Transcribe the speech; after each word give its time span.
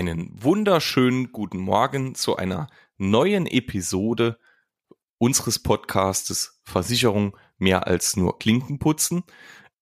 Einen 0.00 0.30
wunderschönen 0.42 1.30
guten 1.30 1.58
Morgen 1.58 2.14
zu 2.14 2.36
einer 2.36 2.68
neuen 2.96 3.46
Episode 3.46 4.38
unseres 5.18 5.58
Podcastes 5.58 6.58
Versicherung 6.64 7.36
mehr 7.58 7.86
als 7.86 8.16
nur 8.16 8.38
Klinken 8.38 8.78
putzen. 8.78 9.24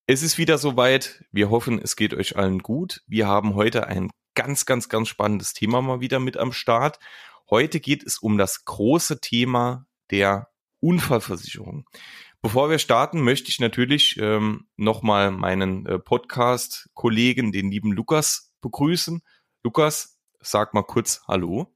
Es 0.08 0.24
ist 0.24 0.36
wieder 0.36 0.58
soweit. 0.58 1.24
Wir 1.30 1.50
hoffen, 1.50 1.80
es 1.80 1.94
geht 1.94 2.14
euch 2.14 2.36
allen 2.36 2.58
gut. 2.58 3.00
Wir 3.06 3.28
haben 3.28 3.54
heute 3.54 3.86
ein 3.86 4.10
ganz, 4.34 4.66
ganz, 4.66 4.88
ganz 4.88 5.06
spannendes 5.06 5.52
Thema 5.52 5.82
mal 5.82 6.00
wieder 6.00 6.18
mit 6.18 6.36
am 6.36 6.52
Start. 6.52 6.98
Heute 7.48 7.78
geht 7.78 8.04
es 8.04 8.18
um 8.18 8.38
das 8.38 8.64
große 8.64 9.20
Thema 9.20 9.86
der 10.10 10.48
Unfallversicherung. 10.80 11.84
Bevor 12.42 12.70
wir 12.70 12.80
starten, 12.80 13.20
möchte 13.20 13.50
ich 13.50 13.60
natürlich 13.60 14.16
ähm, 14.18 14.66
nochmal 14.76 15.30
meinen 15.30 15.86
äh, 15.86 16.00
Podcast-Kollegen, 16.00 17.52
den 17.52 17.70
lieben 17.70 17.92
Lukas, 17.92 18.52
begrüßen. 18.60 19.22
Lukas, 19.64 20.20
sag 20.40 20.72
mal 20.72 20.84
kurz 20.84 21.22
Hallo. 21.26 21.66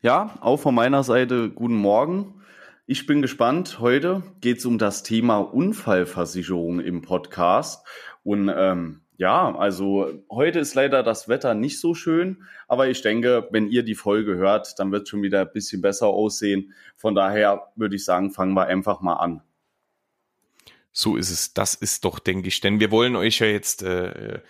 Ja, 0.00 0.38
auch 0.40 0.58
von 0.58 0.74
meiner 0.74 1.02
Seite 1.02 1.50
guten 1.50 1.74
Morgen. 1.74 2.44
Ich 2.86 3.06
bin 3.06 3.22
gespannt. 3.22 3.80
Heute 3.80 4.22
geht 4.40 4.58
es 4.58 4.66
um 4.66 4.78
das 4.78 5.02
Thema 5.02 5.38
Unfallversicherung 5.38 6.78
im 6.78 7.02
Podcast. 7.02 7.84
Und 8.22 8.48
ähm, 8.54 9.00
ja, 9.16 9.52
also 9.56 10.12
heute 10.30 10.60
ist 10.60 10.76
leider 10.76 11.02
das 11.02 11.28
Wetter 11.28 11.54
nicht 11.54 11.80
so 11.80 11.92
schön, 11.92 12.44
aber 12.68 12.86
ich 12.88 13.02
denke, 13.02 13.48
wenn 13.50 13.66
ihr 13.66 13.82
die 13.82 13.96
Folge 13.96 14.36
hört, 14.36 14.78
dann 14.78 14.92
wird 14.92 15.02
es 15.02 15.08
schon 15.08 15.22
wieder 15.22 15.40
ein 15.40 15.52
bisschen 15.52 15.82
besser 15.82 16.06
aussehen. 16.06 16.72
Von 16.94 17.16
daher 17.16 17.72
würde 17.74 17.96
ich 17.96 18.04
sagen, 18.04 18.30
fangen 18.30 18.54
wir 18.54 18.66
einfach 18.66 19.00
mal 19.00 19.14
an. 19.14 19.42
So 20.92 21.16
ist 21.16 21.30
es. 21.30 21.54
Das 21.54 21.74
ist 21.74 22.04
doch, 22.04 22.18
denke 22.18 22.48
ich. 22.48 22.60
Denn 22.60 22.80
wir 22.80 22.90
wollen 22.90 23.16
euch 23.16 23.38
ja 23.38 23.46
jetzt, 23.46 23.82
äh, 23.82 24.40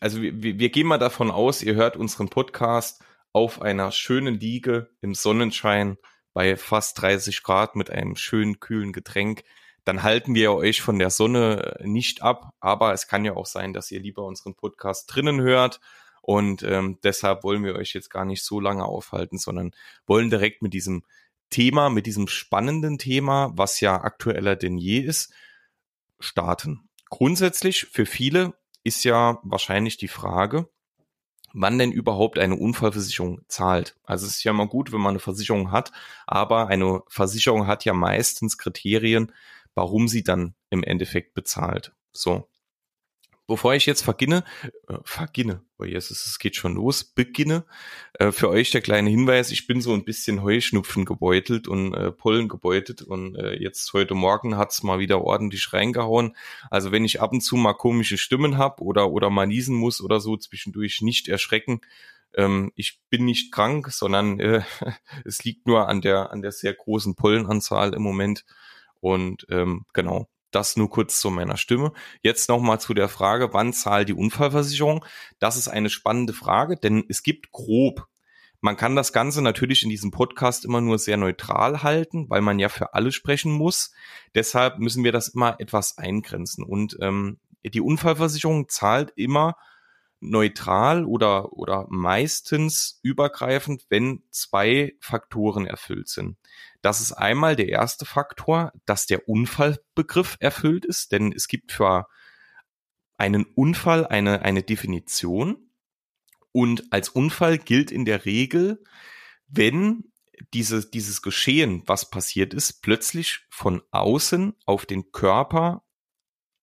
also 0.00 0.20
wir, 0.20 0.58
wir 0.58 0.68
gehen 0.70 0.86
mal 0.86 0.98
davon 0.98 1.30
aus, 1.30 1.62
ihr 1.62 1.74
hört 1.74 1.96
unseren 1.96 2.28
Podcast 2.28 3.02
auf 3.32 3.62
einer 3.62 3.90
schönen 3.90 4.38
Liege 4.38 4.90
im 5.00 5.14
Sonnenschein 5.14 5.98
bei 6.32 6.56
fast 6.56 7.00
30 7.00 7.42
Grad 7.42 7.76
mit 7.76 7.90
einem 7.90 8.16
schönen 8.16 8.60
kühlen 8.60 8.92
Getränk. 8.92 9.44
Dann 9.84 10.02
halten 10.02 10.34
wir 10.34 10.52
euch 10.52 10.82
von 10.82 10.98
der 10.98 11.10
Sonne 11.10 11.78
nicht 11.82 12.22
ab. 12.22 12.50
Aber 12.60 12.92
es 12.92 13.06
kann 13.06 13.24
ja 13.24 13.34
auch 13.34 13.46
sein, 13.46 13.72
dass 13.72 13.90
ihr 13.90 14.00
lieber 14.00 14.24
unseren 14.24 14.54
Podcast 14.54 15.14
drinnen 15.14 15.40
hört. 15.40 15.80
Und 16.20 16.62
ähm, 16.62 16.98
deshalb 17.04 17.44
wollen 17.44 17.64
wir 17.64 17.74
euch 17.76 17.92
jetzt 17.92 18.08
gar 18.08 18.24
nicht 18.24 18.44
so 18.44 18.58
lange 18.58 18.84
aufhalten, 18.84 19.36
sondern 19.36 19.72
wollen 20.06 20.30
direkt 20.30 20.62
mit 20.62 20.72
diesem 20.72 21.04
Thema, 21.50 21.90
mit 21.90 22.06
diesem 22.06 22.28
spannenden 22.28 22.98
Thema, 22.98 23.52
was 23.54 23.80
ja 23.80 24.00
aktueller 24.00 24.56
denn 24.56 24.78
je 24.78 25.00
ist, 25.00 25.32
starten. 26.24 26.88
Grundsätzlich 27.10 27.86
für 27.86 28.06
viele 28.06 28.54
ist 28.82 29.04
ja 29.04 29.38
wahrscheinlich 29.42 29.96
die 29.96 30.08
Frage, 30.08 30.68
wann 31.52 31.78
denn 31.78 31.92
überhaupt 31.92 32.38
eine 32.38 32.56
Unfallversicherung 32.56 33.42
zahlt. 33.48 33.96
Also 34.04 34.26
es 34.26 34.38
ist 34.38 34.44
ja 34.44 34.52
mal 34.52 34.66
gut, 34.66 34.92
wenn 34.92 35.00
man 35.00 35.10
eine 35.10 35.20
Versicherung 35.20 35.70
hat, 35.70 35.92
aber 36.26 36.68
eine 36.68 37.02
Versicherung 37.08 37.66
hat 37.66 37.84
ja 37.84 37.94
meistens 37.94 38.58
Kriterien, 38.58 39.32
warum 39.74 40.08
sie 40.08 40.24
dann 40.24 40.54
im 40.70 40.82
Endeffekt 40.82 41.34
bezahlt. 41.34 41.92
So. 42.12 42.48
Bevor 43.46 43.74
ich 43.74 43.84
jetzt 43.84 44.00
verginne, 44.00 44.42
äh, 44.88 44.96
verginne, 45.04 45.62
oh 45.78 45.84
Jesus, 45.84 46.24
es 46.24 46.38
geht 46.38 46.56
schon 46.56 46.76
los, 46.76 47.04
beginne, 47.04 47.66
äh, 48.14 48.32
für 48.32 48.48
euch 48.48 48.70
der 48.70 48.80
kleine 48.80 49.10
Hinweis, 49.10 49.50
ich 49.50 49.66
bin 49.66 49.82
so 49.82 49.92
ein 49.92 50.04
bisschen 50.04 50.42
Heuschnupfen 50.42 51.04
gebeutelt 51.04 51.68
und 51.68 51.92
äh, 51.92 52.10
Pollen 52.10 52.48
gebeutelt 52.48 53.02
und 53.02 53.36
äh, 53.36 53.54
jetzt 53.54 53.92
heute 53.92 54.14
Morgen 54.14 54.56
hat's 54.56 54.82
mal 54.82 54.98
wieder 54.98 55.20
ordentlich 55.20 55.74
reingehauen. 55.74 56.34
Also 56.70 56.90
wenn 56.90 57.04
ich 57.04 57.20
ab 57.20 57.32
und 57.32 57.42
zu 57.42 57.56
mal 57.56 57.74
komische 57.74 58.16
Stimmen 58.16 58.56
hab 58.56 58.80
oder, 58.80 59.10
oder 59.10 59.28
mal 59.28 59.46
niesen 59.46 59.76
muss 59.76 60.00
oder 60.00 60.20
so 60.20 60.38
zwischendurch, 60.38 61.02
nicht 61.02 61.28
erschrecken. 61.28 61.82
Ähm, 62.34 62.72
ich 62.76 63.00
bin 63.10 63.26
nicht 63.26 63.52
krank, 63.52 63.90
sondern 63.92 64.40
äh, 64.40 64.62
es 65.26 65.44
liegt 65.44 65.66
nur 65.66 65.88
an 65.88 66.00
der, 66.00 66.32
an 66.32 66.40
der 66.40 66.52
sehr 66.52 66.72
großen 66.72 67.14
Pollenanzahl 67.14 67.92
im 67.92 68.02
Moment. 68.02 68.46
Und 69.00 69.46
ähm, 69.50 69.84
genau, 69.92 70.28
das 70.54 70.76
nur 70.76 70.90
kurz 70.90 71.20
zu 71.20 71.30
meiner 71.30 71.56
Stimme. 71.56 71.92
Jetzt 72.22 72.48
nochmal 72.48 72.80
zu 72.80 72.94
der 72.94 73.08
Frage, 73.08 73.52
wann 73.52 73.72
zahlt 73.72 74.08
die 74.08 74.14
Unfallversicherung? 74.14 75.04
Das 75.38 75.56
ist 75.56 75.68
eine 75.68 75.90
spannende 75.90 76.32
Frage, 76.32 76.76
denn 76.76 77.04
es 77.08 77.22
gibt 77.22 77.52
grob 77.52 78.06
man 78.64 78.78
kann 78.78 78.96
das 78.96 79.12
Ganze 79.12 79.42
natürlich 79.42 79.82
in 79.82 79.90
diesem 79.90 80.10
Podcast 80.10 80.64
immer 80.64 80.80
nur 80.80 80.98
sehr 80.98 81.18
neutral 81.18 81.82
halten, 81.82 82.30
weil 82.30 82.40
man 82.40 82.58
ja 82.58 82.70
für 82.70 82.94
alle 82.94 83.12
sprechen 83.12 83.52
muss. 83.52 83.92
Deshalb 84.34 84.78
müssen 84.78 85.04
wir 85.04 85.12
das 85.12 85.28
immer 85.28 85.60
etwas 85.60 85.98
eingrenzen. 85.98 86.64
Und 86.64 86.96
ähm, 87.02 87.36
die 87.62 87.82
Unfallversicherung 87.82 88.70
zahlt 88.70 89.12
immer 89.16 89.56
neutral 90.30 91.04
oder, 91.04 91.52
oder 91.52 91.86
meistens 91.88 92.98
übergreifend, 93.02 93.86
wenn 93.88 94.22
zwei 94.30 94.94
Faktoren 95.00 95.66
erfüllt 95.66 96.08
sind. 96.08 96.36
Das 96.82 97.00
ist 97.00 97.12
einmal 97.12 97.56
der 97.56 97.68
erste 97.68 98.04
Faktor, 98.04 98.72
dass 98.84 99.06
der 99.06 99.28
Unfallbegriff 99.28 100.36
erfüllt 100.40 100.84
ist, 100.84 101.12
denn 101.12 101.32
es 101.32 101.48
gibt 101.48 101.72
für 101.72 102.06
einen 103.16 103.44
Unfall 103.44 104.06
eine, 104.06 104.42
eine 104.42 104.62
Definition. 104.62 105.70
Und 106.52 106.92
als 106.92 107.08
Unfall 107.08 107.58
gilt 107.58 107.90
in 107.90 108.04
der 108.04 108.24
Regel, 108.24 108.82
wenn 109.48 110.12
diese, 110.52 110.88
dieses 110.88 111.22
Geschehen, 111.22 111.82
was 111.86 112.10
passiert 112.10 112.54
ist, 112.54 112.82
plötzlich 112.82 113.40
von 113.50 113.82
außen 113.90 114.54
auf 114.66 114.86
den 114.86 115.12
Körper 115.12 115.83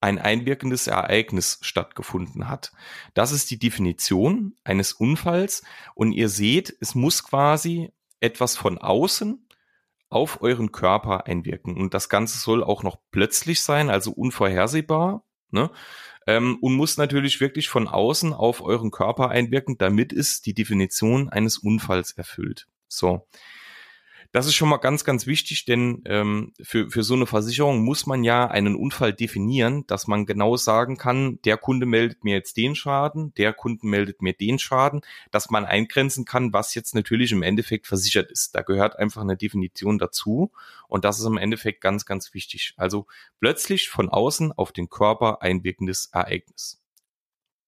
ein 0.01 0.17
einwirkendes 0.17 0.87
Ereignis 0.87 1.59
stattgefunden 1.61 2.49
hat. 2.49 2.73
Das 3.13 3.31
ist 3.31 3.51
die 3.51 3.59
Definition 3.59 4.55
eines 4.63 4.93
Unfalls. 4.93 5.63
Und 5.93 6.11
ihr 6.11 6.27
seht, 6.27 6.75
es 6.81 6.95
muss 6.95 7.23
quasi 7.23 7.93
etwas 8.19 8.57
von 8.57 8.79
außen 8.79 9.47
auf 10.09 10.41
euren 10.41 10.71
Körper 10.71 11.27
einwirken. 11.27 11.77
Und 11.77 11.93
das 11.93 12.09
Ganze 12.09 12.39
soll 12.39 12.63
auch 12.63 12.83
noch 12.83 12.97
plötzlich 13.11 13.61
sein, 13.61 13.89
also 13.89 14.11
unvorhersehbar. 14.11 15.23
Ne? 15.51 15.69
Ähm, 16.27 16.57
und 16.61 16.75
muss 16.75 16.97
natürlich 16.97 17.39
wirklich 17.39 17.69
von 17.69 17.87
außen 17.87 18.33
auf 18.33 18.61
euren 18.61 18.91
Körper 18.91 19.29
einwirken, 19.29 19.77
damit 19.77 20.13
es 20.13 20.41
die 20.41 20.53
Definition 20.53 21.29
eines 21.29 21.59
Unfalls 21.59 22.11
erfüllt. 22.11 22.67
So. 22.87 23.27
Das 24.33 24.45
ist 24.45 24.55
schon 24.55 24.69
mal 24.69 24.77
ganz, 24.77 25.03
ganz 25.03 25.27
wichtig, 25.27 25.65
denn 25.65 26.03
ähm, 26.05 26.53
für, 26.61 26.89
für 26.89 27.03
so 27.03 27.15
eine 27.15 27.25
Versicherung 27.25 27.83
muss 27.83 28.05
man 28.05 28.23
ja 28.23 28.47
einen 28.47 28.75
Unfall 28.77 29.11
definieren, 29.11 29.85
dass 29.87 30.07
man 30.07 30.25
genau 30.25 30.55
sagen 30.55 30.97
kann, 30.97 31.39
der 31.43 31.57
Kunde 31.57 31.85
meldet 31.85 32.23
mir 32.23 32.35
jetzt 32.35 32.55
den 32.55 32.73
Schaden, 32.73 33.33
der 33.35 33.51
Kunde 33.51 33.85
meldet 33.85 34.21
mir 34.21 34.31
den 34.31 34.57
Schaden, 34.57 35.01
dass 35.31 35.49
man 35.49 35.65
eingrenzen 35.65 36.23
kann, 36.23 36.53
was 36.53 36.75
jetzt 36.75 36.95
natürlich 36.95 37.33
im 37.33 37.43
Endeffekt 37.43 37.87
versichert 37.87 38.31
ist. 38.31 38.55
Da 38.55 38.61
gehört 38.61 38.97
einfach 38.97 39.21
eine 39.21 39.35
Definition 39.35 39.97
dazu 39.97 40.53
und 40.87 41.03
das 41.03 41.19
ist 41.19 41.25
im 41.25 41.37
Endeffekt 41.37 41.81
ganz, 41.81 42.05
ganz 42.05 42.33
wichtig. 42.33 42.73
Also 42.77 43.07
plötzlich 43.41 43.89
von 43.89 44.07
außen 44.07 44.53
auf 44.53 44.71
den 44.71 44.89
Körper 44.89 45.41
einwirkendes 45.41 46.09
Ereignis. 46.13 46.80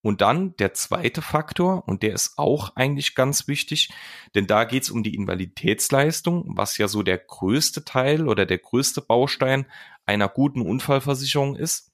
Und 0.04 0.20
dann 0.20 0.54
der 0.58 0.74
zweite 0.74 1.22
Faktor, 1.22 1.88
und 1.88 2.04
der 2.04 2.14
ist 2.14 2.38
auch 2.38 2.76
eigentlich 2.76 3.16
ganz 3.16 3.48
wichtig, 3.48 3.90
denn 4.36 4.48
da 4.48 4.66
geht 4.66 4.84
es 4.84 4.90
um 4.92 5.02
die 5.02 5.16
Invaliditätsleistung, 5.16 6.44
was 6.58 6.78
ja 6.78 6.90
so 6.90 7.04
der 7.04 7.18
größte 7.18 7.86
Teil 7.86 8.28
oder 8.28 8.46
der 8.46 8.58
größte 8.58 9.02
Baustein 9.02 9.66
einer 10.06 10.28
guten 10.28 10.60
Unfallversicherung 10.60 11.56
ist. 11.56 11.94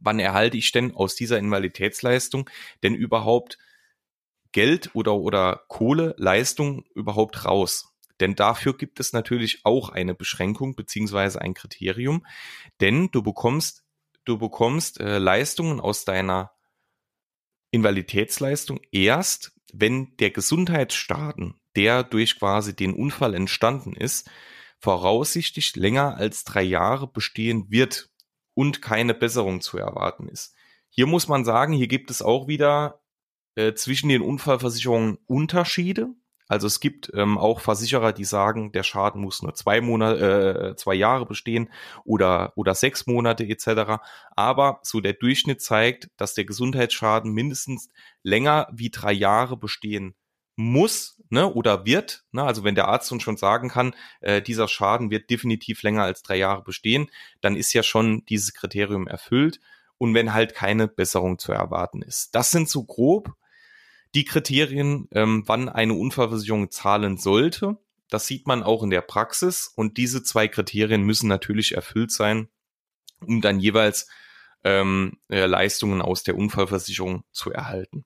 Wann 0.00 0.20
erhalte 0.20 0.56
ich 0.56 0.72
denn 0.72 0.96
aus 0.96 1.16
dieser 1.16 1.38
Invaliditätsleistung 1.38 2.48
denn 2.82 2.94
überhaupt 2.94 3.58
Geld 4.52 4.94
oder, 4.94 5.16
oder 5.16 5.64
Kohle, 5.68 6.14
Leistung 6.16 6.86
überhaupt 6.94 7.44
raus? 7.44 7.94
Denn 8.20 8.36
dafür 8.36 8.74
gibt 8.74 9.00
es 9.00 9.12
natürlich 9.12 9.66
auch 9.66 9.90
eine 9.90 10.14
Beschränkung 10.14 10.76
beziehungsweise 10.76 11.42
ein 11.42 11.52
Kriterium, 11.52 12.24
denn 12.80 13.10
du 13.10 13.22
bekommst, 13.22 13.84
du 14.24 14.38
bekommst 14.38 14.98
äh, 14.98 15.18
Leistungen 15.18 15.78
aus 15.78 16.06
deiner 16.06 16.52
Invaliditätsleistung 17.70 18.80
erst, 18.92 19.52
wenn 19.72 20.16
der 20.16 20.30
Gesundheitsschaden, 20.30 21.54
der 21.76 22.02
durch 22.02 22.38
quasi 22.38 22.74
den 22.74 22.94
Unfall 22.94 23.34
entstanden 23.34 23.94
ist, 23.94 24.30
voraussichtlich 24.80 25.76
länger 25.76 26.16
als 26.16 26.44
drei 26.44 26.62
Jahre 26.62 27.06
bestehen 27.06 27.70
wird 27.70 28.10
und 28.54 28.80
keine 28.80 29.14
Besserung 29.14 29.60
zu 29.60 29.78
erwarten 29.78 30.28
ist. 30.28 30.54
Hier 30.88 31.06
muss 31.06 31.28
man 31.28 31.44
sagen, 31.44 31.72
hier 31.72 31.88
gibt 31.88 32.10
es 32.10 32.22
auch 32.22 32.48
wieder 32.48 33.02
äh, 33.54 33.74
zwischen 33.74 34.08
den 34.08 34.22
Unfallversicherungen 34.22 35.18
Unterschiede. 35.26 36.08
Also 36.48 36.66
es 36.66 36.80
gibt 36.80 37.12
ähm, 37.14 37.36
auch 37.36 37.60
Versicherer, 37.60 38.12
die 38.12 38.24
sagen, 38.24 38.72
der 38.72 38.82
Schaden 38.82 39.20
muss 39.20 39.42
nur 39.42 39.54
zwei 39.54 39.80
Monate, 39.80 40.70
äh, 40.70 40.76
zwei 40.76 40.94
Jahre 40.94 41.26
bestehen 41.26 41.70
oder 42.04 42.52
oder 42.56 42.74
sechs 42.74 43.06
Monate 43.06 43.44
etc. 43.46 44.00
Aber 44.34 44.80
so 44.82 45.00
der 45.00 45.12
Durchschnitt 45.12 45.60
zeigt, 45.60 46.08
dass 46.16 46.34
der 46.34 46.46
Gesundheitsschaden 46.46 47.32
mindestens 47.32 47.90
länger 48.22 48.68
wie 48.72 48.90
drei 48.90 49.12
Jahre 49.12 49.56
bestehen 49.58 50.14
muss 50.56 51.20
ne, 51.30 51.52
oder 51.52 51.86
wird. 51.86 52.24
Ne, 52.32 52.42
also 52.42 52.64
wenn 52.64 52.74
der 52.74 52.88
Arzt 52.88 53.12
uns 53.12 53.22
schon 53.22 53.36
sagen 53.36 53.68
kann, 53.68 53.94
äh, 54.20 54.42
dieser 54.42 54.66
Schaden 54.66 55.10
wird 55.10 55.30
definitiv 55.30 55.82
länger 55.82 56.02
als 56.02 56.22
drei 56.22 56.36
Jahre 56.36 56.62
bestehen, 56.62 57.10
dann 57.40 57.56
ist 57.56 57.72
ja 57.74 57.84
schon 57.84 58.24
dieses 58.26 58.54
Kriterium 58.54 59.06
erfüllt. 59.06 59.60
Und 59.98 60.14
wenn 60.14 60.32
halt 60.32 60.54
keine 60.54 60.88
Besserung 60.88 61.38
zu 61.38 61.52
erwarten 61.52 62.02
ist. 62.02 62.34
Das 62.34 62.50
sind 62.50 62.68
so 62.68 62.84
grob 62.84 63.34
die 64.14 64.24
Kriterien, 64.24 65.08
ähm, 65.12 65.44
wann 65.46 65.68
eine 65.68 65.94
Unfallversicherung 65.94 66.70
zahlen 66.70 67.18
sollte. 67.18 67.78
Das 68.08 68.26
sieht 68.26 68.46
man 68.46 68.62
auch 68.62 68.82
in 68.82 68.90
der 68.90 69.02
Praxis 69.02 69.70
und 69.74 69.98
diese 69.98 70.22
zwei 70.22 70.48
Kriterien 70.48 71.02
müssen 71.02 71.28
natürlich 71.28 71.72
erfüllt 71.72 72.10
sein, 72.10 72.48
um 73.20 73.40
dann 73.40 73.60
jeweils 73.60 74.08
ähm, 74.64 75.18
äh, 75.28 75.46
Leistungen 75.46 76.00
aus 76.00 76.22
der 76.22 76.36
Unfallversicherung 76.36 77.24
zu 77.32 77.52
erhalten. 77.52 78.04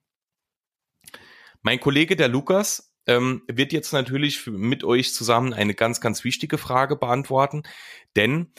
Mein 1.63 1.79
Kollege, 1.79 2.17
der 2.17 2.29
Lukas, 2.29 2.93
ähm, 3.07 3.43
wird 3.49 3.73
jetzt 3.73 3.93
natürlich 3.93 4.47
mit 4.47 4.85
euch 4.85 5.15
zusammen 5.15 5.53
eine 5.53 5.75
ganz, 5.75 6.01
ganz 6.01 6.25
wichtige 6.25 6.59
Frage 6.59 6.97
beantworten, 6.97 7.63
denn 8.17 8.53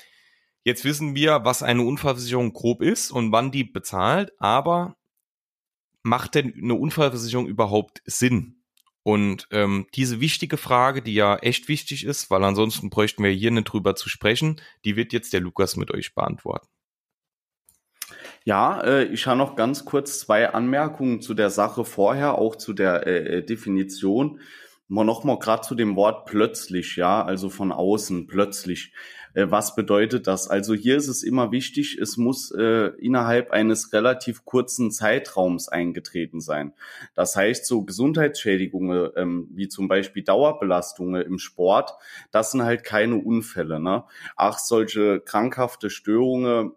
jetzt 0.64 0.86
wissen 0.86 1.16
wir, 1.16 1.44
was 1.44 1.64
eine 1.64 1.84
Unfallversicherung 1.84 2.54
grob 2.54 2.82
ist 2.82 3.12
und 3.12 3.32
wann 3.32 3.52
die 3.52 3.64
bezahlt, 3.66 4.32
aber 4.40 4.96
macht 6.04 6.36
denn 6.36 6.54
eine 6.54 6.76
Unfallversicherung 6.76 7.48
überhaupt 7.48 8.02
Sinn? 8.06 8.64
Und 9.04 9.48
ähm, 9.52 9.88
diese 9.96 10.22
wichtige 10.22 10.56
Frage, 10.56 11.02
die 11.02 11.14
ja 11.14 11.36
echt 11.38 11.68
wichtig 11.68 12.06
ist, 12.06 12.32
weil 12.32 12.44
ansonsten 12.44 12.90
bräuchten 12.90 13.24
wir 13.24 13.32
hier 13.32 13.52
nicht 13.52 13.66
drüber 13.66 13.96
zu 13.96 14.08
sprechen, 14.08 14.62
die 14.86 14.96
wird 14.96 15.12
jetzt 15.12 15.34
der 15.34 15.42
Lukas 15.42 15.76
mit 15.76 15.92
euch 15.92 16.16
beantworten. 16.16 16.68
Ja, 18.46 18.82
äh, 18.82 19.06
ich 19.06 19.28
habe 19.28 19.38
noch 19.38 19.56
ganz 19.56 19.84
kurz 19.86 20.20
zwei 20.20 20.50
Anmerkungen 20.54 21.22
zu 21.22 21.34
der 21.34 21.50
Sache 21.50 21.84
vorher, 21.84 22.38
auch 22.38 22.56
zu 22.56 22.74
der 22.74 23.06
äh, 23.08 23.38
äh 23.38 23.42
Definition. 23.44 24.40
Mal 24.88 25.06
noch 25.06 25.24
mal 25.24 25.40
gerade 25.40 25.64
zu 25.64 25.76
dem 25.76 25.96
Wort 25.96 26.26
plötzlich, 26.26 26.96
ja, 26.96 27.24
also 27.24 27.50
von 27.50 27.72
außen 27.72 28.28
plötzlich. 28.28 28.94
Äh, 29.34 29.48
was 29.50 29.76
bedeutet 29.76 30.28
das? 30.28 30.48
Also 30.48 30.74
hier 30.74 30.98
ist 30.98 31.08
es 31.08 31.24
immer 31.24 31.52
wichtig, 31.52 31.98
es 32.00 32.18
muss 32.18 32.52
äh, 32.52 32.92
innerhalb 32.98 33.52
eines 33.52 33.94
relativ 33.94 34.46
kurzen 34.46 34.92
Zeitraums 34.92 35.70
eingetreten 35.70 36.42
sein. 36.42 36.74
Das 37.16 37.36
heißt, 37.36 37.66
so 37.66 37.84
Gesundheitsschädigungen, 37.84 39.10
ähm, 39.16 39.48
wie 39.52 39.68
zum 39.68 39.88
Beispiel 39.88 40.24
Dauerbelastungen 40.24 41.22
im 41.22 41.40
Sport, 41.40 41.94
das 42.32 42.52
sind 42.52 42.64
halt 42.64 42.84
keine 42.84 43.16
Unfälle. 43.16 43.80
Ne? 43.80 44.04
Ach, 44.36 44.58
solche 44.58 45.20
krankhafte 45.20 45.90
Störungen 45.90 46.74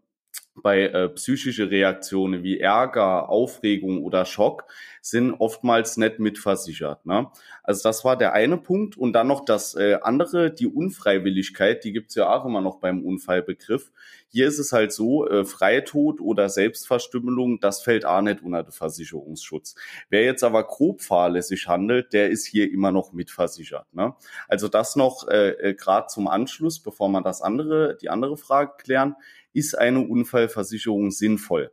bei 0.62 0.82
äh, 0.82 1.08
psychische 1.11 1.70
Reaktionen 1.70 2.43
wie 2.43 2.58
Ärger, 2.61 3.29
Aufregung 3.29 4.03
oder 4.03 4.25
Schock 4.25 4.64
sind 5.00 5.35
oftmals 5.35 5.97
nicht 5.97 6.19
mitversichert. 6.19 7.06
Ne? 7.06 7.31
Also 7.62 7.82
das 7.82 8.05
war 8.05 8.17
der 8.17 8.32
eine 8.32 8.56
Punkt. 8.56 8.97
Und 8.97 9.12
dann 9.12 9.29
noch 9.29 9.44
das 9.44 9.75
äh, 9.75 9.99
andere, 10.03 10.50
die 10.50 10.67
Unfreiwilligkeit, 10.67 11.85
die 11.85 11.93
gibt's 11.93 12.14
ja 12.17 12.35
auch 12.35 12.44
immer 12.44 12.61
noch 12.61 12.81
beim 12.81 13.05
Unfallbegriff. 13.05 13.93
Hier 14.29 14.49
ist 14.49 14.58
es 14.58 14.73
halt 14.73 14.93
so, 14.93 15.29
äh, 15.29 15.44
Freitod 15.44 16.20
oder 16.20 16.49
Selbstverstümmelung, 16.49 17.61
das 17.61 17.82
fällt 17.82 18.05
auch 18.05 18.20
nicht 18.20 18.43
unter 18.43 18.64
den 18.64 18.73
Versicherungsschutz. 18.73 19.76
Wer 20.09 20.25
jetzt 20.25 20.43
aber 20.43 20.64
grob 20.64 21.02
fahrlässig 21.02 21.69
handelt, 21.69 22.12
der 22.12 22.31
ist 22.31 22.47
hier 22.47 22.70
immer 22.73 22.91
noch 22.91 23.12
mitversichert. 23.12 23.87
Ne? 23.94 24.14
Also 24.49 24.69
das 24.69 24.97
noch 24.97 25.29
äh, 25.29 25.50
äh, 25.50 25.75
gerade 25.75 26.09
zum 26.09 26.26
Anschluss, 26.26 26.81
bevor 26.81 27.09
man 27.09 27.23
das 27.23 27.43
andere, 27.43 27.97
die 28.00 28.11
andere 28.11 28.37
Frage 28.37 28.73
klären 28.79 29.14
ist 29.56 29.76
eine 29.76 30.00
Unfallversicherung 30.00 31.11
sinnvoll? 31.11 31.73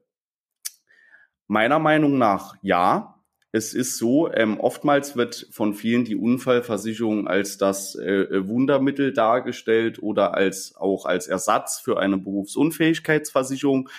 Meiner 1.47 1.79
Meinung 1.79 2.17
nach 2.17 2.55
ja. 2.61 3.09
Es 3.55 3.75
ist 3.75 3.97
so, 3.97 4.33
ähm, 4.33 4.59
oftmals 4.59 5.15
wird 5.15 5.47
von 5.51 5.75
vielen 5.75 6.05
die 6.05 6.15
Unfallversicherung 6.15 7.27
als 7.27 7.59
das 7.59 7.93
äh, 7.93 8.47
Wundermittel 8.47 9.13
dargestellt 9.13 10.01
oder 10.01 10.33
als 10.33 10.75
auch 10.75 11.05
als 11.05 11.27
Ersatz 11.27 11.79
für 11.79 11.99
eine 11.99 12.17
Berufsunfähigkeitsversicherung. 12.17 13.89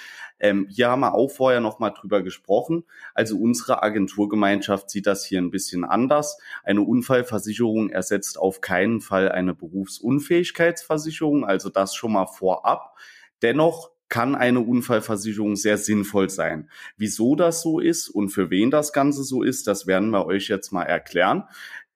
Ähm, 0.40 0.66
hier 0.68 0.88
haben 0.88 1.00
wir 1.00 1.14
auch 1.14 1.28
vorher 1.30 1.60
noch 1.60 1.78
mal 1.78 1.90
drüber 1.90 2.22
gesprochen. 2.22 2.84
Also 3.14 3.38
unsere 3.38 3.84
Agenturgemeinschaft 3.84 4.90
sieht 4.90 5.06
das 5.06 5.24
hier 5.24 5.40
ein 5.40 5.52
bisschen 5.52 5.84
anders. 5.84 6.36
Eine 6.64 6.82
Unfallversicherung 6.82 7.90
ersetzt 7.90 8.38
auf 8.38 8.60
keinen 8.60 9.00
Fall 9.00 9.30
eine 9.30 9.54
Berufsunfähigkeitsversicherung. 9.54 11.44
Also 11.44 11.70
das 11.70 11.94
schon 11.94 12.12
mal 12.12 12.26
vorab. 12.26 12.96
Dennoch 13.42 13.90
kann 14.08 14.34
eine 14.34 14.60
Unfallversicherung 14.60 15.56
sehr 15.56 15.78
sinnvoll 15.78 16.30
sein. 16.30 16.70
Wieso 16.96 17.34
das 17.36 17.62
so 17.62 17.80
ist 17.80 18.08
und 18.08 18.28
für 18.28 18.50
wen 18.50 18.70
das 18.70 18.92
Ganze 18.92 19.24
so 19.24 19.42
ist, 19.42 19.66
das 19.66 19.86
werden 19.86 20.10
wir 20.10 20.26
euch 20.26 20.48
jetzt 20.48 20.72
mal 20.72 20.84
erklären, 20.84 21.44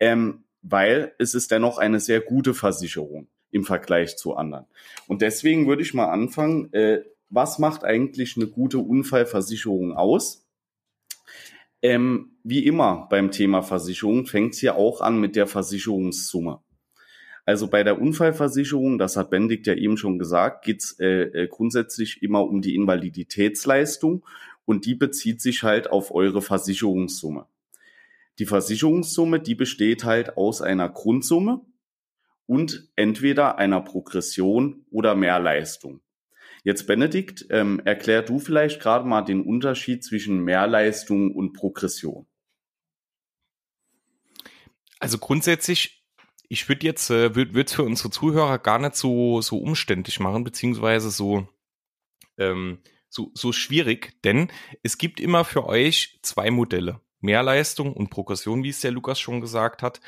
ähm, 0.00 0.44
weil 0.62 1.14
es 1.19 1.35
ist 1.35 1.50
dennoch 1.50 1.79
eine 1.79 2.00
sehr 2.00 2.20
gute 2.20 2.55
Versicherung 2.55 3.29
im 3.50 3.64
Vergleich 3.64 4.17
zu 4.17 4.35
anderen. 4.35 4.67
Und 5.06 5.23
deswegen 5.23 5.67
würde 5.67 5.82
ich 5.82 5.94
mal 5.94 6.11
anfangen, 6.11 6.73
äh, 6.73 7.02
was 7.31 7.58
macht 7.58 7.84
eigentlich 7.84 8.37
eine 8.37 8.46
gute 8.46 8.79
Unfallversicherung 8.79 9.93
aus? 9.93 10.46
Ähm, 11.82 12.32
wie 12.43 12.67
immer 12.67 13.06
beim 13.11 13.31
Thema 13.31 13.62
Versicherung 13.62 14.26
fängt 14.26 14.55
es 14.55 14.62
ja 14.62 14.75
auch 14.75 15.00
an 15.00 15.20
mit 15.20 15.37
der 15.37 15.46
Versicherungssumme. 15.46 16.61
Also 17.49 17.67
bei 17.67 17.83
der 17.83 17.99
Unfallversicherung, 17.99 18.99
das 18.99 19.17
hat 19.17 19.31
Benedikt 19.31 19.67
ja 19.67 19.73
eben 19.73 19.97
schon 19.97 20.19
gesagt, 20.19 20.67
geht's 20.67 21.00
äh, 21.00 21.23
äh, 21.23 21.49
grundsätzlich 21.49 22.23
immer 22.23 22.43
um 22.43 22.61
die 22.61 22.75
Invaliditätsleistung 22.75 24.23
und 24.67 24.85
die 24.85 24.95
bezieht 24.95 25.41
sich 25.41 25.62
halt 25.62 25.89
auf 25.91 26.15
eure 26.15 26.43
Versicherungssumme. 26.43 27.47
Die 28.39 28.45
Versicherungssumme, 28.45 29.41
die 29.41 29.55
besteht 29.55 30.05
halt 30.05 30.37
aus 30.37 30.61
einer 30.61 30.91
Grundsumme 30.91 31.62
und 32.45 32.91
entweder 32.97 33.56
einer 33.56 33.81
Progression 33.81 34.85
oder 34.91 35.15
Mehrleistung. 35.15 36.01
Jetzt 36.65 36.87
Benedikt, 36.87 37.47
ähm, 37.49 37.81
erklär 37.83 38.21
du 38.21 38.41
vielleicht 38.41 38.79
gerade 38.79 39.09
mal 39.09 39.23
den 39.23 39.41
Unterschied 39.41 40.05
zwischen 40.05 40.44
Mehrleistung 40.44 41.35
und 41.35 41.55
Progression. 41.55 42.27
Also 44.99 45.17
grundsätzlich 45.17 45.98
ich 46.49 46.69
würde 46.69 46.87
jetzt, 46.87 47.11
äh, 47.11 47.35
würde 47.35 47.61
es 47.61 47.75
für 47.75 47.83
unsere 47.83 48.11
Zuhörer 48.11 48.59
gar 48.59 48.79
nicht 48.79 48.97
so, 48.97 49.41
so 49.41 49.59
umständlich 49.59 50.21
machen, 50.21 50.45
beziehungsweise 50.45 51.11
so, 51.11 51.47
ähm, 52.39 52.79
so, 53.09 53.31
so 53.35 53.53
schwierig, 53.53 54.21
denn 54.23 54.50
es 54.83 54.99
gibt 54.99 55.21
immer 55.21 55.45
für 55.45 55.67
euch 55.67 56.19
zwei 56.23 56.50
Modelle. 56.50 57.00
Mehrleistung 57.21 57.93
und 57.95 58.11
Progression, 58.11 58.62
wie 58.62 58.69
es 58.69 58.81
der 58.81 58.93
Lukas 58.93 59.19
schon 59.19 59.41
gesagt 59.41 59.82
hat. 59.82 60.01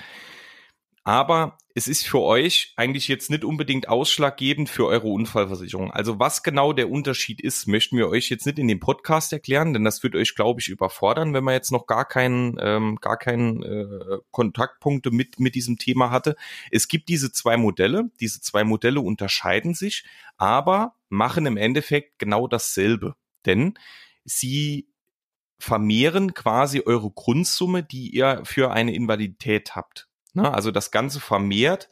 Aber 1.02 1.56
es 1.74 1.88
ist 1.88 2.06
für 2.06 2.20
euch 2.20 2.74
eigentlich 2.76 3.08
jetzt 3.08 3.30
nicht 3.30 3.44
unbedingt 3.44 3.88
ausschlaggebend 3.88 4.68
für 4.68 4.86
eure 4.86 5.08
Unfallversicherung. 5.08 5.90
Also 5.90 6.18
was 6.18 6.42
genau 6.42 6.72
der 6.72 6.90
Unterschied 6.90 7.40
ist, 7.40 7.66
möchten 7.66 7.96
wir 7.96 8.08
euch 8.08 8.28
jetzt 8.28 8.44
nicht 8.44 8.58
in 8.58 8.68
dem 8.68 8.80
Podcast 8.80 9.32
erklären, 9.32 9.72
denn 9.72 9.84
das 9.84 10.02
wird 10.02 10.14
euch, 10.14 10.34
glaube 10.34 10.60
ich, 10.60 10.68
überfordern, 10.68 11.32
wenn 11.32 11.44
man 11.44 11.54
jetzt 11.54 11.72
noch 11.72 11.86
gar 11.86 12.04
keinen, 12.04 12.58
ähm, 12.60 12.96
gar 13.00 13.16
keinen 13.16 13.62
äh, 13.62 14.18
Kontaktpunkte 14.30 15.10
mit 15.10 15.40
mit 15.40 15.54
diesem 15.54 15.78
Thema 15.78 16.10
hatte. 16.10 16.36
Es 16.70 16.86
gibt 16.86 17.08
diese 17.08 17.32
zwei 17.32 17.56
Modelle. 17.56 18.10
Diese 18.20 18.42
zwei 18.42 18.64
Modelle 18.64 19.00
unterscheiden 19.00 19.74
sich, 19.74 20.04
aber 20.36 20.96
machen 21.08 21.46
im 21.46 21.56
Endeffekt 21.56 22.18
genau 22.18 22.46
dasselbe, 22.46 23.14
denn 23.46 23.74
sie 24.24 24.88
vermehren 25.58 26.34
quasi 26.34 26.82
eure 26.84 27.10
Grundsumme, 27.10 27.82
die 27.82 28.10
ihr 28.10 28.42
für 28.44 28.72
eine 28.72 28.94
Invalidität 28.94 29.76
habt. 29.76 30.09
Ne? 30.34 30.52
Also 30.52 30.70
das 30.70 30.90
Ganze 30.90 31.20
vermehrt, 31.20 31.88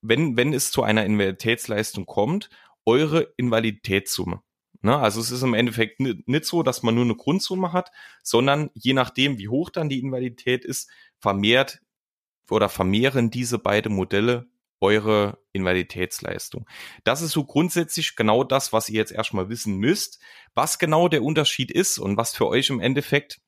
wenn, 0.00 0.36
wenn 0.36 0.52
es 0.52 0.70
zu 0.70 0.82
einer 0.82 1.04
Invaliditätsleistung 1.04 2.06
kommt, 2.06 2.50
eure 2.84 3.32
Invaliditätssumme. 3.36 4.42
Ne? 4.80 4.96
Also 4.96 5.20
es 5.20 5.30
ist 5.30 5.42
im 5.42 5.54
Endeffekt 5.54 6.00
nicht 6.00 6.44
so, 6.44 6.62
dass 6.62 6.82
man 6.82 6.94
nur 6.94 7.04
eine 7.04 7.16
Grundsumme 7.16 7.72
hat, 7.72 7.90
sondern 8.22 8.70
je 8.74 8.92
nachdem, 8.92 9.38
wie 9.38 9.48
hoch 9.48 9.70
dann 9.70 9.88
die 9.88 10.00
Invalidität 10.00 10.64
ist, 10.64 10.90
vermehrt 11.18 11.80
oder 12.50 12.68
vermehren 12.68 13.30
diese 13.30 13.58
beiden 13.58 13.94
Modelle 13.94 14.46
eure 14.80 15.38
Invaliditätsleistung. 15.52 16.66
Das 17.04 17.22
ist 17.22 17.32
so 17.32 17.44
grundsätzlich 17.44 18.16
genau 18.16 18.42
das, 18.42 18.72
was 18.72 18.88
ihr 18.88 18.96
jetzt 18.96 19.12
erstmal 19.12 19.48
wissen 19.48 19.76
müsst. 19.76 20.20
Was 20.54 20.78
genau 20.80 21.08
der 21.08 21.22
Unterschied 21.22 21.70
ist 21.70 21.98
und 21.98 22.16
was 22.16 22.34
für 22.34 22.48
euch 22.48 22.68
im 22.68 22.80
Endeffekt 22.80 23.40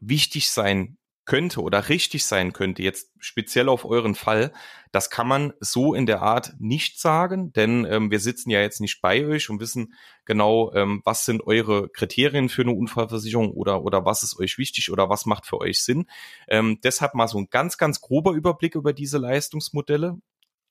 wichtig 0.00 0.50
sein 0.50 0.97
könnte 1.28 1.60
oder 1.60 1.90
richtig 1.90 2.24
sein 2.24 2.54
könnte, 2.54 2.82
jetzt 2.82 3.12
speziell 3.18 3.68
auf 3.68 3.84
euren 3.84 4.14
Fall, 4.14 4.50
das 4.92 5.10
kann 5.10 5.28
man 5.28 5.52
so 5.60 5.92
in 5.92 6.06
der 6.06 6.22
Art 6.22 6.54
nicht 6.58 6.98
sagen, 6.98 7.52
denn 7.52 7.84
ähm, 7.84 8.10
wir 8.10 8.18
sitzen 8.18 8.48
ja 8.48 8.60
jetzt 8.60 8.80
nicht 8.80 9.02
bei 9.02 9.26
euch 9.26 9.50
und 9.50 9.60
wissen 9.60 9.92
genau, 10.24 10.72
ähm, 10.72 11.02
was 11.04 11.26
sind 11.26 11.46
eure 11.46 11.90
Kriterien 11.90 12.48
für 12.48 12.62
eine 12.62 12.72
Unfallversicherung 12.72 13.50
oder, 13.52 13.82
oder 13.82 14.06
was 14.06 14.22
ist 14.22 14.38
euch 14.40 14.56
wichtig 14.56 14.90
oder 14.90 15.10
was 15.10 15.26
macht 15.26 15.44
für 15.44 15.58
euch 15.58 15.82
Sinn. 15.84 16.06
Ähm, 16.48 16.80
deshalb 16.82 17.12
mal 17.14 17.28
so 17.28 17.36
ein 17.36 17.48
ganz, 17.50 17.76
ganz 17.76 18.00
grober 18.00 18.32
Überblick 18.32 18.74
über 18.74 18.94
diese 18.94 19.18
Leistungsmodelle. 19.18 20.16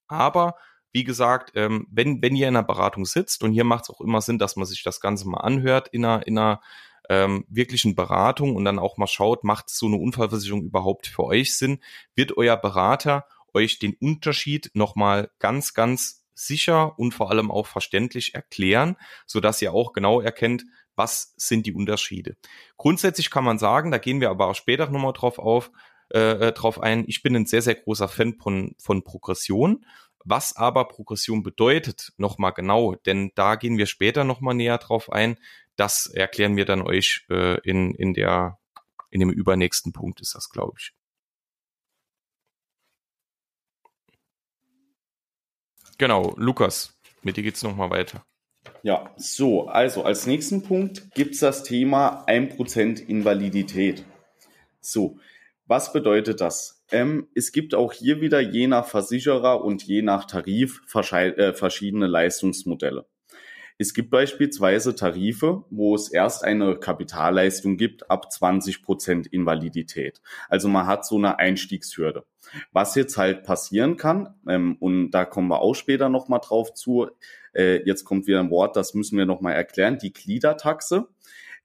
Aber 0.07 0.55
wie 0.91 1.03
gesagt, 1.03 1.51
ähm, 1.53 1.85
wenn, 1.91 2.23
wenn 2.23 2.35
ihr 2.35 2.47
in 2.47 2.55
einer 2.55 2.65
Beratung 2.65 3.05
sitzt 3.05 3.43
und 3.43 3.51
hier 3.51 3.63
macht 3.63 3.83
es 3.83 3.89
auch 3.91 4.01
immer 4.01 4.21
Sinn, 4.21 4.39
dass 4.39 4.55
man 4.55 4.65
sich 4.65 4.81
das 4.81 5.01
Ganze 5.01 5.29
mal 5.29 5.41
anhört 5.41 5.89
in 5.89 6.03
einer, 6.03 6.25
in 6.25 6.35
einer 6.39 6.61
ähm, 7.09 7.45
wirklichen 7.49 7.95
Beratung 7.95 8.55
und 8.55 8.65
dann 8.65 8.79
auch 8.79 8.97
mal 8.97 9.07
schaut, 9.07 9.43
macht 9.43 9.69
so 9.69 9.85
eine 9.87 9.97
Unfallversicherung 9.97 10.63
überhaupt 10.63 11.07
für 11.07 11.23
euch 11.23 11.57
Sinn? 11.57 11.79
Wird 12.15 12.37
euer 12.37 12.57
Berater 12.57 13.25
euch 13.53 13.79
den 13.79 13.95
Unterschied 13.99 14.71
nochmal 14.73 15.31
ganz, 15.39 15.73
ganz 15.73 16.25
sicher 16.33 16.97
und 16.99 17.13
vor 17.13 17.31
allem 17.31 17.49
auch 17.49 17.67
verständlich 17.67 18.35
erklären, 18.35 18.95
so 19.25 19.39
dass 19.39 19.61
ihr 19.61 19.73
auch 19.73 19.93
genau 19.93 20.21
erkennt, 20.21 20.65
was 20.95 21.33
sind 21.37 21.65
die 21.65 21.73
Unterschiede? 21.73 22.37
Grundsätzlich 22.77 23.29
kann 23.29 23.43
man 23.43 23.59
sagen, 23.59 23.91
da 23.91 23.97
gehen 23.97 24.21
wir 24.21 24.29
aber 24.29 24.47
auch 24.47 24.55
später 24.55 24.89
nochmal 24.89 25.13
drauf 25.13 25.39
auf, 25.39 25.71
äh, 26.13 26.47
äh, 26.47 26.51
drauf 26.53 26.81
ein, 26.81 27.05
ich 27.07 27.21
bin 27.21 27.35
ein 27.35 27.45
sehr, 27.45 27.61
sehr 27.61 27.75
großer 27.75 28.07
Fan 28.07 28.35
von, 28.39 28.75
von 28.79 29.03
Progression. 29.03 29.85
Was 30.29 30.57
aber 30.57 30.89
Progression 30.89 31.41
bedeutet, 31.41 32.11
nochmal 32.17 32.51
genau, 32.51 32.95
denn 32.95 33.31
da 33.35 33.55
gehen 33.55 33.77
wir 33.77 33.85
später 33.85 34.25
nochmal 34.25 34.55
näher 34.55 34.77
drauf 34.77 35.09
ein. 35.09 35.37
Das 35.77 36.07
erklären 36.07 36.57
wir 36.57 36.65
dann 36.65 36.81
euch 36.81 37.25
äh, 37.29 37.59
in, 37.61 37.93
in, 37.95 38.13
der, 38.13 38.59
in 39.09 39.19
dem 39.21 39.29
übernächsten 39.29 39.93
Punkt, 39.93 40.19
ist 40.19 40.35
das, 40.35 40.49
glaube 40.49 40.73
ich. 40.79 40.93
Genau, 45.97 46.35
Lukas, 46.37 46.99
mit 47.21 47.37
dir 47.37 47.43
geht's 47.43 47.63
nochmal 47.63 47.89
weiter. 47.89 48.25
Ja, 48.83 49.13
so, 49.17 49.67
also 49.67 50.03
als 50.03 50.27
nächsten 50.27 50.63
Punkt 50.63 51.11
gibt's 51.13 51.39
das 51.39 51.63
Thema 51.63 52.25
1% 52.27 53.05
Invalidität. 53.05 54.03
So, 54.81 55.19
was 55.65 55.93
bedeutet 55.93 56.41
das? 56.41 56.83
Ähm, 56.91 57.27
es 57.35 57.51
gibt 57.51 57.75
auch 57.75 57.93
hier 57.93 58.21
wieder 58.21 58.39
je 58.39 58.67
nach 58.67 58.87
Versicherer 58.87 59.63
und 59.63 59.83
je 59.83 60.01
nach 60.01 60.25
Tarif 60.25 60.81
äh, 60.93 61.53
verschiedene 61.53 62.07
Leistungsmodelle. 62.07 63.05
Es 63.79 63.93
gibt 63.93 64.09
beispielsweise 64.09 64.95
Tarife, 64.95 65.63
wo 65.69 65.93
es 65.93 66.09
erst 66.09 66.43
eine 66.43 66.77
Kapitalleistung 66.77 67.77
gibt 67.77 68.09
ab 68.09 68.31
20 68.31 68.81
Prozent 68.81 69.27
Invalidität. 69.27 70.21
Also 70.49 70.67
man 70.67 70.87
hat 70.87 71.05
so 71.05 71.17
eine 71.17 71.37
Einstiegshürde. 71.37 72.25
Was 72.71 72.95
jetzt 72.95 73.17
halt 73.17 73.43
passieren 73.43 73.97
kann, 73.97 74.33
ähm, 74.47 74.77
und 74.79 75.11
da 75.11 75.25
kommen 75.25 75.49
wir 75.49 75.61
auch 75.61 75.75
später 75.75 76.09
nochmal 76.09 76.39
drauf 76.43 76.73
zu, 76.73 77.07
äh, 77.53 77.83
jetzt 77.85 78.03
kommt 78.03 78.25
wieder 78.25 78.39
ein 78.39 78.49
Wort, 78.49 78.75
das 78.75 78.93
müssen 78.93 79.17
wir 79.17 79.25
nochmal 79.25 79.53
erklären, 79.53 79.99
die 79.99 80.13
Gliedertaxe. 80.13 81.07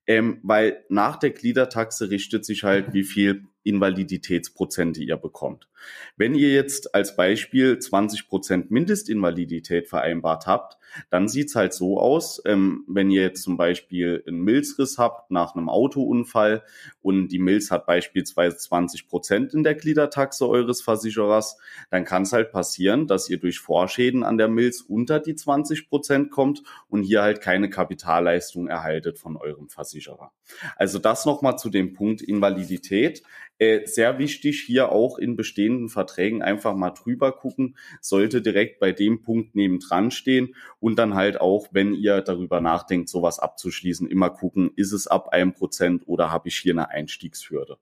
Ähm, 0.06 0.40
weil 0.42 0.84
nach 0.88 1.16
der 1.16 1.30
Gliedertaxe 1.30 2.10
richtet 2.10 2.44
sich 2.44 2.64
halt, 2.64 2.92
wie 2.92 3.04
viel 3.04 3.44
Invaliditätsprozente 3.64 5.02
ihr 5.02 5.16
bekommt. 5.16 5.68
Wenn 6.16 6.34
ihr 6.34 6.52
jetzt 6.52 6.94
als 6.94 7.16
Beispiel 7.16 7.78
20 7.78 8.28
Prozent 8.28 8.70
Mindestinvalidität 8.70 9.88
vereinbart 9.88 10.46
habt, 10.46 10.78
dann 11.10 11.28
sieht's 11.28 11.54
halt 11.54 11.72
so 11.72 11.98
aus, 11.98 12.42
ähm, 12.44 12.84
wenn 12.86 13.10
ihr 13.10 13.22
jetzt 13.22 13.42
zum 13.42 13.56
Beispiel 13.56 14.22
einen 14.26 14.42
Milzriss 14.42 14.98
habt 14.98 15.30
nach 15.30 15.54
einem 15.54 15.68
Autounfall 15.68 16.62
und 17.00 17.28
die 17.28 17.38
Milz 17.38 17.70
hat 17.70 17.86
beispielsweise 17.86 18.56
20 18.56 19.08
Prozent 19.08 19.54
in 19.54 19.62
der 19.62 19.74
Gliedertaxe 19.74 20.48
eures 20.48 20.82
Versicherers, 20.82 21.56
dann 21.90 22.04
kann 22.04 22.22
es 22.22 22.32
halt 22.32 22.52
passieren, 22.52 23.06
dass 23.06 23.30
ihr 23.30 23.38
durch 23.38 23.58
Vorschäden 23.58 24.22
an 24.22 24.38
der 24.38 24.48
Milz 24.48 24.82
unter 24.82 25.18
die 25.18 25.34
20 25.34 25.88
Prozent 25.88 26.30
kommt 26.30 26.62
und 26.88 27.02
hier 27.02 27.22
halt 27.22 27.40
keine 27.40 27.70
Kapitalleistung 27.70 28.68
erhaltet 28.68 29.18
von 29.18 29.36
eurem 29.36 29.68
Versicherer. 29.68 30.32
Also 30.76 30.98
das 30.98 31.24
nochmal 31.24 31.56
zu 31.56 31.70
dem 31.70 31.94
Punkt 31.94 32.20
Invalidität. 32.20 33.22
Äh, 33.62 33.86
sehr 33.86 34.18
wichtig 34.18 34.64
hier 34.66 34.90
auch 34.90 35.18
in 35.18 35.36
bestehenden 35.36 35.88
Verträgen 35.88 36.42
einfach 36.42 36.74
mal 36.74 36.90
drüber 36.90 37.30
gucken, 37.30 37.76
sollte 38.00 38.42
direkt 38.42 38.80
bei 38.80 38.90
dem 38.90 39.22
Punkt 39.22 39.54
nebendran 39.54 40.10
stehen 40.10 40.56
und 40.80 40.98
dann 40.98 41.14
halt 41.14 41.40
auch, 41.40 41.68
wenn 41.70 41.94
ihr 41.94 42.22
darüber 42.22 42.60
nachdenkt, 42.60 43.08
sowas 43.08 43.38
abzuschließen, 43.38 44.08
immer 44.08 44.30
gucken, 44.30 44.72
ist 44.74 44.90
es 44.90 45.06
ab 45.06 45.28
einem 45.28 45.52
Prozent 45.52 46.08
oder 46.08 46.32
habe 46.32 46.48
ich 46.48 46.56
hier 46.56 46.72
eine 46.72 46.88
Einstiegshürde. 46.90 47.76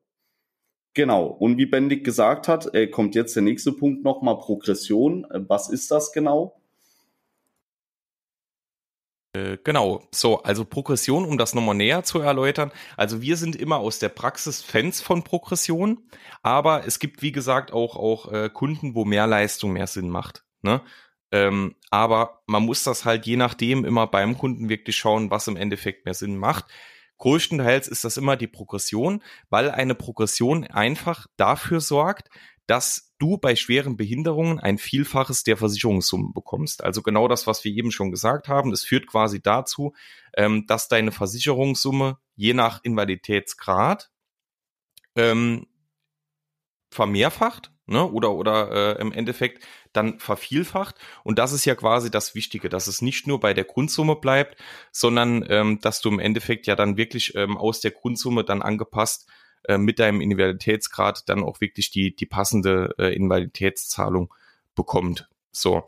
Genau. 0.93 1.29
Und 1.29 1.57
wie 1.57 1.65
Bendig 1.65 2.05
gesagt 2.05 2.47
hat, 2.47 2.75
äh, 2.75 2.87
kommt 2.87 3.15
jetzt 3.15 3.35
der 3.35 3.43
nächste 3.43 3.73
Punkt 3.73 4.05
nochmal 4.05 4.37
Progression. 4.37 5.25
Äh, 5.31 5.49
was 5.49 5.71
ist 5.71 5.91
das 5.91 6.13
genau? 6.13 6.60
Äh, 9.33 9.59
genau, 9.63 10.09
so, 10.13 10.43
also 10.43 10.65
Progression, 10.65 11.25
um 11.25 11.39
das 11.39 11.55
nochmal 11.55 11.77
näher 11.77 12.03
zu 12.03 12.19
erläutern. 12.21 12.73
Also 12.97 13.23
wir 13.23 13.37
sind 13.37 13.55
immer 13.55 13.77
aus 13.77 13.99
der 14.01 14.09
Praxis 14.09 14.61
Fans 14.61 15.01
von 15.01 15.23
Progression, 15.23 16.09
aber 16.43 16.87
es 16.87 16.99
gibt, 16.99 17.23
wie 17.23 17.33
gesagt, 17.33 17.73
auch, 17.73 17.97
auch 17.97 18.33
äh, 18.33 18.51
Kunden, 18.51 18.95
wo 18.95 19.05
mehr 19.05 19.27
Leistung 19.27 19.73
mehr 19.73 19.87
Sinn 19.87 20.09
macht. 20.09 20.45
Ne? 20.63 20.83
Ähm, 21.33 21.77
aber 21.91 22.43
man 22.47 22.65
muss 22.65 22.83
das 22.83 23.05
halt 23.05 23.25
je 23.25 23.37
nachdem 23.37 23.85
immer 23.85 24.09
beim 24.09 24.37
Kunden 24.37 24.69
wirklich 24.69 24.97
schauen, 24.97 25.31
was 25.31 25.47
im 25.47 25.57
Endeffekt 25.57 26.05
mehr 26.07 26.15
Sinn 26.15 26.37
macht. 26.37 26.65
Größtenteils 27.19 27.87
ist 27.87 28.03
das 28.03 28.17
immer 28.17 28.37
die 28.37 28.49
Progression, 28.49 29.23
weil 29.49 29.71
eine 29.71 29.95
Progression 29.95 30.65
einfach 30.65 31.27
dafür 31.37 31.81
sorgt, 31.81 32.31
dass 32.71 33.12
du 33.19 33.37
bei 33.37 33.57
schweren 33.57 33.97
Behinderungen 33.97 34.61
ein 34.61 34.79
Vielfaches 34.79 35.43
der 35.43 35.57
Versicherungssummen 35.57 36.33
bekommst. 36.33 36.85
Also 36.85 37.03
genau 37.03 37.27
das, 37.27 37.49
was 37.49 37.65
wir 37.65 37.73
eben 37.73 37.91
schon 37.91 38.12
gesagt 38.12 38.47
haben. 38.47 38.71
Das 38.71 38.85
führt 38.85 39.09
quasi 39.09 39.43
dazu, 39.43 39.93
ähm, 40.37 40.67
dass 40.69 40.87
deine 40.87 41.11
Versicherungssumme 41.11 42.19
je 42.37 42.55
nach 42.55 42.85
Invaliditätsgrad 42.85 44.12
ähm, 45.17 45.67
vermehrfacht 46.93 47.73
ne, 47.87 48.09
oder, 48.09 48.31
oder 48.35 48.71
äh, 48.71 49.00
im 49.00 49.11
Endeffekt 49.11 49.67
dann 49.93 50.21
vervielfacht. 50.21 50.95
Und 51.25 51.41
das 51.41 51.53
ist 51.53 51.65
ja 51.65 51.75
quasi 51.75 52.09
das 52.09 52.37
Wichtige, 52.37 52.69
dass 52.69 52.87
es 52.87 53.03
nicht 53.03 53.27
nur 53.27 53.41
bei 53.41 53.53
der 53.53 53.65
Grundsumme 53.65 54.15
bleibt, 54.15 54.62
sondern 54.93 55.45
ähm, 55.49 55.81
dass 55.81 56.00
du 56.00 56.09
im 56.09 56.21
Endeffekt 56.21 56.69
ja 56.69 56.77
dann 56.77 56.97
wirklich 56.97 57.35
ähm, 57.35 57.57
aus 57.57 57.81
der 57.81 57.91
Grundsumme 57.91 58.45
dann 58.45 58.62
angepasst 58.62 59.29
äh, 59.64 59.79
mit 59.79 59.99
deinem 59.99 60.21
Invaliditätsgrad 60.21 61.29
dann 61.29 61.43
auch 61.43 61.61
wirklich 61.61 61.90
die, 61.90 62.14
die 62.14 62.26
passende 62.26 62.95
äh, 62.99 63.14
Invaliditätszahlung 63.14 64.33
bekommt. 64.75 65.29
So. 65.52 65.87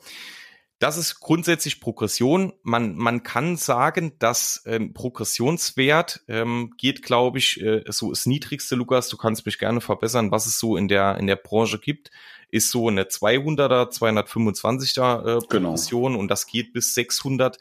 Das 0.78 0.96
ist 0.96 1.20
grundsätzlich 1.20 1.80
Progression. 1.80 2.54
Man, 2.64 2.96
man 2.96 3.22
kann 3.22 3.56
sagen, 3.56 4.18
dass 4.18 4.64
ähm, 4.66 4.92
Progressionswert 4.92 6.24
ähm, 6.26 6.74
geht, 6.76 7.02
glaube 7.02 7.38
ich, 7.38 7.62
äh, 7.62 7.84
so 7.86 8.10
das 8.10 8.26
niedrigste, 8.26 8.74
Lukas, 8.74 9.08
du 9.08 9.16
kannst 9.16 9.46
mich 9.46 9.60
gerne 9.60 9.80
verbessern, 9.80 10.32
was 10.32 10.46
es 10.46 10.58
so 10.58 10.76
in 10.76 10.88
der, 10.88 11.18
in 11.18 11.28
der 11.28 11.36
Branche 11.36 11.78
gibt, 11.78 12.10
ist 12.50 12.72
so 12.72 12.88
eine 12.88 13.04
200er, 13.04 13.92
225er 13.92 15.20
äh, 15.20 15.24
genau. 15.48 15.70
Progression 15.70 16.12
genau. 16.12 16.18
und 16.18 16.28
das 16.28 16.48
geht 16.48 16.72
bis 16.72 16.94
600 16.94 17.58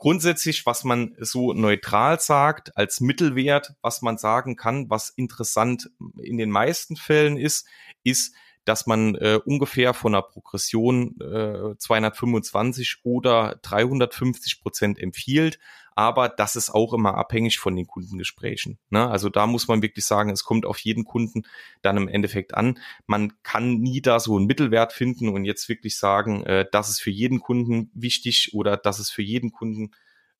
grundsätzlich, 0.00 0.66
was 0.66 0.82
man 0.82 1.14
so 1.20 1.52
neutral 1.52 2.18
sagt, 2.18 2.76
als 2.76 3.00
Mittelwert, 3.00 3.74
was 3.82 4.02
man 4.02 4.18
sagen 4.18 4.56
kann, 4.56 4.90
was 4.90 5.10
interessant 5.10 5.90
in 6.20 6.38
den 6.38 6.50
meisten 6.50 6.96
Fällen 6.96 7.36
ist, 7.36 7.68
ist, 8.02 8.34
dass 8.64 8.86
man 8.86 9.14
äh, 9.16 9.38
ungefähr 9.44 9.94
von 9.94 10.14
einer 10.14 10.22
Progression 10.22 11.20
äh, 11.20 11.76
225 11.76 13.00
oder 13.04 13.58
350 13.62 14.62
Prozent 14.62 14.98
empfiehlt. 14.98 15.58
Aber 16.00 16.30
das 16.30 16.56
ist 16.56 16.70
auch 16.70 16.94
immer 16.94 17.18
abhängig 17.18 17.58
von 17.58 17.76
den 17.76 17.86
Kundengesprächen. 17.86 18.78
Ne? 18.88 19.06
Also 19.06 19.28
da 19.28 19.46
muss 19.46 19.68
man 19.68 19.82
wirklich 19.82 20.06
sagen, 20.06 20.30
es 20.30 20.44
kommt 20.44 20.64
auf 20.64 20.78
jeden 20.78 21.04
Kunden 21.04 21.42
dann 21.82 21.98
im 21.98 22.08
Endeffekt 22.08 22.54
an. 22.54 22.78
Man 23.06 23.34
kann 23.42 23.80
nie 23.80 24.00
da 24.00 24.18
so 24.18 24.38
einen 24.38 24.46
Mittelwert 24.46 24.94
finden 24.94 25.28
und 25.28 25.44
jetzt 25.44 25.68
wirklich 25.68 25.98
sagen, 25.98 26.42
äh, 26.44 26.64
das 26.72 26.88
ist 26.88 27.02
für 27.02 27.10
jeden 27.10 27.40
Kunden 27.40 27.90
wichtig 27.92 28.54
oder 28.54 28.78
das 28.78 28.98
ist 28.98 29.10
für 29.10 29.20
jeden 29.20 29.52
Kunden 29.52 29.90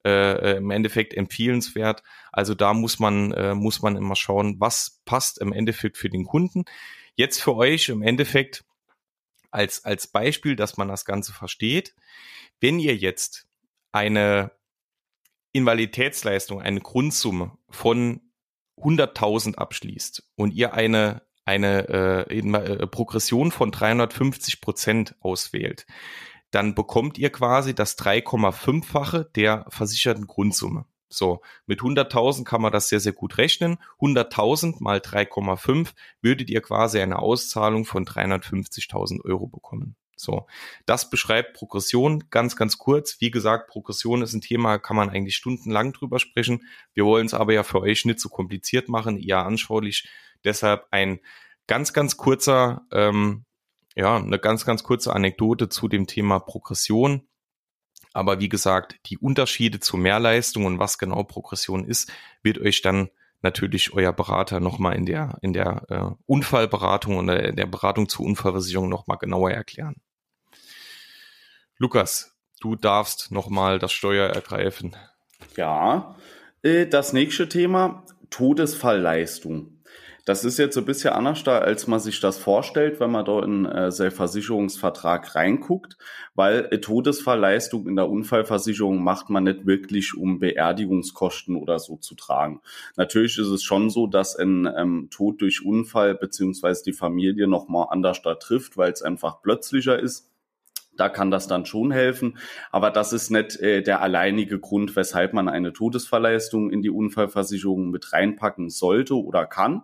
äh, 0.02 0.56
im 0.56 0.70
Endeffekt 0.70 1.12
empfehlenswert. 1.12 2.02
Also 2.32 2.54
da 2.54 2.72
muss 2.72 2.98
man, 2.98 3.32
äh, 3.32 3.54
muss 3.54 3.82
man 3.82 3.96
immer 3.96 4.16
schauen, 4.16 4.56
was 4.60 5.02
passt 5.04 5.42
im 5.42 5.52
Endeffekt 5.52 5.98
für 5.98 6.08
den 6.08 6.24
Kunden. 6.24 6.64
Jetzt 7.16 7.42
für 7.42 7.54
euch 7.54 7.90
im 7.90 8.00
Endeffekt 8.00 8.64
als, 9.50 9.84
als 9.84 10.06
Beispiel, 10.06 10.56
dass 10.56 10.78
man 10.78 10.88
das 10.88 11.04
Ganze 11.04 11.34
versteht. 11.34 11.94
Wenn 12.60 12.78
ihr 12.78 12.96
jetzt 12.96 13.46
eine 13.92 14.52
Invaliditätsleistung, 15.52 16.60
eine 16.60 16.80
Grundsumme 16.80 17.58
von 17.68 18.20
100.000 18.78 19.56
abschließt 19.56 20.22
und 20.36 20.52
ihr 20.52 20.74
eine 20.74 21.22
eine 21.44 21.88
äh, 22.28 22.38
äh 22.38 22.86
Progression 22.86 23.50
von 23.50 23.72
350 23.72 24.60
Prozent 24.60 25.16
auswählt, 25.20 25.86
dann 26.50 26.74
bekommt 26.74 27.18
ihr 27.18 27.30
quasi 27.30 27.74
das 27.74 27.98
3,5-fache 27.98 29.30
der 29.34 29.66
versicherten 29.68 30.26
Grundsumme. 30.26 30.84
So, 31.08 31.40
mit 31.66 31.80
100.000 31.80 32.44
kann 32.44 32.62
man 32.62 32.72
das 32.72 32.88
sehr, 32.88 33.00
sehr 33.00 33.12
gut 33.12 33.36
rechnen. 33.36 33.78
100.000 34.00 34.76
mal 34.78 34.98
3,5 34.98 35.92
würdet 36.22 36.50
ihr 36.50 36.60
quasi 36.60 37.00
eine 37.00 37.18
Auszahlung 37.18 37.84
von 37.84 38.04
350.000 38.04 39.24
Euro 39.24 39.48
bekommen. 39.48 39.96
So, 40.20 40.46
das 40.86 41.10
beschreibt 41.10 41.54
Progression 41.54 42.24
ganz, 42.30 42.56
ganz 42.56 42.78
kurz. 42.78 43.20
Wie 43.20 43.30
gesagt, 43.30 43.68
Progression 43.68 44.22
ist 44.22 44.34
ein 44.34 44.40
Thema, 44.40 44.78
kann 44.78 44.96
man 44.96 45.10
eigentlich 45.10 45.36
stundenlang 45.36 45.92
drüber 45.92 46.18
sprechen. 46.18 46.64
Wir 46.94 47.04
wollen 47.04 47.26
es 47.26 47.34
aber 47.34 47.52
ja 47.52 47.62
für 47.62 47.80
euch 47.80 48.04
nicht 48.04 48.20
zu 48.20 48.28
so 48.28 48.34
kompliziert 48.34 48.88
machen, 48.88 49.18
eher 49.18 49.44
anschaulich. 49.44 50.08
Deshalb 50.44 50.86
ein 50.90 51.20
ganz, 51.66 51.92
ganz 51.92 52.16
kurzer 52.16 52.86
ähm, 52.92 53.44
ja, 53.96 54.16
eine 54.16 54.38
ganz, 54.38 54.64
ganz 54.64 54.82
kurze 54.82 55.12
Anekdote 55.14 55.68
zu 55.68 55.88
dem 55.88 56.06
Thema 56.06 56.38
Progression. 56.38 57.28
Aber 58.12 58.40
wie 58.40 58.48
gesagt, 58.48 58.98
die 59.06 59.18
Unterschiede 59.18 59.80
zu 59.80 59.96
Mehrleistung 59.96 60.64
und 60.66 60.78
was 60.78 60.98
genau 60.98 61.22
Progression 61.22 61.84
ist, 61.84 62.10
wird 62.42 62.58
euch 62.58 62.82
dann 62.82 63.10
natürlich 63.42 63.92
euer 63.92 64.12
Berater 64.12 64.60
nochmal 64.60 64.96
in 64.96 65.06
der, 65.06 65.38
in 65.42 65.52
der 65.52 65.84
äh, 65.88 66.14
Unfallberatung 66.26 67.16
und 67.16 67.28
der, 67.28 67.52
der 67.52 67.66
Beratung 67.66 68.08
zur 68.08 68.26
Unfallversicherung 68.26 68.88
nochmal 68.88 69.18
genauer 69.18 69.50
erklären. 69.52 69.96
Lukas, 71.82 72.36
du 72.60 72.76
darfst 72.76 73.32
nochmal 73.32 73.78
das 73.78 73.90
Steuer 73.90 74.28
ergreifen. 74.28 74.94
Ja, 75.56 76.14
Äh, 76.62 76.86
das 76.86 77.14
nächste 77.14 77.48
Thema, 77.48 78.04
Todesfallleistung. 78.28 79.80
Das 80.26 80.44
ist 80.44 80.58
jetzt 80.58 80.76
ein 80.76 80.84
bisschen 80.84 81.14
anders 81.14 81.42
da, 81.42 81.56
als 81.60 81.86
man 81.86 81.98
sich 81.98 82.20
das 82.20 82.36
vorstellt, 82.36 83.00
wenn 83.00 83.10
man 83.10 83.24
da 83.24 83.42
in 83.42 83.64
äh, 83.64 83.90
seinen 83.90 84.10
Versicherungsvertrag 84.10 85.34
reinguckt, 85.34 85.96
weil 86.34 86.68
äh, 86.70 86.80
Todesfallleistung 86.80 87.88
in 87.88 87.96
der 87.96 88.10
Unfallversicherung 88.10 89.02
macht 89.02 89.30
man 89.30 89.44
nicht 89.44 89.64
wirklich, 89.64 90.14
um 90.14 90.38
Beerdigungskosten 90.38 91.56
oder 91.56 91.78
so 91.78 91.96
zu 91.96 92.14
tragen. 92.14 92.60
Natürlich 92.96 93.38
ist 93.38 93.48
es 93.48 93.62
schon 93.62 93.88
so, 93.88 94.06
dass 94.06 94.36
ein 94.36 94.68
ähm, 94.76 95.08
Tod 95.10 95.40
durch 95.40 95.64
Unfall 95.64 96.14
beziehungsweise 96.14 96.84
die 96.84 96.92
Familie 96.92 97.48
nochmal 97.48 97.86
anders 97.88 98.20
da 98.20 98.34
trifft, 98.34 98.76
weil 98.76 98.92
es 98.92 99.00
einfach 99.00 99.40
plötzlicher 99.40 99.98
ist 99.98 100.29
da 101.00 101.08
kann 101.08 101.30
das 101.30 101.46
dann 101.46 101.64
schon 101.64 101.90
helfen. 101.90 102.38
Aber 102.70 102.90
das 102.90 103.12
ist 103.12 103.30
nicht 103.30 103.56
äh, 103.60 103.82
der 103.82 104.02
alleinige 104.02 104.60
Grund, 104.60 104.94
weshalb 104.96 105.32
man 105.32 105.48
eine 105.48 105.72
Todesverleistung 105.72 106.70
in 106.70 106.82
die 106.82 106.90
Unfallversicherung 106.90 107.90
mit 107.90 108.12
reinpacken 108.12 108.68
sollte 108.68 109.14
oder 109.14 109.46
kann. 109.46 109.82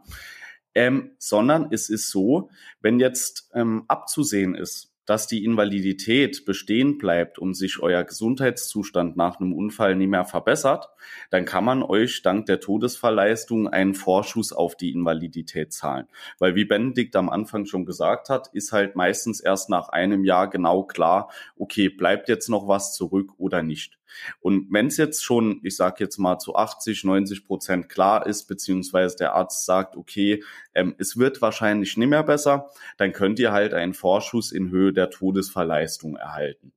Ähm, 0.75 1.13
sondern 1.19 1.69
es 1.71 1.89
ist 1.89 2.11
so, 2.11 2.51
wenn 2.83 3.01
jetzt 3.01 3.51
ähm, 3.55 3.85
abzusehen 3.89 4.55
ist, 4.55 4.93
dass 5.07 5.27
die 5.27 5.45
Invalidität 5.45 6.45
bestehen 6.45 6.99
bleibt 6.99 7.39
und 7.39 7.55
sich 7.55 7.81
euer 7.81 8.05
Gesundheitszustand 8.05 9.17
nach 9.17 9.41
einem 9.41 9.55
Unfall 9.55 9.95
nicht 9.95 10.09
mehr 10.09 10.25
verbessert, 10.25 10.89
dann 11.31 11.45
kann 11.45 11.65
man 11.65 11.83
euch 11.83 12.23
dank 12.23 12.47
der 12.47 12.61
Todesfallleistung 12.61 13.69
einen 13.69 13.95
Vorschuss 13.95 14.53
auf 14.53 14.77
die 14.77 14.91
Invalidität 14.91 15.73
zahlen. 15.73 16.09
Weil 16.39 16.55
wie 16.55 16.65
Benedikt 16.65 17.17
am 17.17 17.31
Anfang 17.31 17.67
schon 17.67 17.87
gesagt 17.87 18.29
hat, 18.29 18.49
ist 18.53 18.73
halt 18.73 18.97
meistens 18.97 19.41
erst 19.41 19.71
nach 19.71 19.89
einem 19.89 20.25
Jahr 20.25 20.51
genau 20.51 20.83
klar, 20.83 21.31
okay, 21.57 21.89
bleibt 21.89 22.29
jetzt 22.29 22.49
noch 22.49 22.69
was 22.69 22.95
zurück 22.95 23.33
oder 23.39 23.63
nicht. 23.63 23.99
Und 24.41 24.73
wenn 24.73 24.87
es 24.87 24.97
jetzt 24.97 25.25
schon, 25.25 25.61
ich 25.63 25.77
sage 25.77 25.97
jetzt 26.05 26.19
mal 26.19 26.39
zu 26.39 26.55
80, 26.55 27.05
90 27.05 27.45
Prozent 27.47 27.89
klar 27.89 28.27
ist, 28.27 28.45
beziehungsweise 28.45 29.17
der 29.17 29.35
Arzt 29.35 29.65
sagt, 29.65 29.97
okay, 29.97 30.43
ähm, 30.75 30.95
es 30.99 31.17
wird 31.17 31.43
wahrscheinlich 31.43 31.97
nicht 31.97 32.09
mehr 32.09 32.23
besser, 32.23 32.71
dann 32.97 33.13
könnt 33.13 33.39
ihr 33.39 33.53
halt 33.53 33.75
einen 33.75 33.95
Vorschuss 33.95 34.53
in 34.53 34.71
Höhe 34.71 34.93
der 34.93 35.11
Todesverleistung 35.11 36.17
erhalten. 36.17 36.73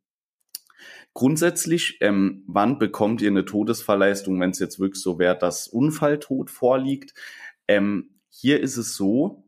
Grundsätzlich, 1.13 1.97
ähm, 2.01 2.43
wann 2.47 2.79
bekommt 2.79 3.21
ihr 3.21 3.29
eine 3.29 3.45
Todesverleistung, 3.45 4.39
wenn 4.39 4.51
es 4.51 4.59
jetzt 4.59 4.79
wirklich 4.79 5.01
so 5.01 5.19
wäre, 5.19 5.37
dass 5.37 5.67
Unfalltod 5.67 6.49
vorliegt? 6.49 7.13
Ähm, 7.67 8.19
hier 8.29 8.61
ist 8.61 8.77
es 8.77 8.95
so, 8.95 9.43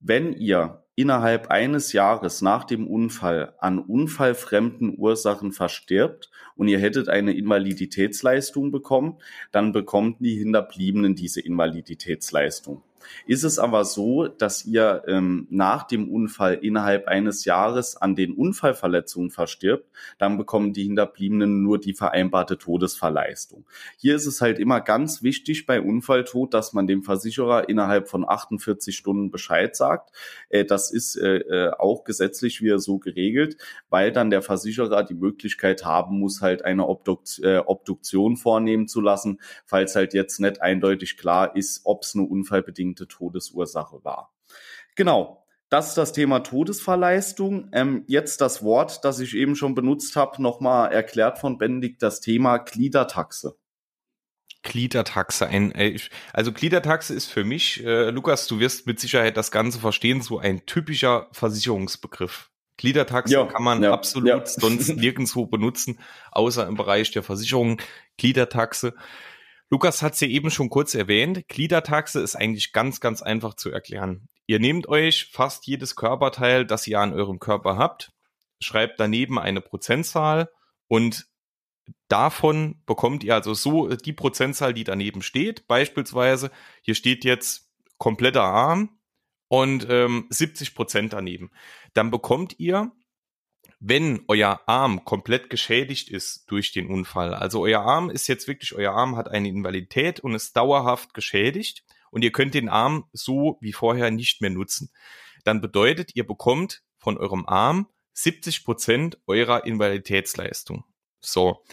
wenn 0.00 0.32
ihr 0.32 0.81
innerhalb 0.94 1.48
eines 1.48 1.92
Jahres 1.92 2.42
nach 2.42 2.64
dem 2.64 2.86
Unfall 2.86 3.54
an 3.58 3.78
unfallfremden 3.78 4.98
Ursachen 4.98 5.52
verstirbt 5.52 6.30
und 6.56 6.68
ihr 6.68 6.78
hättet 6.78 7.08
eine 7.08 7.32
Invaliditätsleistung 7.32 8.70
bekommen, 8.70 9.18
dann 9.52 9.72
bekommen 9.72 10.16
die 10.20 10.36
Hinterbliebenen 10.36 11.14
diese 11.14 11.40
Invaliditätsleistung. 11.40 12.82
Ist 13.26 13.44
es 13.44 13.58
aber 13.58 13.84
so, 13.84 14.28
dass 14.28 14.64
ihr 14.64 15.04
ähm, 15.06 15.46
nach 15.50 15.86
dem 15.86 16.10
Unfall 16.10 16.54
innerhalb 16.54 17.08
eines 17.08 17.44
Jahres 17.44 17.96
an 17.96 18.16
den 18.16 18.32
Unfallverletzungen 18.34 19.30
verstirbt, 19.30 19.88
dann 20.18 20.38
bekommen 20.38 20.72
die 20.72 20.84
Hinterbliebenen 20.84 21.62
nur 21.62 21.78
die 21.78 21.94
vereinbarte 21.94 22.58
Todesverleistung. 22.58 23.64
Hier 23.96 24.16
ist 24.16 24.26
es 24.26 24.40
halt 24.40 24.58
immer 24.58 24.80
ganz 24.80 25.22
wichtig 25.22 25.66
bei 25.66 25.80
Unfalltod, 25.80 26.54
dass 26.54 26.72
man 26.72 26.86
dem 26.86 27.02
Versicherer 27.02 27.68
innerhalb 27.68 28.08
von 28.08 28.28
48 28.28 28.96
Stunden 28.96 29.30
Bescheid 29.30 29.76
sagt. 29.76 30.10
Äh, 30.48 30.64
das 30.64 30.90
ist 30.90 31.16
äh, 31.16 31.38
äh, 31.38 31.72
auch 31.78 32.04
gesetzlich 32.04 32.60
wieder 32.60 32.78
so 32.78 32.98
geregelt, 32.98 33.56
weil 33.90 34.12
dann 34.12 34.30
der 34.30 34.42
Versicherer 34.42 35.04
die 35.04 35.14
Möglichkeit 35.14 35.84
haben 35.84 36.18
muss, 36.18 36.40
halt 36.40 36.64
eine 36.64 36.86
Obdukt 36.86 37.40
äh, 37.42 37.58
Obduktion 37.58 38.36
vornehmen 38.36 38.88
zu 38.88 39.00
lassen, 39.00 39.40
falls 39.64 39.96
halt 39.96 40.14
jetzt 40.14 40.40
nicht 40.40 40.60
eindeutig 40.60 41.16
klar 41.16 41.56
ist, 41.56 41.82
ob 41.84 42.02
es 42.02 42.14
eine 42.14 42.24
unfallbedingte 42.24 42.91
bedingte 42.92 43.08
Todesursache 43.08 44.04
war. 44.04 44.32
Genau, 44.94 45.44
das 45.68 45.88
ist 45.88 45.98
das 45.98 46.12
Thema 46.12 46.40
Todesverleistung. 46.40 47.70
Ähm, 47.72 48.04
jetzt 48.06 48.40
das 48.40 48.62
Wort, 48.62 49.04
das 49.04 49.20
ich 49.20 49.34
eben 49.34 49.56
schon 49.56 49.74
benutzt 49.74 50.16
habe, 50.16 50.42
nochmal 50.42 50.92
erklärt 50.92 51.38
von 51.38 51.58
Benedikt, 51.58 52.02
das 52.02 52.20
Thema 52.20 52.58
Gliedertaxe. 52.58 53.56
Gliedertaxe, 54.62 55.46
ein, 55.48 55.72
äh, 55.72 55.98
also 56.32 56.52
Gliedertaxe 56.52 57.14
ist 57.14 57.26
für 57.26 57.42
mich, 57.42 57.82
äh, 57.84 58.10
Lukas, 58.10 58.46
du 58.46 58.60
wirst 58.60 58.86
mit 58.86 59.00
Sicherheit 59.00 59.36
das 59.36 59.50
Ganze 59.50 59.80
verstehen, 59.80 60.20
so 60.20 60.38
ein 60.38 60.66
typischer 60.66 61.28
Versicherungsbegriff. 61.32 62.50
Gliedertaxe 62.76 63.34
ja, 63.34 63.44
kann 63.46 63.62
man 63.62 63.82
ja, 63.82 63.92
absolut 63.92 64.28
ja. 64.28 64.46
sonst 64.46 64.96
nirgendwo 64.96 65.46
benutzen, 65.46 65.98
außer 66.30 66.66
im 66.68 66.76
Bereich 66.76 67.10
der 67.10 67.22
Versicherung. 67.22 67.80
Gliedertaxe 68.18 68.94
Lukas 69.72 70.02
hat 70.02 70.12
es 70.12 70.20
ja 70.20 70.28
eben 70.28 70.50
schon 70.50 70.68
kurz 70.68 70.94
erwähnt. 70.94 71.48
Gliedertaxe 71.48 72.20
ist 72.20 72.36
eigentlich 72.36 72.74
ganz, 72.74 73.00
ganz 73.00 73.22
einfach 73.22 73.54
zu 73.54 73.70
erklären. 73.70 74.28
Ihr 74.46 74.60
nehmt 74.60 74.86
euch 74.86 75.30
fast 75.32 75.66
jedes 75.66 75.96
Körperteil, 75.96 76.66
das 76.66 76.86
ihr 76.86 77.00
an 77.00 77.14
eurem 77.14 77.38
Körper 77.38 77.78
habt, 77.78 78.12
schreibt 78.60 79.00
daneben 79.00 79.38
eine 79.38 79.62
Prozentzahl 79.62 80.50
und 80.88 81.26
davon 82.08 82.82
bekommt 82.84 83.24
ihr 83.24 83.34
also 83.34 83.54
so 83.54 83.88
die 83.88 84.12
Prozentzahl, 84.12 84.74
die 84.74 84.84
daneben 84.84 85.22
steht. 85.22 85.66
Beispielsweise, 85.68 86.50
hier 86.82 86.94
steht 86.94 87.24
jetzt 87.24 87.70
kompletter 87.96 88.44
Arm 88.44 88.98
und 89.48 89.86
ähm, 89.88 90.26
70 90.28 90.74
Prozent 90.74 91.14
daneben. 91.14 91.50
Dann 91.94 92.10
bekommt 92.10 92.56
ihr 92.58 92.92
wenn 93.84 94.22
euer 94.28 94.60
Arm 94.66 95.04
komplett 95.04 95.50
geschädigt 95.50 96.08
ist 96.08 96.48
durch 96.48 96.70
den 96.70 96.86
Unfall, 96.86 97.34
also 97.34 97.62
euer 97.62 97.80
Arm 97.80 98.10
ist 98.10 98.28
jetzt 98.28 98.46
wirklich, 98.46 98.74
euer 98.76 98.92
Arm 98.92 99.16
hat 99.16 99.28
eine 99.28 99.48
Invalidität 99.48 100.20
und 100.20 100.36
ist 100.36 100.56
dauerhaft 100.56 101.14
geschädigt 101.14 101.84
und 102.12 102.22
ihr 102.22 102.30
könnt 102.30 102.54
den 102.54 102.68
Arm 102.68 103.06
so 103.12 103.58
wie 103.60 103.72
vorher 103.72 104.12
nicht 104.12 104.40
mehr 104.40 104.50
nutzen, 104.50 104.92
dann 105.42 105.60
bedeutet, 105.60 106.14
ihr 106.14 106.24
bekommt 106.24 106.82
von 106.98 107.18
eurem 107.18 107.44
Arm 107.46 107.88
70 108.12 108.64
Prozent 108.64 109.18
eurer 109.26 109.66
Invaliditätsleistung. 109.66 110.84
So. 111.20 111.64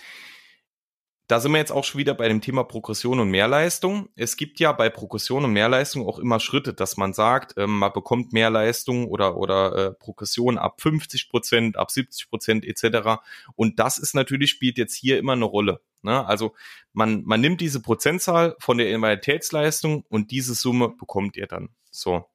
Da 1.29 1.39
sind 1.39 1.51
wir 1.51 1.59
jetzt 1.59 1.71
auch 1.71 1.83
schon 1.83 1.99
wieder 1.99 2.15
bei 2.15 2.27
dem 2.27 2.41
Thema 2.41 2.63
Progression 2.63 3.19
und 3.19 3.29
Mehrleistung. 3.29 4.09
Es 4.15 4.35
gibt 4.35 4.59
ja 4.59 4.71
bei 4.71 4.89
Progression 4.89 5.45
und 5.45 5.53
Mehrleistung 5.53 6.07
auch 6.07 6.17
immer 6.17 6.39
Schritte, 6.39 6.73
dass 6.73 6.97
man 6.97 7.13
sagt, 7.13 7.53
ähm, 7.55 7.77
man 7.77 7.93
bekommt 7.93 8.33
Mehrleistung 8.33 9.07
oder, 9.07 9.37
oder 9.37 9.75
äh, 9.75 9.91
Progression 9.91 10.57
ab 10.57 10.81
50 10.81 11.29
Prozent, 11.29 11.77
ab 11.77 11.91
70 11.91 12.31
Prozent 12.31 12.65
etc. 12.65 13.21
Und 13.55 13.77
das 13.77 13.99
ist 13.99 14.15
natürlich, 14.15 14.49
spielt 14.49 14.79
jetzt 14.79 14.95
hier 14.95 15.19
immer 15.19 15.33
eine 15.33 15.45
Rolle. 15.45 15.81
Ne? 16.01 16.25
Also 16.25 16.55
man, 16.93 17.23
man 17.25 17.41
nimmt 17.41 17.61
diese 17.61 17.79
Prozentzahl 17.79 18.55
von 18.59 18.79
der 18.79 18.89
Invaliditätsleistung 18.89 20.05
und 20.09 20.31
diese 20.31 20.55
Summe 20.55 20.89
bekommt 20.89 21.37
ihr 21.37 21.45
dann. 21.45 21.69
So. 21.91 22.25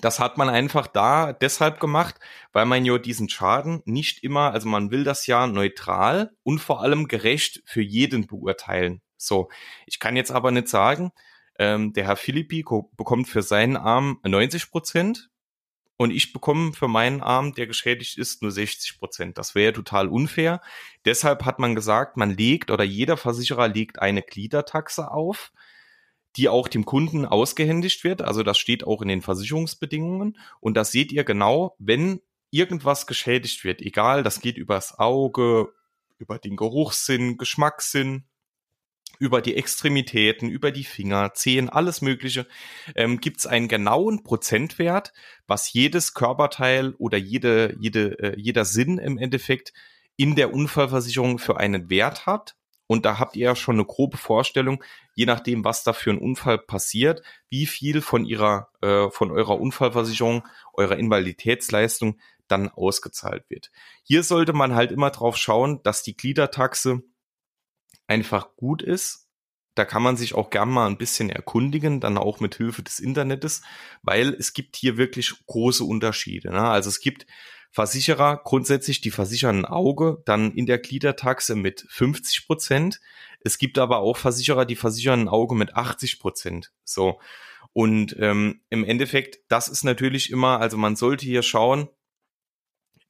Das 0.00 0.18
hat 0.18 0.38
man 0.38 0.48
einfach 0.48 0.88
da 0.88 1.32
deshalb 1.32 1.78
gemacht, 1.78 2.16
weil 2.52 2.66
man 2.66 2.84
ja 2.84 2.98
diesen 2.98 3.28
Schaden 3.28 3.80
nicht 3.84 4.24
immer, 4.24 4.52
also 4.52 4.68
man 4.68 4.90
will 4.90 5.04
das 5.04 5.26
ja 5.26 5.46
neutral 5.46 6.32
und 6.42 6.58
vor 6.58 6.82
allem 6.82 7.06
gerecht 7.06 7.62
für 7.64 7.82
jeden 7.82 8.26
beurteilen. 8.26 9.02
So, 9.16 9.50
ich 9.86 10.00
kann 10.00 10.16
jetzt 10.16 10.32
aber 10.32 10.50
nicht 10.50 10.68
sagen, 10.68 11.12
ähm, 11.58 11.92
der 11.92 12.06
Herr 12.06 12.16
Philippi 12.16 12.64
bekommt 12.96 13.28
für 13.28 13.42
seinen 13.42 13.76
Arm 13.76 14.18
90 14.24 14.70
Prozent 14.70 15.30
und 15.96 16.10
ich 16.10 16.32
bekomme 16.32 16.72
für 16.72 16.88
meinen 16.88 17.22
Arm, 17.22 17.54
der 17.54 17.68
geschädigt 17.68 18.18
ist, 18.18 18.42
nur 18.42 18.50
60 18.50 18.98
Prozent. 18.98 19.38
Das 19.38 19.54
wäre 19.54 19.72
total 19.72 20.08
unfair. 20.08 20.60
Deshalb 21.04 21.44
hat 21.44 21.60
man 21.60 21.76
gesagt, 21.76 22.16
man 22.16 22.30
legt 22.30 22.72
oder 22.72 22.82
jeder 22.82 23.16
Versicherer 23.16 23.68
legt 23.68 24.00
eine 24.00 24.22
Gliedertaxe 24.22 25.08
auf 25.12 25.52
die 26.36 26.48
auch 26.48 26.68
dem 26.68 26.84
Kunden 26.84 27.24
ausgehändigt 27.24 28.04
wird. 28.04 28.22
Also 28.22 28.42
das 28.42 28.58
steht 28.58 28.84
auch 28.84 29.02
in 29.02 29.08
den 29.08 29.22
Versicherungsbedingungen. 29.22 30.36
Und 30.60 30.76
das 30.76 30.90
seht 30.90 31.12
ihr 31.12 31.24
genau, 31.24 31.76
wenn 31.78 32.20
irgendwas 32.50 33.06
geschädigt 33.06 33.64
wird. 33.64 33.82
Egal, 33.82 34.22
das 34.22 34.40
geht 34.40 34.58
übers 34.58 34.98
Auge, 34.98 35.72
über 36.18 36.38
den 36.38 36.56
Geruchssinn, 36.56 37.36
Geschmackssinn, 37.36 38.24
über 39.18 39.40
die 39.40 39.56
Extremitäten, 39.56 40.48
über 40.48 40.70
die 40.70 40.84
Finger, 40.84 41.34
Zehen, 41.34 41.68
alles 41.68 42.02
Mögliche, 42.02 42.46
ähm, 42.94 43.20
gibt 43.20 43.38
es 43.38 43.46
einen 43.46 43.68
genauen 43.68 44.22
Prozentwert, 44.24 45.12
was 45.46 45.72
jedes 45.72 46.14
Körperteil 46.14 46.94
oder 46.98 47.18
jede, 47.18 47.76
jede, 47.78 48.18
äh, 48.18 48.40
jeder 48.40 48.64
Sinn 48.64 48.98
im 48.98 49.18
Endeffekt 49.18 49.72
in 50.16 50.34
der 50.34 50.52
Unfallversicherung 50.52 51.38
für 51.38 51.58
einen 51.58 51.90
Wert 51.90 52.26
hat. 52.26 52.56
Und 52.86 53.06
da 53.06 53.18
habt 53.18 53.36
ihr 53.36 53.46
ja 53.46 53.56
schon 53.56 53.76
eine 53.76 53.84
grobe 53.84 54.16
Vorstellung, 54.16 54.82
je 55.14 55.26
nachdem, 55.26 55.64
was 55.64 55.84
da 55.84 55.92
für 55.92 56.10
ein 56.10 56.18
Unfall 56.18 56.58
passiert, 56.58 57.22
wie 57.48 57.66
viel 57.66 58.02
von 58.02 58.24
ihrer, 58.24 58.68
äh, 58.82 59.08
von 59.10 59.30
eurer 59.30 59.58
Unfallversicherung, 59.58 60.46
eurer 60.74 60.96
Invaliditätsleistung 60.96 62.18
dann 62.46 62.68
ausgezahlt 62.68 63.48
wird. 63.48 63.70
Hier 64.02 64.22
sollte 64.22 64.52
man 64.52 64.74
halt 64.74 64.92
immer 64.92 65.10
drauf 65.10 65.36
schauen, 65.36 65.82
dass 65.82 66.02
die 66.02 66.16
Gliedertaxe 66.16 67.02
einfach 68.06 68.54
gut 68.56 68.82
ist. 68.82 69.23
Da 69.74 69.84
kann 69.84 70.02
man 70.02 70.16
sich 70.16 70.34
auch 70.34 70.50
gern 70.50 70.70
mal 70.70 70.86
ein 70.86 70.98
bisschen 70.98 71.30
erkundigen, 71.30 72.00
dann 72.00 72.18
auch 72.18 72.40
mit 72.40 72.54
Hilfe 72.56 72.82
des 72.82 73.00
Internets, 73.00 73.62
weil 74.02 74.34
es 74.34 74.52
gibt 74.52 74.76
hier 74.76 74.96
wirklich 74.96 75.34
große 75.46 75.84
Unterschiede. 75.84 76.50
Ne? 76.50 76.60
Also 76.60 76.88
es 76.88 77.00
gibt 77.00 77.26
Versicherer 77.74 78.40
grundsätzlich, 78.44 79.00
die 79.00 79.10
versichern 79.10 79.58
ein 79.58 79.64
Auge, 79.64 80.22
dann 80.26 80.52
in 80.52 80.64
der 80.64 80.78
Gliedertaxe 80.78 81.56
mit 81.56 81.84
50 81.88 82.46
Prozent. 82.46 83.00
Es 83.40 83.58
gibt 83.58 83.78
aber 83.78 83.98
auch 83.98 84.16
Versicherer, 84.16 84.64
die 84.64 84.76
versichern 84.76 85.22
ein 85.22 85.28
Auge 85.28 85.56
mit 85.56 85.74
80 85.74 86.20
Prozent. 86.20 86.70
So. 86.84 87.18
Und 87.72 88.14
ähm, 88.20 88.60
im 88.70 88.84
Endeffekt, 88.84 89.40
das 89.48 89.66
ist 89.66 89.82
natürlich 89.82 90.30
immer, 90.30 90.60
also 90.60 90.76
man 90.76 90.94
sollte 90.94 91.26
hier 91.26 91.42
schauen, 91.42 91.88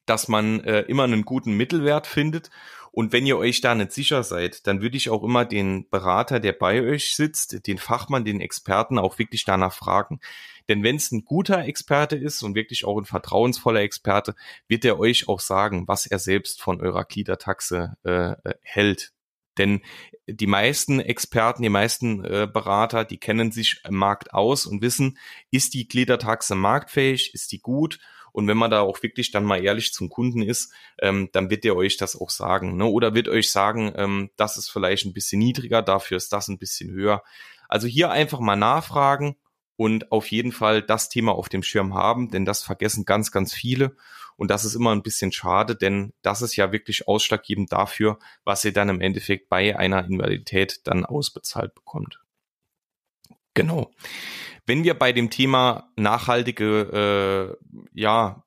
dass 0.07 0.27
man 0.27 0.61
äh, 0.61 0.81
immer 0.81 1.03
einen 1.03 1.25
guten 1.25 1.53
Mittelwert 1.53 2.07
findet. 2.07 2.49
Und 2.95 3.11
wenn 3.11 3.25
ihr 3.25 3.37
euch 3.37 3.59
da 3.59 3.75
nicht 3.75 3.91
sicher 3.91 4.23
seid, 4.23 4.65
dann 4.67 4.81
würde 4.81 4.95
ich 4.95 5.09
auch 5.09 5.21
immer 5.21 5.43
den 5.43 5.89
Berater, 5.89 6.39
der 6.39 6.53
bei 6.53 6.81
euch 6.81 7.13
sitzt, 7.13 7.67
den 7.67 7.77
Fachmann, 7.77 8.23
den 8.23 8.39
Experten 8.39 8.97
auch 8.97 9.19
wirklich 9.19 9.43
danach 9.43 9.73
fragen. 9.73 10.21
Denn 10.69 10.81
wenn 10.81 10.95
es 10.95 11.11
ein 11.11 11.25
guter 11.25 11.65
Experte 11.65 12.15
ist 12.15 12.41
und 12.41 12.55
wirklich 12.55 12.85
auch 12.85 12.97
ein 12.97 13.03
vertrauensvoller 13.03 13.81
Experte, 13.81 14.33
wird 14.69 14.85
er 14.85 14.97
euch 14.97 15.27
auch 15.27 15.41
sagen, 15.41 15.89
was 15.89 16.05
er 16.05 16.19
selbst 16.19 16.61
von 16.61 16.79
eurer 16.79 17.03
Gliedertaxe 17.03 17.97
äh, 18.05 18.31
äh 18.31 18.55
hält. 18.61 19.11
Denn 19.57 19.81
die 20.25 20.47
meisten 20.47 21.01
Experten, 21.01 21.63
die 21.63 21.69
meisten 21.69 22.23
äh, 22.23 22.47
Berater, 22.47 23.03
die 23.03 23.17
kennen 23.17 23.51
sich 23.51 23.81
im 23.83 23.95
Markt 23.95 24.33
aus 24.33 24.65
und 24.65 24.81
wissen, 24.81 25.17
ist 25.51 25.73
die 25.73 25.89
Gliedertaxe 25.89 26.55
marktfähig, 26.55 27.33
ist 27.33 27.51
die 27.51 27.59
gut 27.59 27.99
und 28.35 28.49
wenn 28.49 28.57
man 28.57 28.69
da 28.69 28.81
auch 28.81 29.01
wirklich 29.01 29.31
dann 29.31 29.45
mal 29.45 29.63
ehrlich 29.63 29.93
zum 29.93 30.09
Kunden 30.09 30.41
ist, 30.41 30.73
ähm, 31.01 31.29
dann 31.31 31.49
wird 31.49 31.63
der 31.63 31.77
euch 31.77 31.95
das 31.95 32.19
auch 32.19 32.29
sagen. 32.29 32.75
Ne? 32.75 32.83
Oder 32.83 33.15
wird 33.15 33.29
euch 33.29 33.49
sagen, 33.49 33.93
ähm, 33.95 34.29
das 34.35 34.57
ist 34.57 34.69
vielleicht 34.69 35.05
ein 35.05 35.13
bisschen 35.13 35.39
niedriger, 35.39 35.81
dafür 35.81 36.17
ist 36.17 36.33
das 36.33 36.49
ein 36.49 36.57
bisschen 36.57 36.91
höher. 36.91 37.23
Also 37.69 37.87
hier 37.87 38.11
einfach 38.11 38.41
mal 38.41 38.57
nachfragen 38.57 39.37
und 39.77 40.11
auf 40.11 40.27
jeden 40.31 40.51
Fall 40.51 40.81
das 40.81 41.07
Thema 41.07 41.31
auf 41.31 41.47
dem 41.47 41.63
Schirm 41.63 41.93
haben, 41.93 42.29
denn 42.29 42.43
das 42.43 42.61
vergessen 42.61 43.05
ganz, 43.05 43.31
ganz 43.31 43.53
viele. 43.53 43.95
Und 44.35 44.51
das 44.51 44.65
ist 44.65 44.75
immer 44.75 44.91
ein 44.91 45.01
bisschen 45.01 45.31
schade, 45.31 45.77
denn 45.77 46.11
das 46.21 46.41
ist 46.41 46.57
ja 46.57 46.73
wirklich 46.73 47.07
ausschlaggebend 47.07 47.71
dafür, 47.71 48.19
was 48.43 48.65
ihr 48.65 48.73
dann 48.73 48.89
im 48.89 48.99
Endeffekt 48.99 49.47
bei 49.47 49.79
einer 49.79 50.03
Invalidität 50.03 50.81
dann 50.83 51.05
ausbezahlt 51.05 51.73
bekommt. 51.73 52.19
Genau. 53.55 53.91
Wenn 54.67 54.83
wir 54.83 54.93
bei 54.93 55.11
dem 55.11 55.31
Thema 55.31 55.89
nachhaltige, 55.95 57.57
äh, 57.57 57.99
ja, 57.99 58.43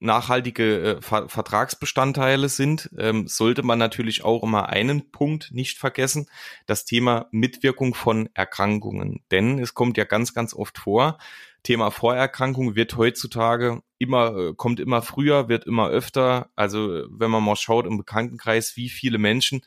nachhaltige 0.00 0.80
äh, 0.80 1.00
Ver 1.00 1.28
Vertragsbestandteile 1.28 2.48
sind, 2.48 2.90
ähm, 2.98 3.28
sollte 3.28 3.62
man 3.62 3.78
natürlich 3.78 4.24
auch 4.24 4.42
immer 4.42 4.68
einen 4.68 5.10
Punkt 5.10 5.50
nicht 5.52 5.78
vergessen, 5.78 6.28
das 6.66 6.84
Thema 6.84 7.28
Mitwirkung 7.30 7.94
von 7.94 8.28
Erkrankungen. 8.34 9.22
Denn 9.30 9.58
es 9.58 9.74
kommt 9.74 9.96
ja 9.96 10.04
ganz, 10.04 10.34
ganz 10.34 10.54
oft 10.54 10.78
vor, 10.78 11.18
Thema 11.66 11.90
Vorerkrankung 11.90 12.76
wird 12.76 12.96
heutzutage 12.96 13.82
immer, 13.98 14.36
äh, 14.36 14.54
kommt 14.54 14.78
immer 14.78 15.02
früher, 15.02 15.48
wird 15.48 15.66
immer 15.66 15.88
öfter. 15.88 16.48
Also 16.54 17.04
wenn 17.10 17.30
man 17.30 17.42
mal 17.42 17.56
schaut 17.56 17.86
im 17.86 17.98
Bekanntenkreis, 17.98 18.76
wie 18.76 18.88
viele 18.88 19.18
Menschen 19.18 19.62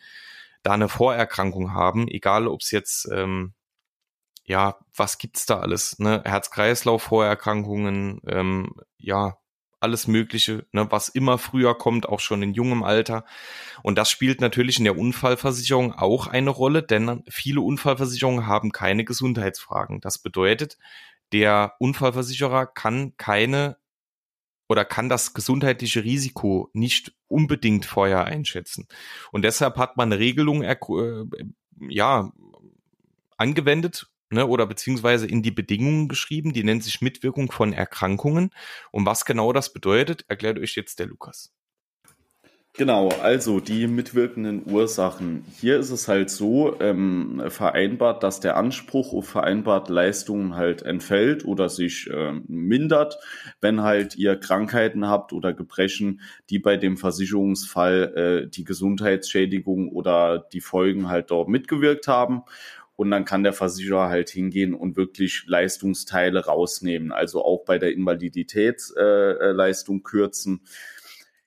da 0.63 0.71
eine 0.71 0.87
Vorerkrankung 0.87 1.73
haben, 1.73 2.07
egal 2.07 2.47
ob 2.47 2.61
es 2.61 2.71
jetzt 2.71 3.09
ähm, 3.11 3.53
ja, 4.49 4.79
was 4.95 5.19
gibt's 5.19 5.45
da 5.45 5.59
alles? 5.59 5.99
Ne? 5.99 6.23
Herz-Kreislauf-Vorerkrankungen, 6.25 8.19
ähm, 8.27 8.71
ja, 8.97 9.37
alles 9.79 10.07
Mögliche, 10.07 10.65
ne, 10.71 10.91
was 10.91 11.07
immer 11.07 11.37
früher 11.37 11.77
kommt, 11.77 12.09
auch 12.09 12.19
schon 12.19 12.41
in 12.41 12.55
jungem 12.55 12.81
Alter. 12.83 13.25
Und 13.83 13.97
das 13.99 14.09
spielt 14.09 14.41
natürlich 14.41 14.79
in 14.79 14.85
der 14.85 14.97
Unfallversicherung 14.97 15.93
auch 15.93 16.25
eine 16.25 16.49
Rolle, 16.49 16.81
denn 16.81 17.23
viele 17.29 17.61
Unfallversicherungen 17.61 18.47
haben 18.47 18.71
keine 18.71 19.05
Gesundheitsfragen. 19.05 20.01
Das 20.01 20.17
bedeutet, 20.17 20.79
der 21.31 21.75
Unfallversicherer 21.77 22.65
kann 22.65 23.13
keine 23.17 23.77
oder 24.67 24.83
kann 24.83 25.09
das 25.09 25.35
gesundheitliche 25.35 26.03
Risiko 26.03 26.71
nicht 26.73 27.13
unbedingt 27.27 27.85
vorher 27.85 28.25
einschätzen. 28.25 28.87
Und 29.31 29.43
deshalb 29.43 29.77
hat 29.77 29.95
man 29.95 30.11
eine 30.11 30.19
Regelung 30.19 30.63
äh, 30.63 30.75
ja, 31.87 32.31
angewendet, 33.37 34.09
ne, 34.29 34.47
oder 34.47 34.65
beziehungsweise 34.65 35.27
in 35.27 35.41
die 35.41 35.51
Bedingungen 35.51 36.07
geschrieben, 36.07 36.53
die 36.53 36.63
nennt 36.63 36.83
sich 36.83 37.01
Mitwirkung 37.01 37.51
von 37.51 37.73
Erkrankungen. 37.73 38.51
Und 38.91 39.05
was 39.05 39.25
genau 39.25 39.53
das 39.53 39.73
bedeutet, 39.73 40.25
erklärt 40.27 40.59
euch 40.59 40.75
jetzt 40.75 40.99
der 40.99 41.07
Lukas. 41.07 41.51
Genau, 42.79 43.09
also 43.09 43.59
die 43.59 43.87
mitwirkenden 43.87 44.63
Ursachen. 44.71 45.43
Hier 45.59 45.79
ist 45.79 45.89
es 45.89 46.07
halt 46.07 46.29
so 46.29 46.79
ähm, 46.79 47.43
vereinbart, 47.49 48.23
dass 48.23 48.39
der 48.39 48.55
Anspruch 48.55 49.11
auf 49.11 49.27
vereinbarte 49.27 49.91
Leistungen 49.91 50.55
halt 50.55 50.83
entfällt 50.83 51.43
oder 51.43 51.67
sich 51.67 52.09
äh, 52.09 52.31
mindert, 52.47 53.17
wenn 53.59 53.81
halt 53.81 54.15
ihr 54.15 54.37
Krankheiten 54.37 55.07
habt 55.07 55.33
oder 55.33 55.51
Gebrechen, 55.51 56.21
die 56.49 56.59
bei 56.59 56.77
dem 56.77 56.95
Versicherungsfall 56.95 58.45
äh, 58.45 58.49
die 58.49 58.63
Gesundheitsschädigung 58.63 59.89
oder 59.89 60.47
die 60.53 60.61
Folgen 60.61 61.09
halt 61.09 61.31
dort 61.31 61.49
mitgewirkt 61.49 62.07
haben. 62.07 62.43
Und 62.99 63.11
dann 63.11 63.23
kann 63.23 63.43
der 63.43 63.53
Versicherer 63.53 64.09
halt 64.09 64.29
hingehen 64.29 64.73
und 64.73 64.97
wirklich 64.97 65.45
Leistungsteile 65.47 66.47
rausnehmen, 66.47 67.13
also 67.13 67.45
auch 67.45 67.63
bei 67.63 67.79
der 67.79 67.93
Invaliditätsleistung 67.93 69.99
äh, 69.99 70.03
kürzen. 70.03 70.65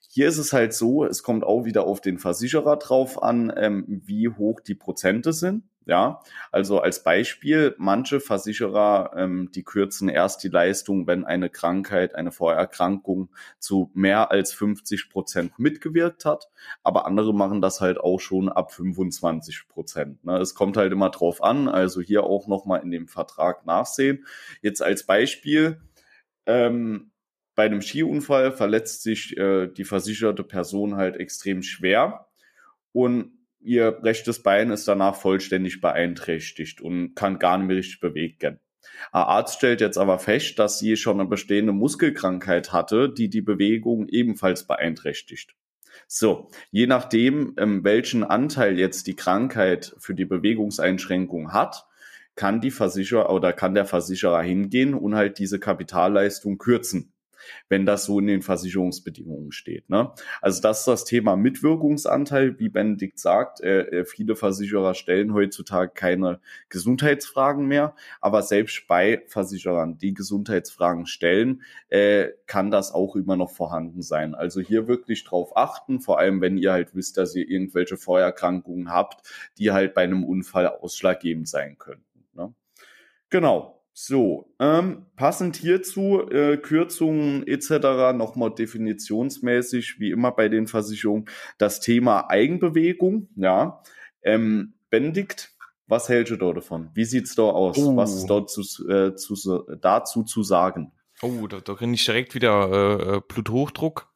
Hier 0.08 0.28
ist 0.28 0.38
es 0.38 0.54
halt 0.54 0.72
so, 0.72 1.04
es 1.04 1.22
kommt 1.22 1.44
auch 1.44 1.66
wieder 1.66 1.86
auf 1.86 2.00
den 2.00 2.18
Versicherer 2.18 2.78
drauf 2.78 3.22
an, 3.22 3.52
ähm, 3.54 3.84
wie 3.86 4.30
hoch 4.30 4.60
die 4.60 4.74
Prozente 4.74 5.34
sind. 5.34 5.64
Ja, 5.84 6.20
also 6.52 6.80
als 6.80 7.02
Beispiel, 7.02 7.74
manche 7.76 8.20
Versicherer, 8.20 9.12
ähm, 9.16 9.50
die 9.52 9.64
kürzen 9.64 10.08
erst 10.08 10.44
die 10.44 10.48
Leistung, 10.48 11.08
wenn 11.08 11.24
eine 11.24 11.50
Krankheit, 11.50 12.14
eine 12.14 12.30
Vorerkrankung 12.30 13.30
zu 13.58 13.90
mehr 13.94 14.30
als 14.30 14.52
50 14.52 15.10
Prozent 15.10 15.58
mitgewirkt 15.58 16.24
hat. 16.24 16.48
Aber 16.84 17.06
andere 17.06 17.34
machen 17.34 17.60
das 17.60 17.80
halt 17.80 17.98
auch 17.98 18.20
schon 18.20 18.48
ab 18.48 18.72
25 18.72 19.66
Prozent. 19.68 20.24
Ne? 20.24 20.38
Es 20.38 20.54
kommt 20.54 20.76
halt 20.76 20.92
immer 20.92 21.10
drauf 21.10 21.42
an. 21.42 21.68
Also 21.68 22.00
hier 22.00 22.24
auch 22.24 22.46
nochmal 22.46 22.82
in 22.82 22.92
dem 22.92 23.08
Vertrag 23.08 23.66
nachsehen. 23.66 24.24
Jetzt 24.60 24.82
als 24.82 25.04
Beispiel, 25.04 25.80
ähm, 26.46 27.10
bei 27.54 27.64
einem 27.64 27.82
Skiunfall 27.82 28.52
verletzt 28.52 29.02
sich 29.02 29.36
äh, 29.36 29.66
die 29.66 29.84
versicherte 29.84 30.44
Person 30.44 30.96
halt 30.96 31.16
extrem 31.16 31.62
schwer. 31.62 32.28
Und 32.92 33.32
ihr 33.62 33.98
rechtes 34.02 34.42
Bein 34.42 34.70
ist 34.70 34.86
danach 34.88 35.16
vollständig 35.16 35.80
beeinträchtigt 35.80 36.80
und 36.80 37.14
kann 37.14 37.38
gar 37.38 37.58
nicht 37.58 37.66
mehr 37.66 37.76
richtig 37.76 38.00
bewegen. 38.00 38.60
Ein 39.12 39.22
Arzt 39.22 39.56
stellt 39.56 39.80
jetzt 39.80 39.98
aber 39.98 40.18
fest, 40.18 40.58
dass 40.58 40.78
sie 40.78 40.96
schon 40.96 41.20
eine 41.20 41.28
bestehende 41.28 41.72
Muskelkrankheit 41.72 42.72
hatte, 42.72 43.12
die 43.12 43.30
die 43.30 43.40
Bewegung 43.40 44.08
ebenfalls 44.08 44.66
beeinträchtigt. 44.66 45.54
So, 46.06 46.50
je 46.70 46.86
nachdem, 46.86 47.54
ähm, 47.58 47.84
welchen 47.84 48.24
Anteil 48.24 48.78
jetzt 48.78 49.06
die 49.06 49.16
Krankheit 49.16 49.94
für 49.98 50.14
die 50.14 50.24
Bewegungseinschränkung 50.24 51.52
hat, 51.52 51.86
kann 52.34 52.60
die 52.60 52.70
Versicherer 52.70 53.30
oder 53.30 53.52
kann 53.52 53.74
der 53.74 53.84
Versicherer 53.84 54.42
hingehen 54.42 54.94
und 54.94 55.14
halt 55.14 55.38
diese 55.38 55.60
Kapitalleistung 55.60 56.58
kürzen 56.58 57.11
wenn 57.68 57.86
das 57.86 58.04
so 58.04 58.18
in 58.18 58.26
den 58.26 58.42
Versicherungsbedingungen 58.42 59.52
steht. 59.52 59.88
Ne? 59.90 60.12
Also 60.40 60.60
das 60.60 60.80
ist 60.80 60.88
das 60.88 61.04
Thema 61.04 61.36
Mitwirkungsanteil, 61.36 62.58
wie 62.58 62.68
Benedikt 62.68 63.18
sagt. 63.18 63.60
Äh, 63.60 63.80
äh, 63.80 64.04
viele 64.04 64.36
Versicherer 64.36 64.94
stellen 64.94 65.34
heutzutage 65.34 65.92
keine 65.94 66.40
Gesundheitsfragen 66.68 67.66
mehr, 67.66 67.94
aber 68.20 68.42
selbst 68.42 68.86
bei 68.86 69.22
Versicherern, 69.26 69.98
die 69.98 70.14
Gesundheitsfragen 70.14 71.06
stellen, 71.06 71.62
äh, 71.88 72.28
kann 72.46 72.70
das 72.70 72.92
auch 72.92 73.16
immer 73.16 73.36
noch 73.36 73.50
vorhanden 73.50 74.02
sein. 74.02 74.34
Also 74.34 74.60
hier 74.60 74.88
wirklich 74.88 75.24
drauf 75.24 75.56
achten, 75.56 76.00
vor 76.00 76.18
allem 76.18 76.40
wenn 76.40 76.56
ihr 76.56 76.72
halt 76.72 76.94
wisst, 76.94 77.16
dass 77.16 77.34
ihr 77.34 77.48
irgendwelche 77.48 77.96
Vorerkrankungen 77.96 78.90
habt, 78.90 79.28
die 79.58 79.70
halt 79.70 79.94
bei 79.94 80.02
einem 80.02 80.24
Unfall 80.24 80.66
ausschlaggebend 80.66 81.48
sein 81.48 81.78
könnten. 81.78 82.24
Ne? 82.34 82.54
Genau. 83.30 83.81
So, 83.94 84.54
ähm, 84.58 85.06
passend 85.16 85.56
hierzu 85.56 86.26
äh, 86.30 86.56
Kürzungen 86.56 87.46
etc. 87.46 88.14
nochmal 88.14 88.54
definitionsmäßig, 88.54 90.00
wie 90.00 90.10
immer 90.10 90.32
bei 90.32 90.48
den 90.48 90.66
Versicherungen, 90.66 91.26
das 91.58 91.80
Thema 91.80 92.30
Eigenbewegung. 92.30 93.28
Ja, 93.36 93.82
ähm, 94.22 94.74
Benedikt, 94.88 95.52
was 95.86 96.08
hältst 96.08 96.32
du 96.32 96.36
dort 96.36 96.56
davon? 96.56 96.90
Wie 96.94 97.04
sieht's 97.04 97.34
da 97.34 97.42
aus? 97.42 97.76
Oh. 97.76 97.94
Was 97.96 98.14
ist 98.14 98.26
dort 98.26 98.50
zu, 98.50 98.62
äh, 98.88 99.14
zu, 99.14 99.34
dazu 99.80 100.22
zu 100.22 100.42
sagen? 100.42 100.92
Oh, 101.20 101.46
da, 101.46 101.60
da 101.60 101.74
kriege 101.74 101.92
ich 101.92 102.04
direkt 102.04 102.34
wieder 102.34 103.16
äh, 103.16 103.20
Bluthochdruck. 103.28 104.08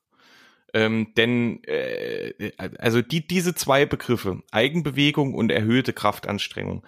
Ähm, 0.73 1.13
denn 1.17 1.63
äh, 1.65 2.53
also 2.79 3.03
die, 3.03 3.27
diese 3.27 3.55
zwei 3.55 3.87
Begriffe, 3.87 4.43
Eigenbewegung 4.51 5.35
und 5.35 5.51
erhöhte 5.51 5.93
Kraftanstrengung, 5.93 6.85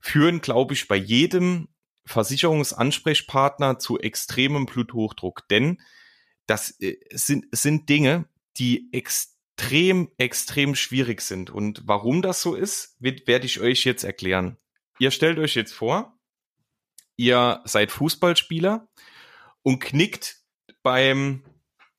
führen, 0.00 0.40
glaube 0.40 0.74
ich, 0.74 0.88
bei 0.88 0.96
jedem 0.96 1.68
Versicherungsansprechpartner 2.08 3.78
zu 3.78 3.98
extremem 3.98 4.66
Bluthochdruck, 4.66 5.46
denn 5.48 5.80
das 6.46 6.80
äh, 6.80 6.96
sind, 7.10 7.46
sind 7.52 7.88
Dinge, 7.88 8.28
die 8.56 8.88
extrem, 8.92 10.10
extrem 10.16 10.74
schwierig 10.74 11.20
sind. 11.20 11.50
Und 11.50 11.82
warum 11.84 12.22
das 12.22 12.42
so 12.42 12.54
ist, 12.54 12.96
wird, 12.98 13.26
werde 13.26 13.46
ich 13.46 13.60
euch 13.60 13.84
jetzt 13.84 14.02
erklären. 14.02 14.56
Ihr 14.98 15.10
stellt 15.10 15.38
euch 15.38 15.54
jetzt 15.54 15.72
vor, 15.72 16.18
ihr 17.16 17.60
seid 17.64 17.92
Fußballspieler 17.92 18.88
und 19.62 19.80
knickt 19.80 20.40
beim 20.82 21.44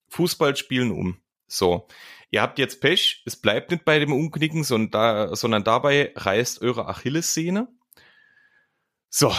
Fußballspielen 0.10 0.92
um. 0.92 1.22
So. 1.48 1.88
ihr 2.32 2.42
habt 2.42 2.60
jetzt 2.60 2.80
Pech, 2.82 3.24
es 3.26 3.36
bleibt 3.36 3.72
nicht 3.72 3.86
bei 3.86 4.00
dem 4.00 4.14
Umknicken, 4.14 4.64
sondern, 4.64 4.92
da, 4.92 5.36
sondern 5.36 5.64
dabei 5.64 6.14
reißt 6.16 6.62
eure 6.62 6.88
Achillessehne. 6.88 7.68
So, 9.10 9.34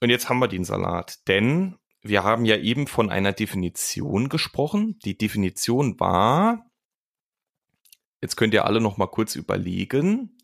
und 0.00 0.10
jetzt 0.10 0.28
haben 0.28 0.38
wir 0.38 0.48
den 0.48 0.64
Salat, 0.64 1.26
denn 1.28 1.76
wir 2.02 2.22
haben 2.22 2.44
ja 2.44 2.56
eben 2.56 2.86
von 2.86 3.10
einer 3.10 3.32
Definition 3.32 4.28
gesprochen. 4.28 4.98
Die 5.04 5.18
Definition 5.18 5.98
war, 5.98 6.70
jetzt 8.20 8.36
könnt 8.36 8.54
ihr 8.54 8.64
alle 8.64 8.80
noch 8.80 8.96
mal 8.96 9.08
kurz 9.08 9.34
überlegen, 9.34 10.38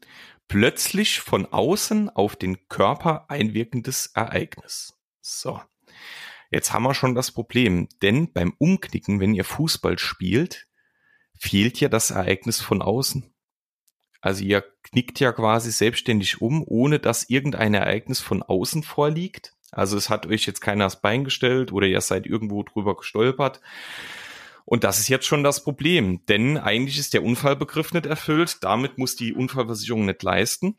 plötzlich 0.49 1.21
von 1.21 1.47
außen 1.47 2.11
auf 2.11 2.37
den 2.37 2.69
Körper 2.69 3.31
einwirkendes 3.31 4.09
Ereignis. 4.15 4.99
So. 5.21 5.61
Jetzt 6.51 6.73
haben 6.73 6.85
wir 6.85 6.95
schon 6.95 7.15
das 7.15 7.33
Problem, 7.33 7.89
denn 8.03 8.33
beim 8.33 8.55
Umknicken, 8.59 9.19
wenn 9.19 9.35
ihr 9.35 9.45
Fußball 9.45 9.99
spielt, 9.99 10.69
fehlt 11.37 11.81
ja 11.81 11.89
das 11.89 12.11
Ereignis 12.11 12.61
von 12.61 12.83
außen. 12.83 13.34
Also 14.25 14.43
ihr 14.43 14.65
knickt 14.85 15.21
ja 15.21 15.33
quasi 15.33 15.71
selbstständig 15.71 16.41
um, 16.41 16.65
ohne 16.67 16.99
dass 16.99 17.29
irgendein 17.29 17.75
Ereignis 17.75 18.23
von 18.23 18.43
außen 18.43 18.83
vorliegt. 18.83 19.53
Also 19.71 19.99
es 19.99 20.09
hat 20.09 20.25
euch 20.25 20.47
jetzt 20.47 20.63
keiner 20.63 20.85
das 20.85 21.03
Bein 21.03 21.25
gestellt 21.25 21.73
oder 21.73 21.87
ihr 21.87 22.01
seid 22.01 22.25
irgendwo 22.25 22.63
drüber 22.63 22.97
gestolpert. 22.97 23.61
Und 24.65 24.83
das 24.83 24.99
ist 24.99 25.09
jetzt 25.09 25.27
schon 25.27 25.45
das 25.45 25.63
Problem, 25.63 26.25
denn 26.25 26.57
eigentlich 26.57 26.99
ist 26.99 27.13
der 27.13 27.23
Unfallbegriff 27.23 27.93
nicht 27.93 28.07
erfüllt. 28.07 28.65
Damit 28.65 28.97
muss 28.97 29.15
die 29.15 29.35
Unfallversicherung 29.35 30.07
nicht 30.07 30.23
leisten. 30.23 30.79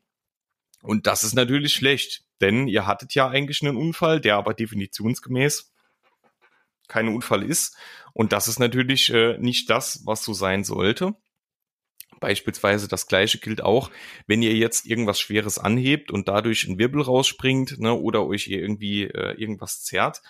Und 0.81 1.05
das 1.05 1.23
ist 1.23 1.35
natürlich 1.35 1.73
schlecht, 1.73 2.23
denn 2.41 2.67
ihr 2.67 2.87
hattet 2.87 3.13
ja 3.13 3.27
eigentlich 3.27 3.61
einen 3.61 3.77
Unfall, 3.77 4.19
der 4.19 4.37
aber 4.37 4.55
definitionsgemäß 4.55 5.71
kein 6.87 7.09
Unfall 7.09 7.43
ist. 7.43 7.77
Und 8.11 8.33
das 8.33 8.47
ist 8.47 8.57
natürlich 8.57 9.13
äh, 9.13 9.37
nicht 9.37 9.69
das, 9.69 10.01
was 10.03 10.23
so 10.23 10.33
sein 10.33 10.63
sollte. 10.63 11.13
Beispielsweise 12.19 12.87
das 12.87 13.07
gleiche 13.07 13.39
gilt 13.39 13.61
auch, 13.61 13.91
wenn 14.27 14.41
ihr 14.41 14.53
jetzt 14.53 14.85
irgendwas 14.85 15.19
Schweres 15.19 15.57
anhebt 15.59 16.11
und 16.11 16.27
dadurch 16.27 16.67
ein 16.67 16.77
Wirbel 16.77 17.01
rausspringt 17.01 17.79
ne, 17.79 17.93
oder 17.93 18.25
euch 18.25 18.47
irgendwie 18.47 19.03
äh, 19.03 19.33
irgendwas 19.39 19.83
zerrt, 19.83 20.21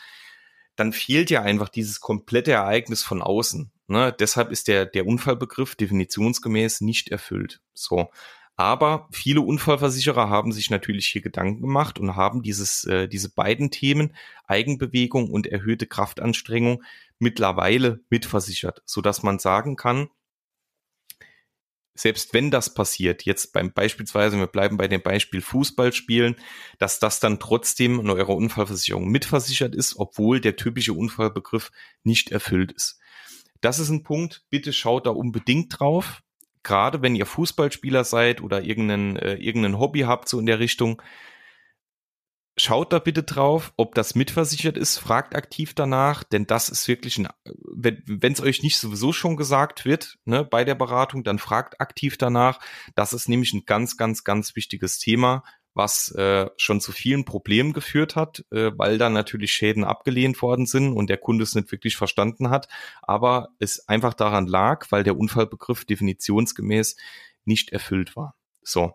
dann 0.75 0.93
fehlt 0.93 1.29
ja 1.29 1.41
einfach 1.41 1.69
dieses 1.69 1.99
komplette 1.99 2.51
Ereignis 2.51 3.03
von 3.03 3.21
außen. 3.21 3.71
Ne? 3.87 4.13
Deshalb 4.19 4.51
ist 4.51 4.67
der, 4.67 4.85
der 4.85 5.05
Unfallbegriff 5.05 5.75
definitionsgemäß 5.75 6.81
nicht 6.81 7.09
erfüllt. 7.09 7.61
So. 7.73 8.09
Aber 8.57 9.09
viele 9.11 9.41
Unfallversicherer 9.41 10.29
haben 10.29 10.53
sich 10.53 10.69
natürlich 10.69 11.07
hier 11.07 11.21
Gedanken 11.21 11.61
gemacht 11.61 11.99
und 11.99 12.15
haben 12.15 12.41
dieses, 12.41 12.85
äh, 12.85 13.07
diese 13.07 13.29
beiden 13.29 13.69
Themen, 13.69 14.15
Eigenbewegung 14.47 15.29
und 15.29 15.47
erhöhte 15.47 15.87
Kraftanstrengung, 15.87 16.83
mittlerweile 17.19 17.99
mitversichert, 18.09 18.81
so 18.85 19.01
dass 19.01 19.23
man 19.23 19.39
sagen 19.39 19.75
kann, 19.75 20.09
selbst 21.95 22.33
wenn 22.33 22.51
das 22.51 22.73
passiert, 22.73 23.23
jetzt 23.23 23.53
beim 23.53 23.71
beispielsweise, 23.71 24.37
wir 24.37 24.47
bleiben 24.47 24.75
bei 24.77 24.87
dem 24.89 25.01
Beispiel 25.01 25.41
Fußballspielen, 25.41 26.35
dass 26.77 26.99
das 26.99 27.21
dann 27.21 27.39
trotzdem 27.39 27.99
in 28.01 28.09
eurer 28.09 28.35
Unfallversicherung 28.35 29.07
mitversichert 29.07 29.73
ist, 29.73 29.95
obwohl 29.97 30.41
der 30.41 30.57
typische 30.57 30.93
Unfallbegriff 30.93 31.71
nicht 32.03 32.31
erfüllt 32.31 32.73
ist. 32.73 32.99
Das 33.61 33.79
ist 33.79 33.89
ein 33.89 34.03
Punkt, 34.03 34.43
bitte 34.49 34.73
schaut 34.73 35.07
da 35.07 35.11
unbedingt 35.11 35.79
drauf. 35.79 36.21
Gerade 36.63 37.01
wenn 37.01 37.15
ihr 37.15 37.25
Fußballspieler 37.25 38.03
seid 38.03 38.41
oder 38.41 38.63
irgendein, 38.63 39.15
äh, 39.15 39.35
irgendein 39.35 39.79
Hobby 39.79 40.01
habt, 40.01 40.27
so 40.27 40.39
in 40.39 40.45
der 40.45 40.59
Richtung, 40.59 41.01
schaut 42.57 42.93
da 42.93 42.99
bitte 42.99 43.23
drauf, 43.23 43.73
ob 43.75 43.95
das 43.95 44.15
mitversichert 44.15 44.77
ist, 44.77 44.97
fragt 44.97 45.35
aktiv 45.35 45.73
danach, 45.73 46.23
denn 46.23 46.47
das 46.47 46.69
ist 46.69 46.87
wirklich 46.87 47.17
ein, 47.17 47.27
wenn 47.43 48.33
es 48.33 48.41
euch 48.41 48.63
nicht 48.63 48.77
sowieso 48.77 49.11
schon 49.11 49.35
gesagt 49.35 49.85
wird, 49.85 50.17
ne, 50.25 50.45
bei 50.45 50.63
der 50.63 50.75
Beratung, 50.75 51.23
dann 51.23 51.39
fragt 51.39 51.81
aktiv 51.81 52.17
danach. 52.17 52.59
Das 52.95 53.13
ist 53.13 53.27
nämlich 53.27 53.53
ein 53.53 53.65
ganz, 53.65 53.97
ganz, 53.97 54.23
ganz 54.23 54.55
wichtiges 54.55 54.99
Thema, 54.99 55.43
was 55.73 56.09
äh, 56.11 56.49
schon 56.55 56.79
zu 56.79 56.93
vielen 56.93 57.25
Problemen 57.25 57.73
geführt 57.73 58.15
hat, 58.15 58.45
äh, 58.51 58.71
weil 58.77 58.97
da 58.97 59.09
natürlich 59.09 59.51
Schäden 59.51 59.83
abgelehnt 59.83 60.41
worden 60.41 60.65
sind 60.65 60.93
und 60.93 61.09
der 61.09 61.17
Kunde 61.17 61.43
es 61.43 61.53
nicht 61.53 61.71
wirklich 61.73 61.97
verstanden 61.97 62.49
hat, 62.49 62.69
aber 63.01 63.49
es 63.59 63.85
einfach 63.89 64.13
daran 64.13 64.47
lag, 64.47 64.87
weil 64.91 65.03
der 65.03 65.17
Unfallbegriff 65.17 65.83
definitionsgemäß 65.83 66.95
nicht 67.43 67.71
erfüllt 67.71 68.15
war. 68.15 68.35
So. 68.63 68.93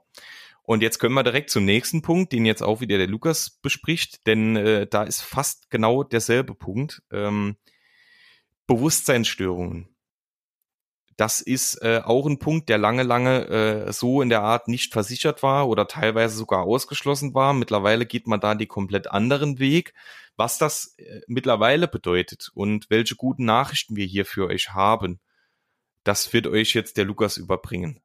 Und 0.62 0.83
jetzt 0.83 0.99
können 0.99 1.14
wir 1.14 1.23
direkt 1.23 1.51
zum 1.51 1.64
nächsten 1.64 2.03
Punkt, 2.03 2.33
den 2.33 2.46
jetzt 2.46 2.62
auch 2.62 2.81
wieder 2.81 2.99
der 2.99 3.09
Lukas 3.09 3.59
bespricht, 3.62 4.27
denn 4.27 4.57
äh, 4.57 4.87
da 4.87 5.03
ist 5.03 5.23
fast 5.23 5.70
genau 5.70 6.05
derselbe 6.05 6.55
Punkt. 6.55 7.03
Ähm, 7.11 7.57
Bewusstseinsstörungen. 8.66 9.88
Das 11.16 11.40
ist 11.40 11.83
äh, 11.83 12.01
auch 12.03 12.25
ein 12.27 12.38
Punkt, 12.38 12.68
der 12.68 12.79
lange, 12.79 13.03
lange 13.03 13.46
äh, 13.49 13.92
so 13.92 14.23
in 14.23 14.31
der 14.31 14.42
Art 14.42 14.68
nicht 14.68 14.92
versichert 14.92 15.42
war 15.42 15.68
oder 15.68 15.87
teilweise 15.87 16.37
sogar 16.37 16.62
ausgeschlossen 16.62 17.35
war. 17.35 17.53
Mittlerweile 17.53 18.07
geht 18.07 18.27
man 18.27 18.40
da 18.40 18.55
die 18.55 18.66
komplett 18.66 19.11
anderen 19.11 19.59
Weg. 19.59 19.92
Was 20.37 20.57
das 20.57 20.94
äh, 20.96 21.20
mittlerweile 21.27 21.88
bedeutet 21.88 22.51
und 22.55 22.88
welche 22.88 23.16
guten 23.16 23.44
Nachrichten 23.44 23.96
wir 23.96 24.07
hier 24.07 24.25
für 24.25 24.46
euch 24.46 24.70
haben, 24.70 25.20
das 26.05 26.33
wird 26.33 26.46
euch 26.46 26.73
jetzt 26.73 26.96
der 26.96 27.05
Lukas 27.05 27.37
überbringen. 27.37 28.01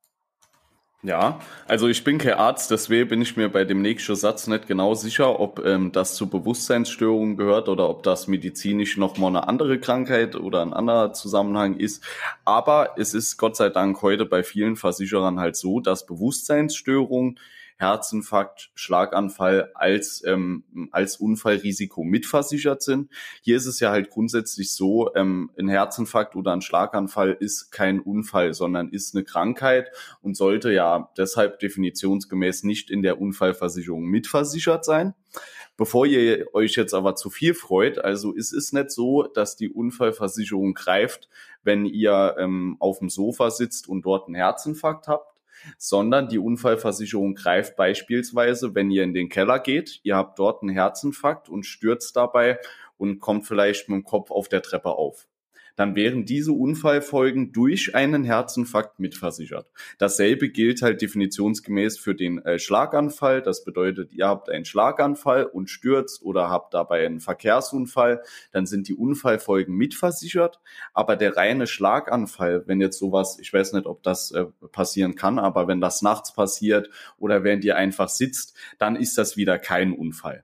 Ja, 1.05 1.39
also 1.67 1.87
ich 1.87 2.03
bin 2.03 2.17
kein 2.17 2.33
Arzt, 2.33 2.71
deswegen 2.71 3.07
bin 3.07 3.21
ich 3.21 3.37
mir 3.37 3.47
bei 3.47 3.63
dem 3.63 3.79
nächsten 3.83 4.15
Satz 4.15 4.47
nicht 4.47 4.65
genau 4.65 4.95
sicher, 4.95 5.39
ob 5.39 5.63
ähm, 5.63 5.91
das 5.91 6.15
zu 6.15 6.27
Bewusstseinsstörungen 6.27 7.37
gehört 7.37 7.69
oder 7.69 7.87
ob 7.87 8.01
das 8.01 8.27
medizinisch 8.27 8.97
nochmal 8.97 9.29
eine 9.29 9.47
andere 9.47 9.79
Krankheit 9.79 10.35
oder 10.35 10.63
ein 10.63 10.73
anderer 10.73 11.13
Zusammenhang 11.13 11.77
ist. 11.77 12.03
Aber 12.43 12.95
es 12.97 13.13
ist 13.13 13.37
Gott 13.37 13.55
sei 13.55 13.69
Dank 13.69 14.01
heute 14.01 14.25
bei 14.25 14.41
vielen 14.41 14.77
Versicherern 14.77 15.39
halt 15.39 15.55
so, 15.55 15.79
dass 15.79 16.07
Bewusstseinsstörungen 16.07 17.39
Herzinfarkt, 17.77 18.71
Schlaganfall 18.75 19.71
als, 19.73 20.23
ähm, 20.25 20.63
als 20.91 21.17
Unfallrisiko 21.17 22.03
mitversichert 22.03 22.81
sind. 22.81 23.11
Hier 23.41 23.57
ist 23.57 23.65
es 23.65 23.79
ja 23.79 23.91
halt 23.91 24.09
grundsätzlich 24.09 24.71
so, 24.73 25.13
ähm, 25.15 25.51
ein 25.57 25.67
Herzinfarkt 25.67 26.35
oder 26.35 26.53
ein 26.53 26.61
Schlaganfall 26.61 27.35
ist 27.39 27.71
kein 27.71 27.99
Unfall, 27.99 28.53
sondern 28.53 28.89
ist 28.89 29.15
eine 29.15 29.25
Krankheit 29.25 29.91
und 30.21 30.37
sollte 30.37 30.71
ja 30.71 31.11
deshalb 31.17 31.59
definitionsgemäß 31.59 32.63
nicht 32.63 32.89
in 32.89 33.01
der 33.01 33.19
Unfallversicherung 33.19 34.05
mitversichert 34.05 34.85
sein. 34.85 35.13
Bevor 35.77 36.05
ihr 36.05 36.47
euch 36.53 36.75
jetzt 36.75 36.93
aber 36.93 37.15
zu 37.15 37.29
viel 37.29 37.53
freut, 37.53 37.97
also 37.99 38.33
es 38.33 38.53
ist 38.53 38.73
nicht 38.73 38.91
so, 38.91 39.23
dass 39.23 39.57
die 39.57 39.69
Unfallversicherung 39.69 40.73
greift, 40.73 41.27
wenn 41.63 41.85
ihr 41.85 42.35
ähm, 42.39 42.77
auf 42.79 42.99
dem 42.99 43.09
Sofa 43.09 43.51
sitzt 43.51 43.89
und 43.89 44.03
dort 44.03 44.27
einen 44.27 44.35
Herzinfarkt 44.35 45.09
habt, 45.09 45.34
sondern 45.77 46.27
die 46.27 46.39
Unfallversicherung 46.39 47.35
greift 47.35 47.75
beispielsweise, 47.75 48.75
wenn 48.75 48.91
ihr 48.91 49.03
in 49.03 49.13
den 49.13 49.29
Keller 49.29 49.59
geht, 49.59 49.99
ihr 50.03 50.15
habt 50.15 50.39
dort 50.39 50.61
einen 50.61 50.71
Herzinfarkt 50.71 51.49
und 51.49 51.65
stürzt 51.65 52.15
dabei 52.15 52.59
und 52.97 53.19
kommt 53.19 53.45
vielleicht 53.45 53.89
mit 53.89 53.97
dem 53.97 54.03
Kopf 54.03 54.31
auf 54.31 54.47
der 54.47 54.61
Treppe 54.61 54.89
auf 54.89 55.27
dann 55.75 55.95
wären 55.95 56.25
diese 56.25 56.51
Unfallfolgen 56.51 57.51
durch 57.51 57.95
einen 57.95 58.23
Herzinfarkt 58.23 58.99
mitversichert. 58.99 59.69
Dasselbe 59.97 60.49
gilt 60.49 60.81
halt 60.81 61.01
definitionsgemäß 61.01 61.97
für 61.97 62.15
den 62.15 62.39
äh, 62.45 62.59
Schlaganfall. 62.59 63.41
Das 63.41 63.63
bedeutet, 63.63 64.13
ihr 64.13 64.27
habt 64.27 64.49
einen 64.49 64.65
Schlaganfall 64.65 65.45
und 65.45 65.69
stürzt 65.69 66.23
oder 66.23 66.49
habt 66.49 66.73
dabei 66.73 67.05
einen 67.05 67.19
Verkehrsunfall, 67.19 68.21
dann 68.51 68.65
sind 68.65 68.87
die 68.87 68.95
Unfallfolgen 68.95 69.75
mitversichert. 69.75 70.59
Aber 70.93 71.15
der 71.15 71.35
reine 71.35 71.67
Schlaganfall, 71.67 72.63
wenn 72.67 72.81
jetzt 72.81 72.99
sowas, 72.99 73.37
ich 73.39 73.53
weiß 73.53 73.73
nicht, 73.73 73.85
ob 73.85 74.03
das 74.03 74.31
äh, 74.31 74.45
passieren 74.71 75.15
kann, 75.15 75.39
aber 75.39 75.67
wenn 75.67 75.81
das 75.81 76.01
nachts 76.01 76.33
passiert 76.33 76.89
oder 77.17 77.43
während 77.43 77.63
ihr 77.65 77.75
einfach 77.75 78.09
sitzt, 78.09 78.55
dann 78.79 78.95
ist 78.95 79.17
das 79.17 79.37
wieder 79.37 79.59
kein 79.59 79.93
Unfall. 79.93 80.43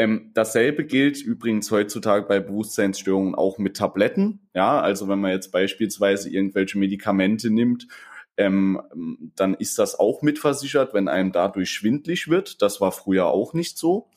Ähm, 0.00 0.30
dasselbe 0.32 0.86
gilt 0.86 1.20
übrigens 1.20 1.70
heutzutage 1.70 2.24
bei 2.26 2.40
Bewusstseinsstörungen 2.40 3.34
auch 3.34 3.58
mit 3.58 3.76
Tabletten. 3.76 4.40
Ja, 4.54 4.80
also 4.80 5.08
wenn 5.08 5.20
man 5.20 5.32
jetzt 5.32 5.52
beispielsweise 5.52 6.30
irgendwelche 6.30 6.78
Medikamente 6.78 7.50
nimmt, 7.50 7.86
ähm, 8.38 8.80
dann 9.36 9.52
ist 9.52 9.78
das 9.78 9.98
auch 9.98 10.22
mitversichert, 10.22 10.94
wenn 10.94 11.06
einem 11.06 11.32
dadurch 11.32 11.68
schwindlig 11.68 12.28
wird. 12.28 12.62
Das 12.62 12.80
war 12.80 12.92
früher 12.92 13.26
auch 13.26 13.52
nicht 13.52 13.76
so. 13.76 14.08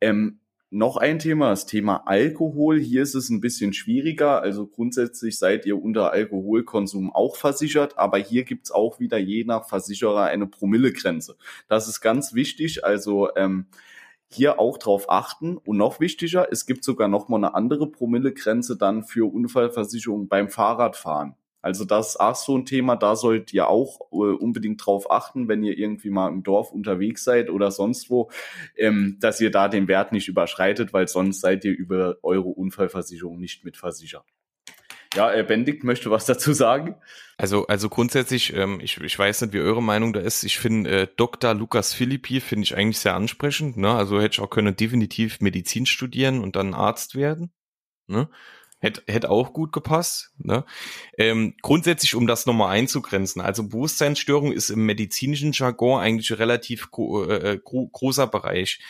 Ähm, 0.00 0.38
noch 0.70 0.96
ein 0.96 1.18
Thema, 1.18 1.50
das 1.50 1.66
Thema 1.66 2.06
Alkohol. 2.06 2.78
Hier 2.78 3.02
ist 3.02 3.16
es 3.16 3.28
ein 3.28 3.40
bisschen 3.40 3.72
schwieriger. 3.72 4.42
Also 4.42 4.68
grundsätzlich 4.68 5.40
seid 5.40 5.66
ihr 5.66 5.82
unter 5.82 6.12
Alkoholkonsum 6.12 7.12
auch 7.12 7.34
versichert, 7.34 7.98
aber 7.98 8.18
hier 8.18 8.44
gibt's 8.44 8.70
auch 8.70 9.00
wieder 9.00 9.18
je 9.18 9.42
nach 9.42 9.68
Versicherer 9.68 10.26
eine 10.26 10.46
Promillegrenze. 10.46 11.36
Das 11.66 11.88
ist 11.88 12.00
ganz 12.00 12.32
wichtig. 12.32 12.84
Also 12.84 13.34
ähm, 13.34 13.66
hier 14.32 14.58
auch 14.58 14.78
drauf 14.78 15.08
achten. 15.08 15.56
Und 15.56 15.76
noch 15.76 16.00
wichtiger, 16.00 16.48
es 16.50 16.66
gibt 16.66 16.84
sogar 16.84 17.08
noch 17.08 17.28
mal 17.28 17.36
eine 17.36 17.54
andere 17.54 17.90
Promillegrenze 17.90 18.76
dann 18.76 19.04
für 19.04 19.32
Unfallversicherung 19.32 20.28
beim 20.28 20.48
Fahrradfahren. 20.48 21.34
Also 21.66 21.84
das 21.84 22.10
ist 22.10 22.20
auch 22.20 22.36
so 22.36 22.56
ein 22.56 22.64
Thema, 22.64 22.94
da 22.94 23.16
sollt 23.16 23.52
ihr 23.52 23.66
auch 23.66 24.00
äh, 24.12 24.16
unbedingt 24.16 24.86
drauf 24.86 25.10
achten, 25.10 25.48
wenn 25.48 25.64
ihr 25.64 25.76
irgendwie 25.76 26.10
mal 26.10 26.28
im 26.28 26.44
Dorf 26.44 26.70
unterwegs 26.70 27.24
seid 27.24 27.50
oder 27.50 27.72
sonst 27.72 28.08
wo, 28.08 28.30
ähm, 28.76 29.16
dass 29.18 29.40
ihr 29.40 29.50
da 29.50 29.66
den 29.66 29.88
Wert 29.88 30.12
nicht 30.12 30.28
überschreitet, 30.28 30.92
weil 30.92 31.08
sonst 31.08 31.40
seid 31.40 31.64
ihr 31.64 31.76
über 31.76 32.18
eure 32.22 32.50
Unfallversicherung 32.50 33.40
nicht 33.40 33.64
mitversichert. 33.64 34.24
Ja, 35.16 35.32
äh, 35.32 35.42
Benedikt 35.42 35.82
möchte 35.82 36.10
was 36.10 36.26
dazu 36.26 36.52
sagen. 36.52 36.94
Also, 37.38 37.66
also 37.66 37.88
grundsätzlich, 37.88 38.54
ähm, 38.54 38.80
ich, 38.80 38.98
ich 39.00 39.18
weiß 39.18 39.42
nicht, 39.42 39.52
wie 39.54 39.60
eure 39.60 39.82
Meinung 39.82 40.12
da 40.12 40.20
ist. 40.20 40.44
Ich 40.44 40.58
finde 40.58 40.90
äh, 40.90 41.08
Dr. 41.16 41.54
Lukas 41.54 41.94
Philippi 41.94 42.40
finde 42.40 42.64
ich 42.64 42.76
eigentlich 42.76 42.98
sehr 42.98 43.14
ansprechend. 43.14 43.76
Ne? 43.76 43.92
Also 43.92 44.20
hätte 44.20 44.34
ich 44.34 44.40
auch 44.40 44.50
können 44.50 44.76
definitiv 44.76 45.40
Medizin 45.40 45.86
studieren 45.86 46.42
und 46.42 46.56
dann 46.56 46.74
Arzt 46.74 47.14
werden. 47.14 47.50
Ne? 48.06 48.28
Hätte, 48.78 49.02
hätte 49.06 49.30
auch 49.30 49.54
gut 49.54 49.72
gepasst. 49.72 50.32
Ne? 50.38 50.64
Ähm, 51.16 51.54
grundsätzlich, 51.62 52.14
um 52.14 52.26
das 52.26 52.44
nochmal 52.44 52.76
einzugrenzen, 52.76 53.40
also 53.40 53.64
Bewusstseinsstörung 53.68 54.52
ist 54.52 54.68
im 54.68 54.84
medizinischen 54.84 55.52
Jargon 55.52 56.00
eigentlich 56.00 56.38
relativ 56.38 56.90
gro 56.90 57.24
äh, 57.24 57.58
gro 57.62 57.86
großer 57.86 58.26
Bereich. 58.26 58.80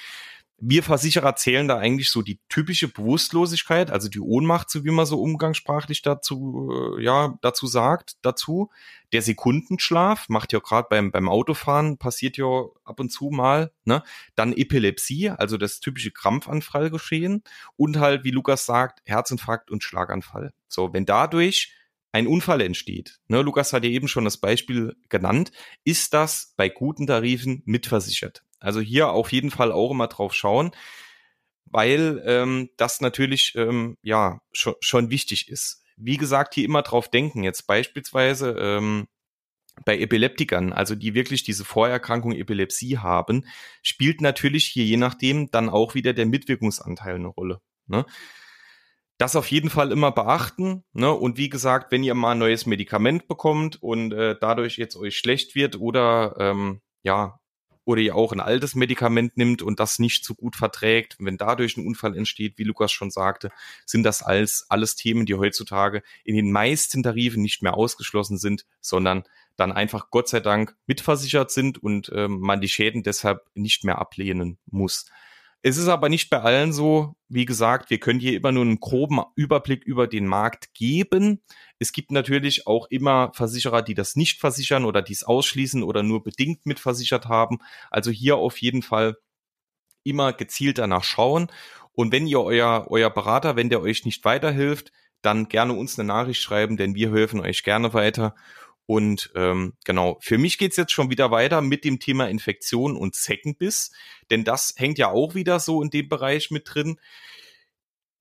Wir 0.58 0.82
Versicherer 0.82 1.36
zählen 1.36 1.68
da 1.68 1.76
eigentlich 1.76 2.10
so 2.10 2.22
die 2.22 2.40
typische 2.48 2.88
Bewusstlosigkeit, 2.88 3.90
also 3.90 4.08
die 4.08 4.20
Ohnmacht, 4.20 4.70
so 4.70 4.84
wie 4.84 4.90
man 4.90 5.04
so 5.04 5.20
umgangssprachlich 5.20 6.00
dazu, 6.00 6.96
äh, 6.98 7.02
ja, 7.02 7.38
dazu 7.42 7.66
sagt, 7.66 8.16
dazu. 8.22 8.70
Der 9.12 9.20
Sekundenschlaf 9.20 10.28
macht 10.28 10.52
ja 10.52 10.58
gerade 10.60 10.88
beim, 10.88 11.10
beim 11.12 11.28
Autofahren, 11.28 11.98
passiert 11.98 12.38
ja 12.38 12.64
ab 12.84 13.00
und 13.00 13.10
zu 13.10 13.30
mal, 13.30 13.70
ne? 13.84 14.02
Dann 14.34 14.52
Epilepsie, 14.52 15.28
also 15.28 15.58
das 15.58 15.80
typische 15.80 16.10
Krampfanfallgeschehen 16.10 17.42
und 17.76 17.98
halt, 17.98 18.24
wie 18.24 18.30
Lukas 18.30 18.64
sagt, 18.64 19.02
Herzinfarkt 19.04 19.70
und 19.70 19.82
Schlaganfall. 19.82 20.52
So, 20.68 20.92
wenn 20.94 21.04
dadurch 21.04 21.72
ein 22.16 22.26
Unfall 22.26 22.62
entsteht, 22.62 23.20
ne, 23.28 23.42
Lukas 23.42 23.74
hat 23.74 23.84
ja 23.84 23.90
eben 23.90 24.08
schon 24.08 24.24
das 24.24 24.38
Beispiel 24.38 24.96
genannt, 25.10 25.52
ist 25.84 26.14
das 26.14 26.54
bei 26.56 26.70
guten 26.70 27.06
Tarifen 27.06 27.62
mitversichert. 27.66 28.42
Also 28.58 28.80
hier 28.80 29.10
auf 29.10 29.32
jeden 29.32 29.50
Fall 29.50 29.70
auch 29.70 29.90
immer 29.90 30.06
drauf 30.06 30.32
schauen, 30.32 30.70
weil 31.66 32.22
ähm, 32.24 32.70
das 32.78 33.02
natürlich 33.02 33.54
ähm, 33.54 33.98
ja 34.00 34.40
schon, 34.52 34.76
schon 34.80 35.10
wichtig 35.10 35.50
ist. 35.50 35.82
Wie 35.98 36.16
gesagt, 36.16 36.54
hier 36.54 36.64
immer 36.64 36.80
drauf 36.80 37.10
denken. 37.10 37.42
Jetzt 37.42 37.66
beispielsweise 37.66 38.56
ähm, 38.58 39.08
bei 39.84 39.98
Epileptikern, 39.98 40.72
also 40.72 40.94
die 40.94 41.12
wirklich 41.12 41.42
diese 41.42 41.66
Vorerkrankung 41.66 42.32
Epilepsie 42.32 42.96
haben, 42.96 43.44
spielt 43.82 44.22
natürlich 44.22 44.64
hier 44.64 44.86
je 44.86 44.96
nachdem 44.96 45.50
dann 45.50 45.68
auch 45.68 45.94
wieder 45.94 46.14
der 46.14 46.24
Mitwirkungsanteil 46.24 47.16
eine 47.16 47.28
Rolle. 47.28 47.60
Ne? 47.86 48.06
Das 49.18 49.36
auf 49.36 49.50
jeden 49.50 49.70
Fall 49.70 49.92
immer 49.92 50.12
beachten. 50.12 50.84
Ne? 50.92 51.10
Und 51.10 51.38
wie 51.38 51.48
gesagt, 51.48 51.90
wenn 51.90 52.04
ihr 52.04 52.14
mal 52.14 52.32
ein 52.32 52.38
neues 52.38 52.66
Medikament 52.66 53.28
bekommt 53.28 53.82
und 53.82 54.12
äh, 54.12 54.36
dadurch 54.38 54.76
jetzt 54.76 54.96
euch 54.96 55.16
schlecht 55.16 55.54
wird 55.54 55.80
oder 55.80 56.36
ähm, 56.38 56.80
ja 57.02 57.40
oder 57.86 58.00
ihr 58.00 58.16
auch 58.16 58.32
ein 58.32 58.40
altes 58.40 58.74
Medikament 58.74 59.36
nimmt 59.36 59.62
und 59.62 59.78
das 59.80 59.98
nicht 60.00 60.24
so 60.24 60.34
gut 60.34 60.56
verträgt, 60.56 61.16
wenn 61.20 61.38
dadurch 61.38 61.76
ein 61.76 61.86
Unfall 61.86 62.16
entsteht, 62.16 62.58
wie 62.58 62.64
Lukas 62.64 62.90
schon 62.90 63.10
sagte, 63.10 63.50
sind 63.86 64.02
das 64.02 64.22
alles, 64.22 64.66
alles 64.68 64.96
Themen, 64.96 65.24
die 65.24 65.36
heutzutage 65.36 66.02
in 66.24 66.34
den 66.34 66.50
meisten 66.50 67.04
Tarifen 67.04 67.42
nicht 67.42 67.62
mehr 67.62 67.74
ausgeschlossen 67.74 68.38
sind, 68.38 68.66
sondern 68.80 69.22
dann 69.54 69.70
einfach 69.70 70.10
Gott 70.10 70.28
sei 70.28 70.40
Dank 70.40 70.76
mitversichert 70.86 71.52
sind 71.52 71.80
und 71.80 72.10
ähm, 72.12 72.40
man 72.40 72.60
die 72.60 72.68
Schäden 72.68 73.04
deshalb 73.04 73.46
nicht 73.54 73.84
mehr 73.84 73.98
ablehnen 73.98 74.58
muss. 74.66 75.06
Es 75.68 75.78
ist 75.78 75.88
aber 75.88 76.08
nicht 76.08 76.30
bei 76.30 76.40
allen 76.42 76.72
so. 76.72 77.16
Wie 77.28 77.44
gesagt, 77.44 77.90
wir 77.90 77.98
können 77.98 78.20
hier 78.20 78.36
immer 78.36 78.52
nur 78.52 78.62
einen 78.62 78.78
groben 78.78 79.20
Überblick 79.34 79.82
über 79.82 80.06
den 80.06 80.24
Markt 80.24 80.72
geben. 80.74 81.42
Es 81.80 81.90
gibt 81.90 82.12
natürlich 82.12 82.68
auch 82.68 82.86
immer 82.88 83.32
Versicherer, 83.34 83.82
die 83.82 83.94
das 83.94 84.14
nicht 84.14 84.38
versichern 84.38 84.84
oder 84.84 85.02
dies 85.02 85.24
ausschließen 85.24 85.82
oder 85.82 86.04
nur 86.04 86.22
bedingt 86.22 86.66
mitversichert 86.66 87.26
haben. 87.26 87.58
Also 87.90 88.12
hier 88.12 88.36
auf 88.36 88.58
jeden 88.58 88.82
Fall 88.82 89.16
immer 90.04 90.32
gezielt 90.32 90.78
danach 90.78 91.02
schauen. 91.02 91.50
Und 91.90 92.12
wenn 92.12 92.28
ihr 92.28 92.42
euer, 92.42 92.86
euer 92.88 93.10
Berater, 93.10 93.56
wenn 93.56 93.68
der 93.68 93.80
euch 93.80 94.04
nicht 94.04 94.24
weiterhilft, 94.24 94.92
dann 95.20 95.48
gerne 95.48 95.72
uns 95.72 95.98
eine 95.98 96.06
Nachricht 96.06 96.42
schreiben, 96.42 96.76
denn 96.76 96.94
wir 96.94 97.12
helfen 97.12 97.40
euch 97.40 97.64
gerne 97.64 97.92
weiter. 97.92 98.36
Und 98.86 99.32
ähm, 99.34 99.74
genau, 99.84 100.16
für 100.20 100.38
mich 100.38 100.58
geht's 100.58 100.76
jetzt 100.76 100.92
schon 100.92 101.10
wieder 101.10 101.32
weiter 101.32 101.60
mit 101.60 101.84
dem 101.84 101.98
Thema 101.98 102.28
Infektion 102.28 102.96
und 102.96 103.16
Zeckenbiss, 103.16 103.90
denn 104.30 104.44
das 104.44 104.74
hängt 104.76 104.98
ja 104.98 105.10
auch 105.10 105.34
wieder 105.34 105.58
so 105.58 105.82
in 105.82 105.90
dem 105.90 106.08
Bereich 106.08 106.52
mit 106.52 106.72
drin. 106.72 107.00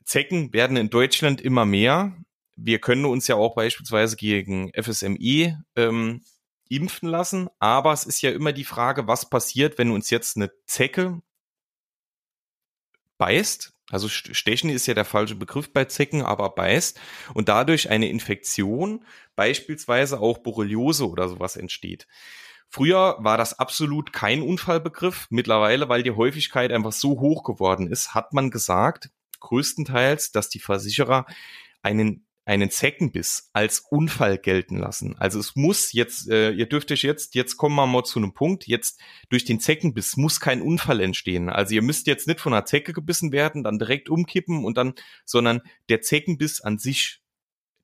Zecken 0.04 0.54
werden 0.54 0.78
in 0.78 0.90
Deutschland 0.90 1.40
immer 1.42 1.66
mehr. 1.66 2.16
Wir 2.56 2.80
können 2.80 3.06
uns 3.06 3.28
ja 3.28 3.36
auch 3.36 3.54
beispielsweise 3.54 4.16
gegen 4.16 4.72
FSME 4.74 5.64
ähm, 5.76 6.22
impfen 6.68 7.10
lassen, 7.10 7.50
aber 7.60 7.94
es 7.94 8.06
ist 8.06 8.22
ja 8.22 8.32
immer 8.32 8.52
die 8.52 8.64
Frage, 8.64 9.08
was 9.08 9.30
passiert, 9.30 9.78
wenn 9.78 9.92
uns 9.92 10.10
jetzt 10.10 10.36
eine 10.36 10.52
Zecke 10.66 11.22
beißt, 13.18 13.75
also 13.92 14.08
stechen 14.10 14.70
ist 14.70 14.88
ja 14.88 14.94
der 14.96 15.06
falsche 15.06 15.36
Begriff 15.36 15.72
bei 15.72 15.86
Zecken, 15.86 16.24
aber 16.24 16.50
beißt 16.50 17.00
und 17.34 17.50
dadurch 17.50 17.90
eine 17.90 18.10
Infektion, 18.10 19.06
beispielsweise 19.36 20.20
auch 20.20 20.40
Borreliose 20.40 21.08
oder 21.08 21.30
sowas 21.30 21.56
entsteht. 21.56 22.08
Früher 22.68 23.18
war 23.20 23.38
das 23.38 23.60
absolut 23.60 24.12
kein 24.12 24.42
Unfallbegriff. 24.42 25.28
Mittlerweile, 25.30 25.88
weil 25.88 26.04
die 26.04 26.12
Häufigkeit 26.12 26.72
einfach 26.72 26.92
so 26.92 27.20
hoch 27.20 27.44
geworden 27.44 27.88
ist, 27.88 28.14
hat 28.16 28.34
man 28.34 28.50
gesagt, 28.50 29.12
größtenteils, 29.40 30.32
dass 30.32 30.50
die 30.50 30.60
Versicherer 30.60 31.26
einen 31.84 32.26
einen 32.46 32.70
Zeckenbiss 32.70 33.50
als 33.54 33.80
Unfall 33.80 34.38
gelten 34.38 34.78
lassen. 34.78 35.18
Also 35.18 35.40
es 35.40 35.56
muss 35.56 35.92
jetzt, 35.94 36.30
äh, 36.30 36.52
ihr 36.52 36.68
dürft 36.68 36.92
euch 36.92 37.02
jetzt, 37.02 37.34
jetzt 37.34 37.58
kommen 37.58 37.76
wir 37.76 37.88
mal 37.88 38.04
zu 38.04 38.20
einem 38.20 38.34
Punkt, 38.34 38.68
jetzt 38.68 39.02
durch 39.30 39.46
den 39.46 39.60
Zeckenbiss 39.60 40.16
muss 40.16 40.40
kein 40.40 40.62
Unfall 40.62 41.02
entstehen. 41.02 41.50
Also 41.50 41.74
ihr 41.74 41.82
müsst 41.82 42.06
jetzt 42.06 42.28
nicht 42.28 42.40
von 42.40 42.54
einer 42.54 42.66
Zecke 42.66 42.94
gebissen 42.94 43.32
werden, 43.32 43.64
dann 43.64 43.80
direkt 43.80 44.10
umkippen 44.10 44.64
und 44.64 44.78
dann, 44.78 44.94
sondern 45.26 45.62
der 45.90 46.02
Zeckenbiss 46.02 46.62
an 46.62 46.78
sich, 46.78 47.22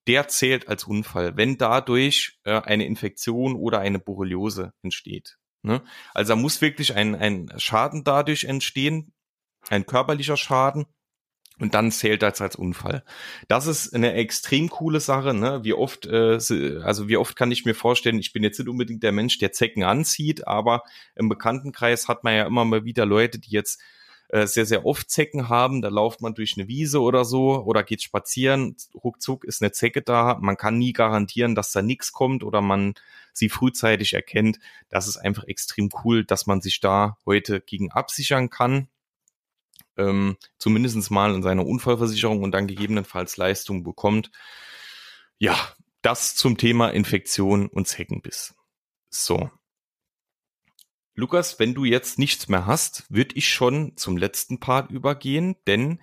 der 0.08 0.28
zählt 0.28 0.68
als 0.68 0.84
Unfall, 0.84 1.36
wenn 1.38 1.58
dadurch 1.58 2.40
äh, 2.44 2.62
eine 2.62 2.86
Infektion 2.86 3.56
oder 3.56 3.80
eine 3.80 4.00
Borreliose 4.00 4.74
entsteht. 4.84 5.38
Ne? 5.64 5.84
Also 6.14 6.34
da 6.34 6.36
muss 6.36 6.62
wirklich 6.62 6.96
ein, 6.96 7.16
ein 7.16 7.52
Schaden 7.58 8.04
dadurch 8.04 8.44
entstehen, 8.44 9.14
ein 9.70 9.86
körperlicher 9.86 10.38
Schaden 10.38 10.86
und 11.62 11.76
dann 11.76 11.92
zählt 11.92 12.24
das 12.24 12.42
als 12.42 12.56
Unfall. 12.56 13.04
Das 13.48 13.68
ist 13.68 13.94
eine 13.94 14.14
extrem 14.14 14.68
coole 14.70 15.00
Sache. 15.00 15.36
Ne? 15.36 15.60
Wie 15.64 15.74
oft, 15.74 16.08
äh, 16.08 16.40
also 16.84 17.08
wie 17.08 17.18
oft 17.18 17.36
kann 17.36 17.52
ich 17.52 17.66
mir 17.66 17.76
vorstellen, 17.76 18.18
ich 18.18 18.34
bin 18.34 18.42
jetzt 18.42 18.58
nicht 18.58 18.68
unbedingt 18.68 19.04
der 19.04 19.12
Mensch, 19.12 19.38
der 19.38 19.52
Zecken 19.52 19.84
anzieht, 19.84 20.48
aber 20.48 20.82
im 21.16 21.30
Bekanntenkreis 21.30 22.08
hat 22.08 22.24
man 22.24 22.36
ja 22.36 22.46
immer 22.48 22.66
mal 22.66 22.84
wieder 22.84 23.06
Leute, 23.06 23.38
die 23.38 23.52
jetzt 23.52 23.80
äh, 24.30 24.48
sehr, 24.48 24.66
sehr 24.66 24.88
oft 24.88 25.12
Zecken 25.12 25.50
haben. 25.50 25.84
Da 25.84 25.90
lauft 25.90 26.22
man 26.22 26.34
durch 26.34 26.56
eine 26.58 26.68
Wiese 26.68 27.00
oder 27.00 27.26
so 27.26 27.64
oder 27.64 27.84
geht 27.84 28.02
spazieren. 28.02 28.76
Ruckzuck 28.96 29.44
ist 29.44 29.62
eine 29.62 29.72
Zecke 29.72 30.02
da. 30.02 30.40
Man 30.42 30.58
kann 30.58 30.80
nie 30.80 30.94
garantieren, 30.94 31.54
dass 31.54 31.72
da 31.72 31.84
nichts 31.84 32.12
kommt 32.12 32.44
oder 32.44 32.62
man 32.62 32.96
sie 33.34 33.50
frühzeitig 33.50 34.14
erkennt. 34.14 34.58
Das 34.90 35.08
ist 35.08 35.18
einfach 35.18 35.44
extrem 35.44 35.90
cool, 36.04 36.26
dass 36.26 36.48
man 36.48 36.60
sich 36.60 36.80
da 36.80 37.18
heute 37.24 37.62
gegen 37.62 37.92
absichern 37.92 38.50
kann 38.50 38.88
ähm, 39.98 40.38
zumindest 40.58 41.12
mal 41.12 41.34
in 41.34 41.44
seiner 41.44 41.66
Unfallversicherung 41.66 42.44
und 42.44 42.52
dann 42.52 42.68
gegebenenfalls 42.68 43.38
Leistung 43.38 43.84
bekommt. 43.84 44.32
Ja, 45.38 45.58
das 46.02 46.36
zum 46.36 46.58
Thema 46.58 46.90
Infektion 46.90 47.68
und 47.68 47.88
Zeckenbiss. 47.88 48.56
So. 49.10 49.50
Lukas, 51.14 51.60
wenn 51.60 51.74
du 51.74 51.84
jetzt 51.84 52.18
nichts 52.18 52.48
mehr 52.48 52.66
hast, 52.66 53.06
würde 53.10 53.36
ich 53.36 53.50
schon 53.50 53.98
zum 53.98 54.18
letzten 54.18 54.60
Part 54.60 54.92
übergehen, 54.92 55.56
denn 55.68 56.00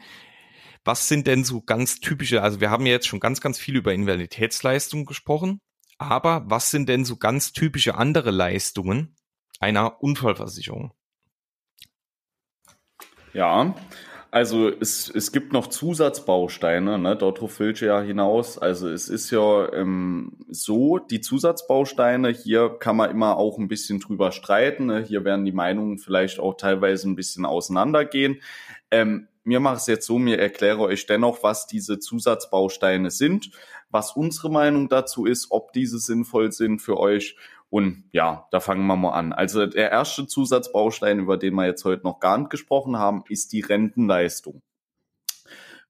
was 0.84 1.08
sind 1.08 1.26
denn 1.26 1.44
so 1.44 1.62
ganz 1.62 2.00
typische, 2.00 2.42
also 2.42 2.60
wir 2.60 2.70
haben 2.70 2.86
ja 2.86 2.92
jetzt 2.92 3.08
schon 3.08 3.20
ganz, 3.20 3.40
ganz 3.40 3.58
viel 3.58 3.76
über 3.76 3.92
Invaliditätsleistungen 3.92 5.06
gesprochen, 5.06 5.60
aber 5.98 6.44
was 6.46 6.70
sind 6.70 6.88
denn 6.88 7.04
so 7.04 7.16
ganz 7.16 7.52
typische 7.52 7.96
andere 7.96 8.30
Leistungen 8.30 9.16
einer 9.60 10.02
Unfallversicherung? 10.02 10.92
Ja, 13.38 13.72
also 14.32 14.68
es, 14.68 15.08
es 15.08 15.30
gibt 15.30 15.52
noch 15.52 15.68
Zusatzbausteine, 15.68 16.98
ne? 16.98 17.14
dort 17.14 17.40
ich 17.40 17.80
ja 17.80 18.00
hinaus. 18.00 18.58
Also 18.58 18.88
es 18.88 19.08
ist 19.08 19.30
ja 19.30 19.72
ähm, 19.72 20.32
so, 20.50 20.98
die 20.98 21.20
Zusatzbausteine, 21.20 22.30
hier 22.30 22.68
kann 22.80 22.96
man 22.96 23.12
immer 23.12 23.36
auch 23.36 23.58
ein 23.58 23.68
bisschen 23.68 24.00
drüber 24.00 24.32
streiten. 24.32 24.86
Ne? 24.86 25.04
Hier 25.04 25.24
werden 25.24 25.44
die 25.44 25.52
Meinungen 25.52 25.98
vielleicht 25.98 26.40
auch 26.40 26.56
teilweise 26.56 27.08
ein 27.08 27.14
bisschen 27.14 27.44
auseinandergehen. 27.44 28.40
Ähm, 28.90 29.28
mir 29.44 29.60
mache 29.60 29.76
es 29.76 29.86
jetzt 29.86 30.06
so, 30.06 30.18
mir 30.18 30.40
erkläre 30.40 30.80
euch 30.80 31.06
dennoch, 31.06 31.44
was 31.44 31.68
diese 31.68 32.00
Zusatzbausteine 32.00 33.12
sind, 33.12 33.52
was 33.88 34.16
unsere 34.16 34.50
Meinung 34.50 34.88
dazu 34.88 35.26
ist, 35.26 35.46
ob 35.50 35.72
diese 35.72 36.00
sinnvoll 36.00 36.50
sind 36.50 36.80
für 36.80 36.98
euch 36.98 37.36
und 37.70 38.04
ja, 38.12 38.48
da 38.50 38.60
fangen 38.60 38.86
wir 38.86 38.96
mal 38.96 39.12
an. 39.12 39.32
Also 39.32 39.66
der 39.66 39.90
erste 39.90 40.26
Zusatzbaustein, 40.26 41.18
über 41.18 41.36
den 41.36 41.54
wir 41.54 41.66
jetzt 41.66 41.84
heute 41.84 42.04
noch 42.04 42.20
gar 42.20 42.38
nicht 42.38 42.50
gesprochen 42.50 42.98
haben, 42.98 43.24
ist 43.28 43.52
die 43.52 43.60
Rentenleistung. 43.60 44.62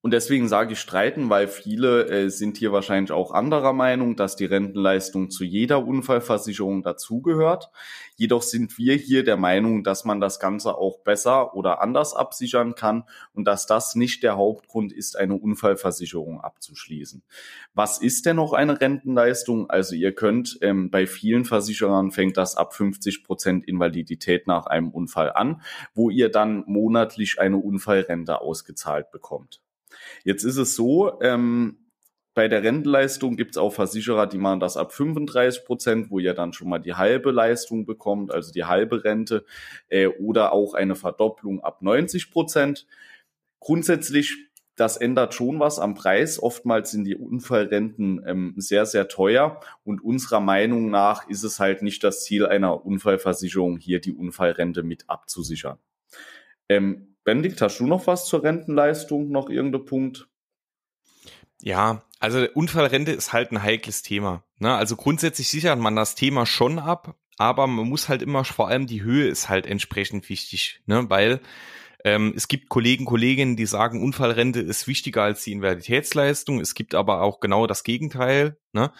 Und 0.00 0.12
deswegen 0.12 0.46
sage 0.46 0.74
ich 0.74 0.78
streiten, 0.78 1.28
weil 1.28 1.48
viele 1.48 2.08
äh, 2.08 2.30
sind 2.30 2.56
hier 2.56 2.70
wahrscheinlich 2.70 3.10
auch 3.10 3.32
anderer 3.32 3.72
Meinung, 3.72 4.14
dass 4.14 4.36
die 4.36 4.44
Rentenleistung 4.44 5.28
zu 5.28 5.42
jeder 5.42 5.84
Unfallversicherung 5.84 6.84
dazugehört. 6.84 7.70
Jedoch 8.14 8.42
sind 8.42 8.78
wir 8.78 8.94
hier 8.94 9.24
der 9.24 9.36
Meinung, 9.36 9.82
dass 9.82 10.04
man 10.04 10.20
das 10.20 10.38
Ganze 10.38 10.76
auch 10.76 11.00
besser 11.00 11.52
oder 11.56 11.80
anders 11.82 12.14
absichern 12.14 12.76
kann 12.76 13.04
und 13.32 13.44
dass 13.44 13.66
das 13.66 13.96
nicht 13.96 14.22
der 14.22 14.36
Hauptgrund 14.36 14.92
ist, 14.92 15.16
eine 15.16 15.34
Unfallversicherung 15.34 16.40
abzuschließen. 16.40 17.24
Was 17.74 17.98
ist 17.98 18.24
denn 18.24 18.36
noch 18.36 18.52
eine 18.52 18.80
Rentenleistung? 18.80 19.68
Also 19.68 19.96
ihr 19.96 20.12
könnt, 20.14 20.58
ähm, 20.62 20.92
bei 20.92 21.08
vielen 21.08 21.44
Versicherern 21.44 22.12
fängt 22.12 22.36
das 22.36 22.56
ab 22.56 22.72
50 22.72 23.24
Prozent 23.24 23.66
Invalidität 23.66 24.46
nach 24.46 24.66
einem 24.66 24.90
Unfall 24.90 25.32
an, 25.32 25.60
wo 25.92 26.08
ihr 26.08 26.28
dann 26.30 26.62
monatlich 26.68 27.40
eine 27.40 27.56
Unfallrente 27.56 28.40
ausgezahlt 28.40 29.10
bekommt. 29.10 29.60
Jetzt 30.24 30.44
ist 30.44 30.56
es 30.56 30.74
so, 30.74 31.20
ähm, 31.20 31.88
bei 32.38 32.46
der 32.46 32.62
Rentenleistung 32.62 33.36
gibt 33.36 33.56
es 33.56 33.58
auch 33.58 33.72
Versicherer, 33.72 34.28
die 34.28 34.38
machen 34.38 34.60
das 34.60 34.76
ab 34.76 34.92
35 34.92 35.64
Prozent, 35.64 36.10
wo 36.12 36.20
ihr 36.20 36.34
dann 36.34 36.52
schon 36.52 36.68
mal 36.68 36.78
die 36.78 36.94
halbe 36.94 37.32
Leistung 37.32 37.84
bekommt, 37.84 38.30
also 38.32 38.52
die 38.52 38.64
halbe 38.64 39.02
Rente, 39.02 39.44
äh, 39.88 40.06
oder 40.06 40.52
auch 40.52 40.74
eine 40.74 40.94
Verdopplung 40.94 41.64
ab 41.64 41.82
90 41.82 42.30
Prozent. 42.30 42.86
Grundsätzlich, 43.58 44.36
das 44.76 44.96
ändert 44.96 45.34
schon 45.34 45.58
was 45.58 45.80
am 45.80 45.96
Preis. 45.96 46.40
Oftmals 46.40 46.92
sind 46.92 47.06
die 47.06 47.16
Unfallrenten 47.16 48.22
ähm, 48.24 48.54
sehr, 48.56 48.86
sehr 48.86 49.08
teuer 49.08 49.58
und 49.82 50.00
unserer 50.04 50.38
Meinung 50.38 50.90
nach 50.90 51.28
ist 51.28 51.42
es 51.42 51.58
halt 51.58 51.82
nicht 51.82 52.04
das 52.04 52.22
Ziel 52.22 52.46
einer 52.46 52.86
Unfallversicherung, 52.86 53.78
hier 53.78 54.00
die 54.00 54.12
Unfallrente 54.12 54.84
mit 54.84 55.10
abzusichern. 55.10 55.78
Ähm, 56.68 57.07
Benedikt, 57.24 57.60
hast 57.60 57.80
du 57.80 57.86
noch 57.86 58.06
was 58.06 58.26
zur 58.26 58.42
Rentenleistung? 58.42 59.30
Noch 59.30 59.50
irgendein 59.50 59.84
Punkt? 59.84 60.28
Ja, 61.60 62.02
also 62.20 62.46
Unfallrente 62.54 63.12
ist 63.12 63.32
halt 63.32 63.52
ein 63.52 63.62
heikles 63.62 64.02
Thema. 64.02 64.44
Ne? 64.58 64.74
Also 64.74 64.96
grundsätzlich 64.96 65.48
sichert 65.48 65.78
man 65.78 65.96
das 65.96 66.14
Thema 66.14 66.46
schon 66.46 66.78
ab, 66.78 67.16
aber 67.36 67.66
man 67.66 67.88
muss 67.88 68.08
halt 68.08 68.22
immer, 68.22 68.44
vor 68.44 68.68
allem 68.68 68.86
die 68.86 69.02
Höhe 69.02 69.28
ist 69.28 69.48
halt 69.48 69.66
entsprechend 69.66 70.28
wichtig, 70.28 70.80
ne? 70.86 71.08
weil 71.10 71.40
ähm, 72.04 72.32
es 72.36 72.48
gibt 72.48 72.68
Kollegen, 72.68 73.04
Kolleginnen, 73.04 73.56
die 73.56 73.66
sagen, 73.66 74.02
Unfallrente 74.02 74.60
ist 74.60 74.86
wichtiger 74.86 75.24
als 75.24 75.42
die 75.42 75.52
Invaliditätsleistung. 75.52 76.60
Es 76.60 76.74
gibt 76.74 76.94
aber 76.94 77.22
auch 77.22 77.40
genau 77.40 77.66
das 77.66 77.82
Gegenteil. 77.82 78.56
Ne? 78.72 78.92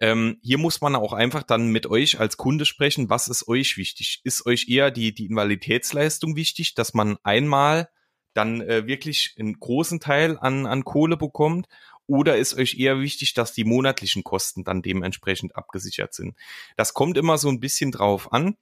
Ähm, 0.00 0.38
hier 0.42 0.58
muss 0.58 0.80
man 0.80 0.96
auch 0.96 1.12
einfach 1.12 1.42
dann 1.42 1.68
mit 1.68 1.86
euch 1.86 2.18
als 2.18 2.38
Kunde 2.38 2.64
sprechen, 2.64 3.10
was 3.10 3.28
ist 3.28 3.46
euch 3.48 3.76
wichtig? 3.76 4.22
Ist 4.24 4.46
euch 4.46 4.68
eher 4.68 4.90
die, 4.90 5.14
die 5.14 5.26
Invaliditätsleistung 5.26 6.36
wichtig, 6.36 6.74
dass 6.74 6.94
man 6.94 7.18
einmal 7.22 7.90
dann 8.32 8.62
äh, 8.62 8.86
wirklich 8.86 9.34
einen 9.38 9.58
großen 9.58 10.00
Teil 10.00 10.38
an, 10.38 10.66
an 10.66 10.84
Kohle 10.84 11.18
bekommt? 11.18 11.66
Oder 12.06 12.38
ist 12.38 12.54
euch 12.54 12.78
eher 12.78 12.98
wichtig, 13.00 13.34
dass 13.34 13.52
die 13.52 13.64
monatlichen 13.64 14.24
Kosten 14.24 14.64
dann 14.64 14.82
dementsprechend 14.82 15.54
abgesichert 15.54 16.14
sind? 16.14 16.34
Das 16.76 16.94
kommt 16.94 17.16
immer 17.16 17.38
so 17.38 17.48
ein 17.48 17.60
bisschen 17.60 17.92
drauf 17.92 18.32
an. 18.32 18.56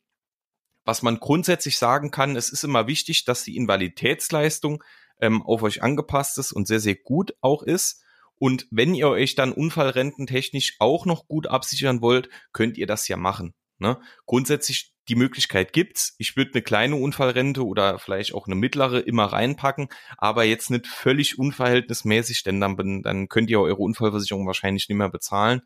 Was 0.84 1.02
man 1.02 1.20
grundsätzlich 1.20 1.78
sagen 1.78 2.10
kann, 2.10 2.34
es 2.34 2.50
ist 2.50 2.64
immer 2.64 2.86
wichtig, 2.86 3.24
dass 3.24 3.44
die 3.44 3.56
Invaliditätsleistung 3.56 4.82
ähm, 5.20 5.42
auf 5.42 5.62
euch 5.62 5.82
angepasst 5.82 6.38
ist 6.38 6.52
und 6.52 6.66
sehr, 6.66 6.80
sehr 6.80 6.96
gut 6.96 7.34
auch 7.40 7.62
ist. 7.62 8.02
Und 8.38 8.66
wenn 8.70 8.94
ihr 8.94 9.08
euch 9.08 9.34
dann 9.34 9.52
unfallrententechnisch 9.52 10.76
auch 10.78 11.06
noch 11.06 11.26
gut 11.26 11.46
absichern 11.46 12.00
wollt, 12.00 12.28
könnt 12.52 12.78
ihr 12.78 12.86
das 12.86 13.08
ja 13.08 13.16
machen. 13.16 13.54
Ne? 13.78 13.98
Grundsätzlich 14.26 14.92
die 15.08 15.14
Möglichkeit 15.14 15.72
gibt's. 15.72 16.14
Ich 16.18 16.36
würde 16.36 16.52
eine 16.52 16.62
kleine 16.62 16.96
Unfallrente 16.96 17.64
oder 17.64 17.98
vielleicht 17.98 18.34
auch 18.34 18.46
eine 18.46 18.56
mittlere 18.56 19.06
immer 19.06 19.24
reinpacken, 19.24 19.88
aber 20.18 20.44
jetzt 20.44 20.70
nicht 20.70 20.86
völlig 20.86 21.38
unverhältnismäßig, 21.38 22.42
denn 22.42 22.60
dann, 22.60 23.02
dann 23.02 23.28
könnt 23.28 23.50
ihr 23.50 23.60
eure 23.60 23.80
Unfallversicherung 23.82 24.46
wahrscheinlich 24.46 24.88
nicht 24.88 24.98
mehr 24.98 25.08
bezahlen. 25.08 25.62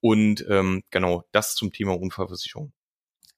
Und 0.00 0.46
ähm, 0.48 0.82
genau, 0.90 1.24
das 1.32 1.54
zum 1.54 1.72
Thema 1.72 1.98
Unfallversicherung. 1.98 2.72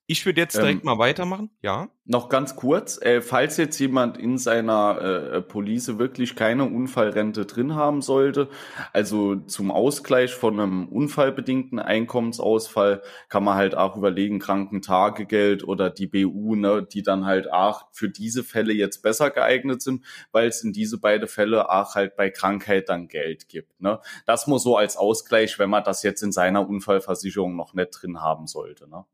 Ich 0.05 0.25
würde 0.25 0.41
jetzt 0.41 0.57
direkt 0.57 0.81
ähm, 0.81 0.85
mal 0.85 0.97
weitermachen. 0.97 1.49
Ja. 1.61 1.87
Noch 2.03 2.27
ganz 2.27 2.57
kurz, 2.57 3.01
äh, 3.01 3.21
falls 3.21 3.55
jetzt 3.55 3.79
jemand 3.79 4.17
in 4.17 4.37
seiner 4.37 4.99
äh, 5.01 5.41
Police 5.41 5.97
wirklich 5.97 6.35
keine 6.35 6.65
Unfallrente 6.65 7.45
drin 7.45 7.75
haben 7.75 8.01
sollte, 8.01 8.49
also 8.91 9.37
zum 9.37 9.71
Ausgleich 9.71 10.33
von 10.33 10.59
einem 10.59 10.89
unfallbedingten 10.89 11.79
Einkommensausfall, 11.79 13.01
kann 13.29 13.45
man 13.45 13.55
halt 13.55 13.75
auch 13.75 13.95
überlegen, 13.95 14.39
Krankentagegeld 14.39 15.65
oder 15.65 15.89
die 15.89 16.07
BU, 16.07 16.55
ne, 16.55 16.83
die 16.83 17.01
dann 17.01 17.25
halt 17.25 17.49
auch 17.49 17.87
für 17.93 18.09
diese 18.09 18.43
Fälle 18.43 18.73
jetzt 18.73 19.03
besser 19.03 19.29
geeignet 19.29 19.81
sind, 19.81 20.03
weil 20.33 20.49
es 20.49 20.65
in 20.65 20.73
diese 20.73 20.99
beiden 20.99 21.29
Fälle 21.29 21.69
auch 21.69 21.95
halt 21.95 22.17
bei 22.17 22.29
Krankheit 22.29 22.89
dann 22.89 23.07
Geld 23.07 23.47
gibt. 23.47 23.79
Ne? 23.79 24.01
Das 24.25 24.47
muss 24.47 24.63
so 24.63 24.75
als 24.75 24.97
Ausgleich, 24.97 25.57
wenn 25.59 25.69
man 25.69 25.85
das 25.85 26.03
jetzt 26.03 26.23
in 26.23 26.33
seiner 26.33 26.67
Unfallversicherung 26.67 27.55
noch 27.55 27.73
nicht 27.73 27.91
drin 27.91 28.19
haben 28.19 28.47
sollte. 28.47 28.89
Ne? 28.89 29.05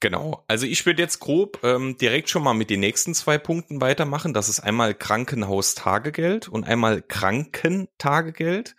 Genau. 0.00 0.44
Also 0.48 0.64
ich 0.66 0.86
würde 0.86 1.02
jetzt 1.02 1.20
grob 1.20 1.60
ähm, 1.62 1.98
direkt 1.98 2.30
schon 2.30 2.42
mal 2.42 2.54
mit 2.54 2.70
den 2.70 2.80
nächsten 2.80 3.14
zwei 3.14 3.36
Punkten 3.36 3.82
weitermachen. 3.82 4.32
Das 4.32 4.48
ist 4.48 4.60
einmal 4.60 4.94
Krankenhaustagegeld 4.94 6.48
und 6.48 6.64
einmal 6.64 7.02
Krankentagegeld. 7.02 8.76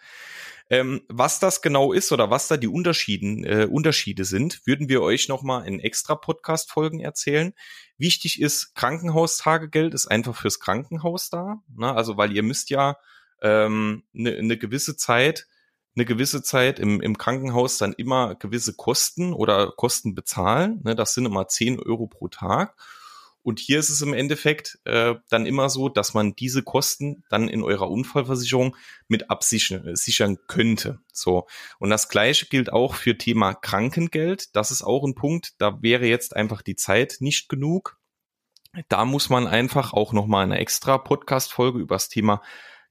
Ähm, 0.72 1.01
was 1.09 1.39
das 1.39 1.61
genau 1.61 1.93
ist 1.93 2.11
oder 2.11 2.32
was 2.32 2.47
da 2.47 2.57
die 2.57 2.67
Unterschieden, 2.67 3.43
äh, 3.43 3.67
Unterschiede 3.69 4.26
sind, 4.26 4.65
würden 4.65 4.89
wir 4.89 5.01
euch 5.01 5.28
nochmal 5.28 5.67
in 5.67 5.80
extra 5.80 6.15
Podcast-Folgen 6.15 7.01
erzählen. 7.01 7.53
Wichtig 7.97 8.41
ist, 8.41 8.74
Krankenhaustagegeld 8.74 9.93
ist 9.93 10.07
einfach 10.07 10.36
fürs 10.36 10.59
Krankenhaus 10.59 11.30
da. 11.30 11.61
Ne? 11.76 11.93
Also 11.93 12.17
weil 12.17 12.32
ihr 12.32 12.41
müsst 12.41 12.72
ja 12.72 12.97
eine 13.41 13.65
ähm, 13.65 14.03
ne, 14.13 14.41
ne 14.41 14.57
gewisse 14.57 14.95
Zeit 14.95 15.45
eine 15.96 16.06
gewisse 16.06 16.42
Zeit 16.42 16.80
im, 16.80 17.02
im 17.02 17.18
Krankenhaus 17.18 17.78
dann 17.78 17.94
immer 17.94 18.36
gewisse 18.36 18.74
Kosten 18.74 19.34
oder 19.34 19.72
Kosten 19.72 20.16
bezahlen. 20.16 20.82
Ne, 20.84 20.96
das 20.96 21.14
sind 21.14 21.26
immer 21.26 21.48
10 21.48 21.80
Euro 21.80 22.08
pro 22.08 22.28
Tag. 22.28 22.76
Und 23.44 23.60
hier 23.60 23.80
ist 23.80 23.89
es 23.89 24.02
im 24.02 24.14
Endeffekt 24.14 24.80
äh, 24.86 25.16
dann 25.30 25.46
immer 25.46 25.70
so, 25.70 25.89
dass 25.89 26.14
man 26.14 26.36
diese 26.36 26.62
Kosten 26.62 27.24
dann 27.30 27.50
in 27.50 27.64
eurer 27.64 27.89
Unfallversicherung 27.89 28.76
mit 29.08 29.32
absichern 29.32 29.96
sichern 29.96 30.38
könnte. 30.48 31.00
So. 31.12 31.48
Und 31.80 31.89
das 31.89 32.08
Gleiche 32.08 32.46
gilt 32.46 32.72
auch 32.72 32.94
für 32.94 33.18
Thema 33.18 33.56
Krankengeld. 33.56 34.56
Das 34.56 34.70
ist 34.70 34.84
auch 34.84 35.04
ein 35.04 35.16
Punkt. 35.16 35.56
Da 35.58 35.82
wäre 35.82 36.06
jetzt 36.06 36.36
einfach 36.36 36.62
die 36.62 36.76
Zeit 36.76 37.18
nicht 37.20 37.50
genug. 37.50 37.98
Da 38.89 39.06
muss 39.06 39.30
man 39.30 39.48
einfach 39.48 39.92
auch 39.92 40.14
nochmal 40.14 40.44
eine 40.46 40.60
extra 40.60 40.98
Podcast-Folge 40.98 41.80
über 41.80 41.96
das 41.96 42.10
Thema 42.10 42.42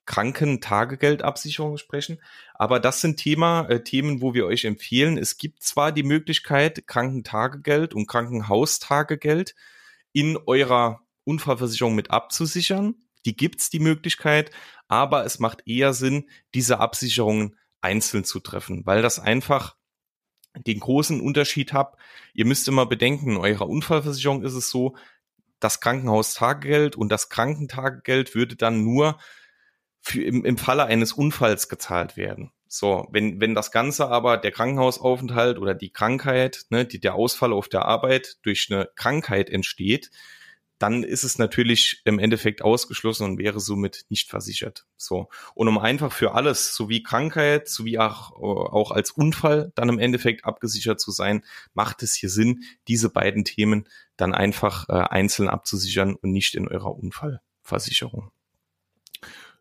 Krankentagegeldabsicherung 0.06 1.76
sprechen. 1.76 2.20
Aber 2.54 2.80
das 2.80 3.00
sind 3.00 3.18
Thema, 3.18 3.66
äh, 3.68 3.82
Themen, 3.82 4.22
wo 4.22 4.34
wir 4.34 4.46
euch 4.46 4.64
empfehlen. 4.64 5.18
Es 5.18 5.36
gibt 5.36 5.62
zwar 5.62 5.92
die 5.92 6.02
Möglichkeit, 6.02 6.86
Krankentagegeld 6.86 7.94
und 7.94 8.06
Krankenhaustagegeld 8.06 9.54
in 10.12 10.36
eurer 10.46 11.00
Unfallversicherung 11.24 11.94
mit 11.94 12.10
abzusichern. 12.10 12.94
Die 13.24 13.36
gibt's 13.36 13.70
die 13.70 13.80
Möglichkeit, 13.80 14.50
aber 14.88 15.24
es 15.24 15.38
macht 15.38 15.66
eher 15.66 15.92
Sinn, 15.92 16.28
diese 16.54 16.80
Absicherungen 16.80 17.56
einzeln 17.80 18.24
zu 18.24 18.40
treffen, 18.40 18.84
weil 18.86 19.02
das 19.02 19.18
einfach 19.18 19.76
den 20.56 20.80
großen 20.80 21.20
Unterschied 21.20 21.72
habt. 21.72 22.00
Ihr 22.34 22.46
müsst 22.46 22.66
immer 22.66 22.86
bedenken, 22.86 23.32
in 23.32 23.36
eurer 23.36 23.68
Unfallversicherung 23.68 24.42
ist 24.42 24.54
es 24.54 24.70
so, 24.70 24.96
das 25.60 25.80
Krankenhaustagegeld 25.80 26.96
und 26.96 27.10
das 27.10 27.28
Krankentagegeld 27.28 28.34
würde 28.34 28.56
dann 28.56 28.82
nur 28.82 29.18
für 30.00 30.22
im, 30.22 30.44
im 30.44 30.56
Falle 30.56 30.84
eines 30.84 31.12
Unfalls 31.12 31.68
gezahlt 31.68 32.16
werden. 32.16 32.52
So, 32.68 33.08
wenn, 33.10 33.40
wenn 33.40 33.54
das 33.54 33.72
Ganze 33.72 34.08
aber 34.08 34.36
der 34.36 34.52
Krankenhausaufenthalt 34.52 35.58
oder 35.58 35.74
die 35.74 35.92
Krankheit, 35.92 36.66
ne, 36.70 36.84
die, 36.84 37.00
der 37.00 37.14
Ausfall 37.14 37.52
auf 37.52 37.68
der 37.68 37.84
Arbeit 37.84 38.36
durch 38.42 38.68
eine 38.70 38.88
Krankheit 38.94 39.50
entsteht, 39.50 40.10
dann 40.80 41.02
ist 41.02 41.24
es 41.24 41.36
natürlich 41.36 42.00
im 42.04 42.18
Endeffekt 42.18 42.62
ausgeschlossen 42.62 43.24
und 43.24 43.38
wäre 43.38 43.60
somit 43.60 44.06
nicht 44.08 44.30
versichert. 44.30 44.86
So. 44.96 45.28
Und 45.54 45.68
um 45.68 45.76
einfach 45.76 46.10
für 46.10 46.32
alles, 46.32 46.74
sowie 46.74 47.02
Krankheit, 47.02 47.68
sowie 47.68 47.98
auch, 47.98 48.32
auch 48.32 48.90
als 48.90 49.10
Unfall 49.10 49.72
dann 49.74 49.90
im 49.90 49.98
Endeffekt 49.98 50.46
abgesichert 50.46 50.98
zu 50.98 51.10
sein, 51.10 51.44
macht 51.74 52.02
es 52.02 52.14
hier 52.14 52.30
Sinn, 52.30 52.62
diese 52.88 53.10
beiden 53.10 53.44
Themen 53.44 53.88
dann 54.16 54.32
einfach 54.32 54.88
äh, 54.88 54.92
einzeln 54.92 55.50
abzusichern 55.50 56.14
und 56.14 56.32
nicht 56.32 56.54
in 56.54 56.66
eurer 56.66 56.96
Unfallversicherung. 56.96 58.30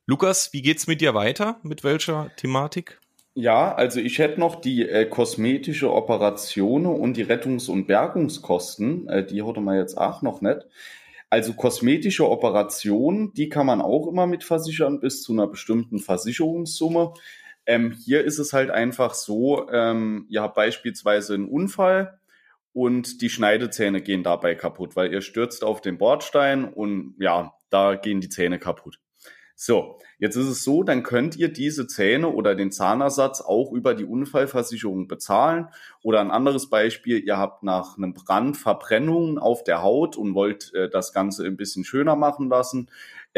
Lukas, 0.09 0.53
wie 0.53 0.63
geht's 0.63 0.87
mit 0.87 1.01
dir 1.01 1.13
weiter? 1.13 1.59
Mit 1.61 1.83
welcher 1.83 2.31
Thematik? 2.35 2.99
Ja, 3.35 3.75
also 3.75 3.99
ich 3.99 4.17
hätte 4.17 4.39
noch 4.39 4.55
die 4.55 4.89
äh, 4.89 5.05
kosmetische 5.05 5.93
Operation 5.93 6.87
und 6.87 7.15
die 7.15 7.25
Rettungs- 7.25 7.69
und 7.69 7.85
Bergungskosten. 7.85 9.07
Äh, 9.07 9.23
die 9.27 9.43
hatte 9.43 9.61
man 9.61 9.77
jetzt 9.77 9.99
auch 9.99 10.23
noch 10.23 10.41
nicht. 10.41 10.65
Also 11.29 11.53
kosmetische 11.53 12.27
Operationen, 12.27 13.35
die 13.35 13.49
kann 13.49 13.67
man 13.67 13.81
auch 13.81 14.07
immer 14.07 14.25
mit 14.25 14.43
versichern 14.43 14.99
bis 14.99 15.21
zu 15.21 15.31
einer 15.31 15.45
bestimmten 15.45 15.99
Versicherungssumme. 15.99 17.13
Ähm, 17.67 17.91
hier 17.91 18.23
ist 18.23 18.39
es 18.39 18.51
halt 18.51 18.71
einfach 18.71 19.13
so, 19.13 19.69
ähm, 19.69 20.25
ihr 20.27 20.41
habt 20.41 20.55
beispielsweise 20.55 21.35
einen 21.35 21.47
Unfall 21.47 22.19
und 22.73 23.21
die 23.21 23.29
Schneidezähne 23.29 24.01
gehen 24.01 24.23
dabei 24.23 24.55
kaputt, 24.55 24.95
weil 24.95 25.13
ihr 25.13 25.21
stürzt 25.21 25.63
auf 25.63 25.81
den 25.81 25.99
Bordstein 25.99 26.65
und 26.65 27.13
ja, 27.19 27.53
da 27.69 27.93
gehen 27.93 28.21
die 28.21 28.29
Zähne 28.29 28.57
kaputt. 28.57 28.97
So, 29.61 29.99
jetzt 30.19 30.37
ist 30.37 30.47
es 30.47 30.63
so, 30.63 30.83
dann 30.83 31.03
könnt 31.03 31.35
ihr 31.35 31.51
diese 31.51 31.85
Zähne 31.85 32.29
oder 32.29 32.55
den 32.55 32.71
Zahnersatz 32.71 33.41
auch 33.41 33.73
über 33.73 33.93
die 33.93 34.05
Unfallversicherung 34.05 35.09
bezahlen. 35.09 35.67
Oder 36.01 36.21
ein 36.21 36.31
anderes 36.31 36.69
Beispiel, 36.69 37.19
ihr 37.19 37.35
habt 37.35 37.61
nach 37.63 37.97
einem 37.97 38.13
Brand 38.13 38.55
Verbrennungen 38.55 39.37
auf 39.37 39.65
der 39.65 39.83
Haut 39.83 40.15
und 40.15 40.33
wollt 40.33 40.73
äh, 40.75 40.89
das 40.89 41.11
Ganze 41.11 41.45
ein 41.45 41.57
bisschen 41.57 41.83
schöner 41.83 42.15
machen 42.15 42.47
lassen 42.47 42.89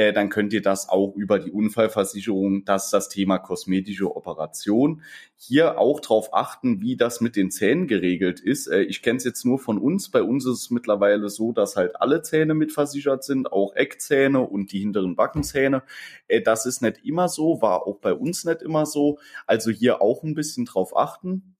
äh, 0.02 0.14
dann 0.14 0.30
könnt 0.30 0.52
ihr 0.52 0.64
das 0.64 0.90
auch 0.90 1.16
über 1.16 1.38
die 1.38 1.52
Unfallversicherung, 1.52 2.66
das 2.66 2.86
ist 2.86 2.94
das 2.94 3.10
Thema 3.10 3.38
kosmetische 3.38 4.16
Operation. 4.16 5.04
Hier 5.38 5.78
auch 5.78 6.00
darauf 6.00 6.34
achten, 6.34 6.82
wie 6.82 6.98
das 6.98 7.22
mit 7.22 7.36
den 7.36 7.52
Zähnen 7.52 7.88
geregelt 7.88 8.40
ist. 8.40 8.66
Äh, 8.66 8.82
ich 8.82 9.04
kenne 9.04 9.18
es 9.18 9.26
jetzt 9.26 9.46
nur 9.46 9.60
von 9.60 9.78
uns. 9.78 10.10
Bei 10.10 10.24
uns 10.24 10.46
ist 10.48 10.58
es 10.58 10.72
mittlerweile 10.72 11.30
so, 11.30 11.52
dass 11.52 11.76
halt 11.76 12.02
alle 12.02 12.24
Zähne 12.24 12.56
mitversichert 12.56 13.24
sind, 13.24 13.52
auch 13.52 13.76
Eckzähne 13.76 14.42
und 14.42 14.72
die 14.72 14.80
hinteren 14.80 15.16
Backenzähne. 15.16 15.84
Äh, 16.28 16.42
das 16.42 16.66
ist 16.66 16.82
nicht 16.82 17.06
immer 17.06 17.30
so, 17.30 17.62
war 17.62 17.86
auch 17.86 18.00
bei 18.00 18.14
uns 18.14 18.44
nicht 18.44 18.64
immer 18.64 18.88
so. 18.88 19.20
Also 19.46 19.70
hier 19.70 20.02
auch 20.02 20.24
ein 20.24 20.34
bisschen 20.34 20.66
drauf 20.66 20.98
achten. 20.98 21.56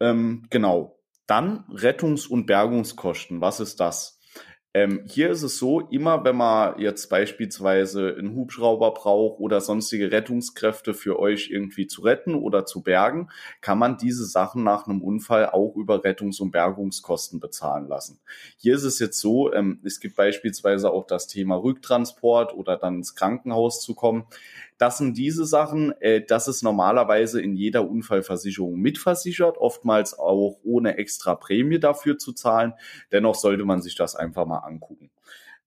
Ähm, 0.00 0.46
genau. 0.48 0.98
Dann 1.26 1.64
Rettungs- 1.70 2.26
und 2.26 2.46
Bergungskosten. 2.46 3.42
Was 3.42 3.60
ist 3.60 3.80
das? 3.80 4.15
Ähm, 4.76 5.04
hier 5.06 5.30
ist 5.30 5.42
es 5.42 5.56
so, 5.56 5.80
immer 5.80 6.22
wenn 6.24 6.36
man 6.36 6.78
jetzt 6.78 7.08
beispielsweise 7.08 8.14
einen 8.18 8.36
Hubschrauber 8.36 8.92
braucht 8.92 9.40
oder 9.40 9.62
sonstige 9.62 10.12
Rettungskräfte 10.12 10.92
für 10.92 11.18
euch 11.18 11.48
irgendwie 11.50 11.86
zu 11.86 12.02
retten 12.02 12.34
oder 12.34 12.66
zu 12.66 12.82
bergen, 12.82 13.30
kann 13.62 13.78
man 13.78 13.96
diese 13.96 14.26
Sachen 14.26 14.64
nach 14.64 14.86
einem 14.86 15.00
Unfall 15.00 15.48
auch 15.48 15.76
über 15.76 16.04
Rettungs- 16.04 16.42
und 16.42 16.50
Bergungskosten 16.50 17.40
bezahlen 17.40 17.88
lassen. 17.88 18.20
Hier 18.58 18.74
ist 18.74 18.82
es 18.82 18.98
jetzt 18.98 19.18
so, 19.18 19.50
ähm, 19.50 19.80
es 19.82 19.98
gibt 19.98 20.14
beispielsweise 20.14 20.90
auch 20.90 21.06
das 21.06 21.26
Thema 21.26 21.56
Rücktransport 21.56 22.52
oder 22.52 22.76
dann 22.76 22.96
ins 22.96 23.14
Krankenhaus 23.14 23.80
zu 23.80 23.94
kommen. 23.94 24.26
Das 24.78 24.98
sind 24.98 25.16
diese 25.16 25.46
Sachen, 25.46 25.92
äh, 26.00 26.22
das 26.24 26.48
ist 26.48 26.62
normalerweise 26.62 27.40
in 27.40 27.54
jeder 27.54 27.88
Unfallversicherung 27.88 28.78
mitversichert, 28.78 29.56
oftmals 29.58 30.18
auch 30.18 30.58
ohne 30.62 30.98
extra 30.98 31.34
Prämie 31.34 31.78
dafür 31.78 32.18
zu 32.18 32.32
zahlen. 32.32 32.74
Dennoch 33.12 33.34
sollte 33.34 33.64
man 33.64 33.80
sich 33.80 33.94
das 33.94 34.14
einfach 34.16 34.46
mal 34.46 34.58
angucken. 34.58 35.10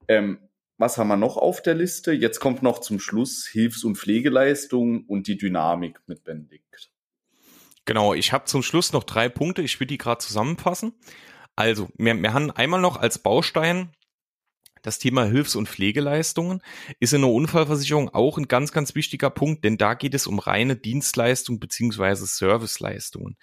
Ähm, 0.08 0.40
was 0.78 0.98
haben 0.98 1.10
wir 1.10 1.18
noch 1.18 1.38
auf 1.38 1.62
der 1.62 1.76
Liste? 1.76 2.14
Jetzt 2.14 2.40
kommt 2.40 2.64
noch 2.64 2.80
zum 2.80 3.00
Schluss 3.00 3.46
Hilfs- 3.46 3.84
und 3.84 3.98
Pflegeleistungen 3.98 5.04
und 5.06 5.28
die 5.28 5.38
Dynamik 5.38 6.00
mit 6.08 6.24
Benedikt. 6.24 6.92
Genau, 7.86 8.14
ich 8.14 8.32
habe 8.32 8.46
zum 8.46 8.64
Schluss 8.64 8.94
noch 8.94 9.04
drei 9.04 9.28
Punkte. 9.28 9.62
Ich 9.62 9.80
will 9.80 9.88
die 9.88 9.98
gerade 9.98 10.20
zusammenfassen. 10.20 10.94
Also, 11.56 11.90
wir, 11.98 12.16
wir 12.16 12.34
haben 12.34 12.52
einmal 12.52 12.80
noch 12.80 12.96
als 12.98 13.20
Baustein 13.20 13.92
das 14.82 15.00
Thema 15.00 15.26
Hilfs- 15.26 15.56
und 15.56 15.70
Pflegeleistungen 15.70 16.62
ist 17.00 17.14
in 17.14 17.22
der 17.22 17.32
Unfallversicherung 17.32 18.10
auch 18.10 18.38
ein 18.38 18.48
ganz, 18.48 18.72
ganz 18.72 18.96
wichtiger 18.96 19.30
Punkt, 19.30 19.64
denn 19.64 19.78
da 19.78 19.94
geht 19.94 20.14
es 20.14 20.28
um 20.28 20.40
reine 20.40 20.76
Dienstleistung 20.76 21.60
beziehungsweise 21.60 22.26
Serviceleistungen. 22.26 23.38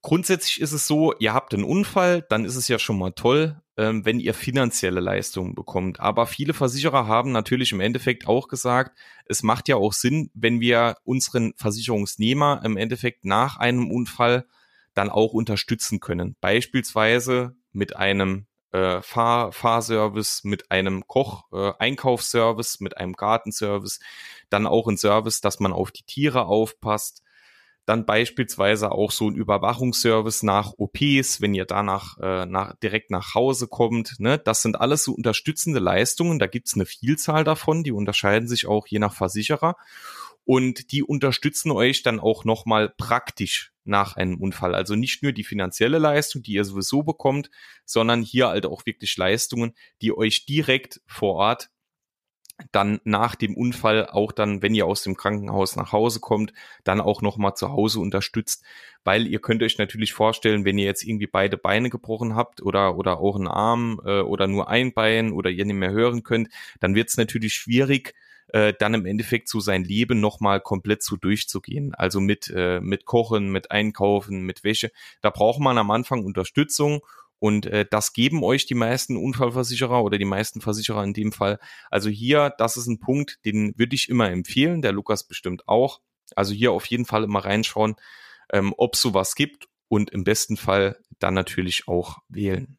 Grundsätzlich 0.00 0.60
ist 0.60 0.72
es 0.72 0.86
so, 0.86 1.12
ihr 1.18 1.34
habt 1.34 1.54
einen 1.54 1.64
Unfall, 1.64 2.24
dann 2.28 2.44
ist 2.44 2.56
es 2.56 2.68
ja 2.68 2.78
schon 2.78 2.98
mal 2.98 3.10
toll, 3.10 3.60
ähm, 3.76 4.04
wenn 4.04 4.20
ihr 4.20 4.32
finanzielle 4.34 5.00
Leistungen 5.00 5.54
bekommt. 5.54 6.00
Aber 6.00 6.26
viele 6.26 6.54
Versicherer 6.54 7.06
haben 7.06 7.32
natürlich 7.32 7.72
im 7.72 7.80
Endeffekt 7.80 8.26
auch 8.26 8.48
gesagt, 8.48 8.98
es 9.26 9.42
macht 9.42 9.68
ja 9.68 9.76
auch 9.76 9.92
Sinn, 9.92 10.30
wenn 10.34 10.60
wir 10.60 10.96
unseren 11.04 11.52
Versicherungsnehmer 11.56 12.62
im 12.64 12.76
Endeffekt 12.76 13.24
nach 13.24 13.56
einem 13.56 13.90
Unfall 13.90 14.46
dann 14.94 15.10
auch 15.10 15.32
unterstützen 15.32 16.00
können. 16.00 16.36
Beispielsweise 16.40 17.54
mit 17.72 17.96
einem 17.96 18.47
äh, 18.72 19.00
Fahr 19.02 19.52
Fahrservice, 19.52 20.44
mit 20.44 20.70
einem 20.70 21.06
Koch-Einkaufsservice, 21.06 22.80
äh, 22.80 22.84
mit 22.84 22.96
einem 22.96 23.14
Gartenservice, 23.14 24.00
dann 24.50 24.66
auch 24.66 24.88
ein 24.88 24.96
Service, 24.96 25.40
dass 25.40 25.60
man 25.60 25.72
auf 25.72 25.90
die 25.90 26.04
Tiere 26.04 26.46
aufpasst, 26.46 27.22
dann 27.88 28.04
beispielsweise 28.04 28.92
auch 28.92 29.10
so 29.10 29.30
ein 29.30 29.34
Überwachungsservice 29.34 30.42
nach 30.42 30.74
OPs, 30.76 31.40
wenn 31.40 31.54
ihr 31.54 31.64
danach 31.64 32.18
äh, 32.18 32.44
nach, 32.44 32.76
direkt 32.76 33.10
nach 33.10 33.34
Hause 33.34 33.66
kommt. 33.66 34.20
Ne? 34.20 34.38
Das 34.38 34.60
sind 34.60 34.78
alles 34.78 35.04
so 35.04 35.14
unterstützende 35.14 35.80
Leistungen. 35.80 36.38
Da 36.38 36.46
gibt's 36.46 36.74
eine 36.74 36.84
Vielzahl 36.84 37.44
davon, 37.44 37.84
die 37.84 37.92
unterscheiden 37.92 38.46
sich 38.46 38.66
auch 38.66 38.86
je 38.86 38.98
nach 38.98 39.14
Versicherer. 39.14 39.76
Und 40.48 40.92
die 40.92 41.02
unterstützen 41.02 41.70
euch 41.70 42.02
dann 42.02 42.18
auch 42.18 42.46
nochmal 42.46 42.88
praktisch 42.88 43.74
nach 43.84 44.16
einem 44.16 44.40
Unfall. 44.40 44.74
Also 44.74 44.94
nicht 44.94 45.22
nur 45.22 45.32
die 45.32 45.44
finanzielle 45.44 45.98
Leistung, 45.98 46.42
die 46.42 46.52
ihr 46.52 46.64
sowieso 46.64 47.02
bekommt, 47.02 47.50
sondern 47.84 48.22
hier 48.22 48.48
halt 48.48 48.64
auch 48.64 48.86
wirklich 48.86 49.14
Leistungen, 49.18 49.74
die 50.00 50.16
euch 50.16 50.46
direkt 50.46 51.02
vor 51.06 51.34
Ort 51.34 51.68
dann 52.72 52.98
nach 53.04 53.34
dem 53.34 53.58
Unfall 53.58 54.06
auch 54.06 54.32
dann, 54.32 54.62
wenn 54.62 54.74
ihr 54.74 54.86
aus 54.86 55.02
dem 55.02 55.18
Krankenhaus 55.18 55.76
nach 55.76 55.92
Hause 55.92 56.18
kommt, 56.18 56.54
dann 56.82 57.02
auch 57.02 57.20
nochmal 57.20 57.54
zu 57.54 57.68
Hause 57.68 58.00
unterstützt, 58.00 58.64
weil 59.04 59.26
ihr 59.26 59.42
könnt 59.42 59.62
euch 59.62 59.76
natürlich 59.76 60.14
vorstellen, 60.14 60.64
wenn 60.64 60.78
ihr 60.78 60.86
jetzt 60.86 61.04
irgendwie 61.04 61.26
beide 61.26 61.58
Beine 61.58 61.90
gebrochen 61.90 62.34
habt 62.34 62.62
oder 62.62 62.96
oder 62.96 63.20
auch 63.20 63.36
einen 63.36 63.48
Arm 63.48 64.00
äh, 64.02 64.22
oder 64.22 64.46
nur 64.46 64.70
ein 64.70 64.94
Bein 64.94 65.30
oder 65.30 65.50
ihr 65.50 65.66
nicht 65.66 65.76
mehr 65.76 65.92
hören 65.92 66.22
könnt, 66.22 66.48
dann 66.80 66.94
wird 66.94 67.10
es 67.10 67.18
natürlich 67.18 67.52
schwierig, 67.52 68.14
äh, 68.48 68.72
dann 68.78 68.94
im 68.94 69.06
Endeffekt 69.06 69.48
so 69.48 69.60
sein 69.60 69.84
Leben 69.84 70.20
nochmal 70.20 70.60
komplett 70.60 71.02
so 71.02 71.16
durchzugehen. 71.16 71.94
Also 71.94 72.20
mit, 72.20 72.52
äh, 72.54 72.80
mit 72.80 73.04
Kochen, 73.04 73.50
mit 73.50 73.70
Einkaufen, 73.70 74.42
mit 74.42 74.64
Wäsche. 74.64 74.90
Da 75.20 75.30
braucht 75.30 75.60
man 75.60 75.78
am 75.78 75.90
Anfang 75.90 76.24
Unterstützung 76.24 77.00
und 77.38 77.66
äh, 77.66 77.86
das 77.88 78.12
geben 78.12 78.42
euch 78.42 78.66
die 78.66 78.74
meisten 78.74 79.16
Unfallversicherer 79.16 80.02
oder 80.02 80.18
die 80.18 80.24
meisten 80.24 80.60
Versicherer 80.60 81.04
in 81.04 81.12
dem 81.12 81.32
Fall. 81.32 81.58
Also 81.90 82.08
hier, 82.08 82.52
das 82.58 82.76
ist 82.76 82.86
ein 82.86 82.98
Punkt, 82.98 83.38
den 83.44 83.74
würde 83.76 83.94
ich 83.94 84.08
immer 84.08 84.30
empfehlen, 84.30 84.82
der 84.82 84.92
Lukas 84.92 85.26
bestimmt 85.26 85.68
auch. 85.68 86.00
Also 86.34 86.52
hier 86.52 86.72
auf 86.72 86.86
jeden 86.86 87.04
Fall 87.04 87.24
immer 87.24 87.44
reinschauen, 87.44 87.96
ähm, 88.52 88.74
ob 88.76 88.94
es 88.94 89.02
sowas 89.02 89.34
gibt 89.34 89.68
und 89.88 90.10
im 90.10 90.24
besten 90.24 90.56
Fall 90.56 90.98
dann 91.18 91.34
natürlich 91.34 91.88
auch 91.88 92.18
wählen. 92.28 92.77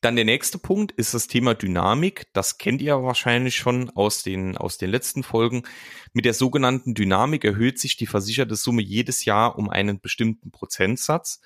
Dann 0.00 0.14
der 0.14 0.24
nächste 0.24 0.58
Punkt 0.58 0.92
ist 0.92 1.14
das 1.14 1.26
Thema 1.26 1.54
Dynamik. 1.54 2.28
Das 2.32 2.58
kennt 2.58 2.80
ihr 2.80 3.02
wahrscheinlich 3.02 3.56
schon 3.56 3.90
aus 3.90 4.22
den, 4.22 4.56
aus 4.56 4.78
den 4.78 4.90
letzten 4.90 5.24
Folgen. 5.24 5.64
Mit 6.12 6.24
der 6.24 6.34
sogenannten 6.34 6.94
Dynamik 6.94 7.44
erhöht 7.44 7.80
sich 7.80 7.96
die 7.96 8.06
versicherte 8.06 8.54
Summe 8.54 8.82
jedes 8.82 9.24
Jahr 9.24 9.58
um 9.58 9.68
einen 9.68 10.00
bestimmten 10.00 10.52
Prozentsatz. 10.52 11.40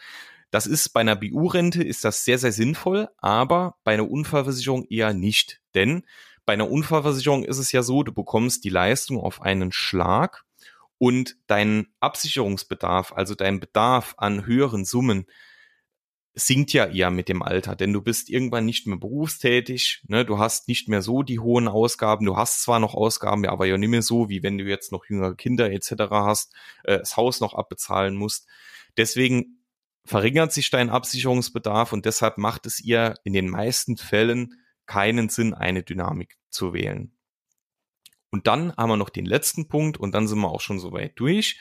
Das 0.50 0.66
ist 0.66 0.90
bei 0.90 1.00
einer 1.00 1.16
BU-Rente 1.16 1.82
ist 1.82 2.04
das 2.04 2.26
sehr, 2.26 2.36
sehr 2.36 2.52
sinnvoll, 2.52 3.08
aber 3.16 3.76
bei 3.84 3.94
einer 3.94 4.10
Unfallversicherung 4.10 4.84
eher 4.84 5.14
nicht. 5.14 5.62
Denn 5.74 6.04
bei 6.44 6.52
einer 6.52 6.70
Unfallversicherung 6.70 7.44
ist 7.44 7.56
es 7.56 7.72
ja 7.72 7.82
so, 7.82 8.02
du 8.02 8.12
bekommst 8.12 8.64
die 8.64 8.68
Leistung 8.68 9.18
auf 9.18 9.40
einen 9.40 9.72
Schlag 9.72 10.44
und 10.98 11.36
dein 11.46 11.86
Absicherungsbedarf, 12.00 13.14
also 13.14 13.34
dein 13.34 13.60
Bedarf 13.60 14.14
an 14.18 14.44
höheren 14.44 14.84
Summen, 14.84 15.24
sinkt 16.34 16.72
ja 16.72 16.86
eher 16.86 17.10
mit 17.10 17.28
dem 17.28 17.42
Alter, 17.42 17.76
denn 17.76 17.92
du 17.92 18.00
bist 18.00 18.30
irgendwann 18.30 18.64
nicht 18.64 18.86
mehr 18.86 18.96
berufstätig, 18.96 20.02
ne? 20.08 20.24
du 20.24 20.38
hast 20.38 20.66
nicht 20.66 20.88
mehr 20.88 21.02
so 21.02 21.22
die 21.22 21.38
hohen 21.38 21.68
Ausgaben, 21.68 22.24
du 22.24 22.36
hast 22.36 22.62
zwar 22.62 22.80
noch 22.80 22.94
Ausgaben, 22.94 23.46
aber 23.46 23.66
ja 23.66 23.76
nicht 23.76 23.90
mehr 23.90 24.02
so, 24.02 24.28
wie 24.30 24.42
wenn 24.42 24.56
du 24.56 24.64
jetzt 24.64 24.92
noch 24.92 25.04
jüngere 25.04 25.34
Kinder 25.34 25.70
etc. 25.70 25.92
hast, 26.10 26.54
äh, 26.84 26.98
das 26.98 27.16
Haus 27.16 27.40
noch 27.40 27.54
abbezahlen 27.54 28.16
musst. 28.16 28.46
Deswegen 28.96 29.62
verringert 30.04 30.52
sich 30.52 30.70
dein 30.70 30.90
Absicherungsbedarf 30.90 31.92
und 31.92 32.06
deshalb 32.06 32.38
macht 32.38 32.66
es 32.66 32.80
ihr 32.80 33.14
in 33.24 33.34
den 33.34 33.48
meisten 33.48 33.96
Fällen 33.96 34.54
keinen 34.86 35.28
Sinn, 35.28 35.54
eine 35.54 35.82
Dynamik 35.82 36.38
zu 36.48 36.72
wählen. 36.72 37.12
Und 38.30 38.46
dann 38.46 38.74
haben 38.76 38.90
wir 38.90 38.96
noch 38.96 39.10
den 39.10 39.26
letzten 39.26 39.68
Punkt 39.68 39.98
und 39.98 40.14
dann 40.14 40.26
sind 40.26 40.38
wir 40.40 40.50
auch 40.50 40.62
schon 40.62 40.80
so 40.80 40.92
weit 40.92 41.12
durch 41.16 41.58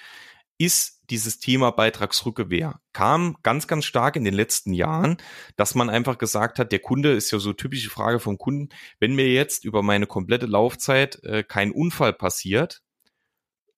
ist 0.61 1.00
dieses 1.11 1.39
Thema 1.39 1.71
Beitragsrückgewehr. 1.71 2.81
Kam 2.93 3.37
ganz, 3.43 3.67
ganz 3.67 3.85
stark 3.85 4.15
in 4.15 4.23
den 4.23 4.33
letzten 4.33 4.73
Jahren, 4.73 5.17
dass 5.57 5.75
man 5.75 5.89
einfach 5.89 6.17
gesagt 6.17 6.57
hat, 6.57 6.71
der 6.71 6.79
Kunde 6.79 7.11
ist 7.11 7.31
ja 7.31 7.39
so 7.39 7.53
typische 7.53 7.89
Frage 7.89 8.19
vom 8.19 8.37
Kunden, 8.37 8.69
wenn 8.99 9.13
mir 9.13 9.31
jetzt 9.31 9.65
über 9.65 9.83
meine 9.83 10.07
komplette 10.07 10.45
Laufzeit 10.45 11.23
äh, 11.23 11.43
kein 11.43 11.71
Unfall 11.71 12.13
passiert, 12.13 12.81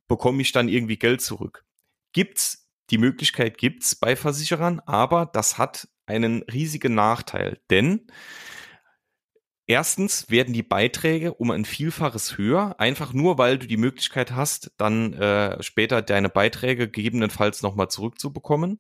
bekomme 0.07 0.41
ich 0.41 0.51
dann 0.51 0.69
irgendwie 0.69 0.97
Geld 0.97 1.21
zurück. 1.21 1.65
Gibt's, 2.13 2.69
die 2.91 2.97
Möglichkeit 2.97 3.57
gibt's 3.57 3.95
bei 3.95 4.15
Versicherern, 4.15 4.79
aber 4.85 5.25
das 5.25 5.57
hat 5.57 5.87
einen 6.05 6.43
riesigen 6.43 6.95
Nachteil, 6.95 7.59
denn 7.69 8.07
Erstens 9.65 10.29
werden 10.29 10.53
die 10.53 10.63
Beiträge 10.63 11.33
um 11.33 11.49
ein 11.49 11.63
Vielfaches 11.63 12.37
höher, 12.37 12.79
einfach 12.81 13.13
nur, 13.13 13.37
weil 13.37 13.57
du 13.57 13.65
die 13.65 13.77
Möglichkeit 13.77 14.33
hast, 14.33 14.71
dann 14.75 15.13
äh, 15.13 15.63
später 15.63 16.01
deine 16.01 16.27
Beiträge 16.27 16.89
gegebenenfalls 16.89 17.61
nochmal 17.61 17.87
zurückzubekommen. 17.87 18.79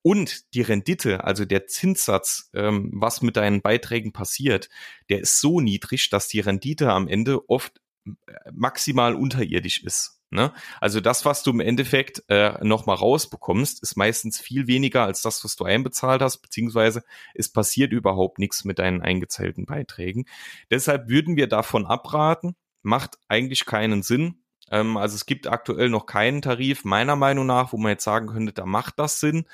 Und 0.00 0.54
die 0.54 0.62
Rendite, 0.62 1.24
also 1.24 1.44
der 1.44 1.66
Zinssatz, 1.66 2.50
ähm, 2.54 2.90
was 2.94 3.20
mit 3.20 3.36
deinen 3.36 3.60
Beiträgen 3.60 4.12
passiert, 4.14 4.70
der 5.10 5.20
ist 5.20 5.38
so 5.38 5.60
niedrig, 5.60 6.08
dass 6.08 6.28
die 6.28 6.40
Rendite 6.40 6.90
am 6.90 7.08
Ende 7.08 7.50
oft 7.50 7.82
äh, 8.06 8.12
maximal 8.52 9.14
unterirdisch 9.14 9.82
ist. 9.82 10.21
Ne? 10.32 10.50
Also 10.80 11.00
das, 11.00 11.26
was 11.26 11.42
du 11.42 11.50
im 11.50 11.60
Endeffekt 11.60 12.22
äh, 12.28 12.52
nochmal 12.64 12.96
rausbekommst, 12.96 13.82
ist 13.82 13.96
meistens 13.96 14.40
viel 14.40 14.66
weniger 14.66 15.04
als 15.04 15.20
das, 15.20 15.44
was 15.44 15.56
du 15.56 15.64
einbezahlt 15.64 16.22
hast, 16.22 16.38
beziehungsweise 16.38 17.04
es 17.34 17.52
passiert 17.52 17.92
überhaupt 17.92 18.38
nichts 18.38 18.64
mit 18.64 18.78
deinen 18.78 19.02
eingezahlten 19.02 19.66
Beiträgen. 19.66 20.24
Deshalb 20.70 21.10
würden 21.10 21.36
wir 21.36 21.48
davon 21.48 21.84
abraten, 21.84 22.56
macht 22.80 23.18
eigentlich 23.28 23.66
keinen 23.66 24.02
Sinn. 24.02 24.42
Ähm, 24.70 24.96
also 24.96 25.16
es 25.16 25.26
gibt 25.26 25.48
aktuell 25.48 25.90
noch 25.90 26.06
keinen 26.06 26.40
Tarif, 26.40 26.84
meiner 26.84 27.14
Meinung 27.14 27.44
nach, 27.44 27.74
wo 27.74 27.76
man 27.76 27.90
jetzt 27.90 28.04
sagen 28.04 28.28
könnte, 28.28 28.54
da 28.54 28.64
macht 28.64 28.98
das 28.98 29.20
Sinn. 29.20 29.44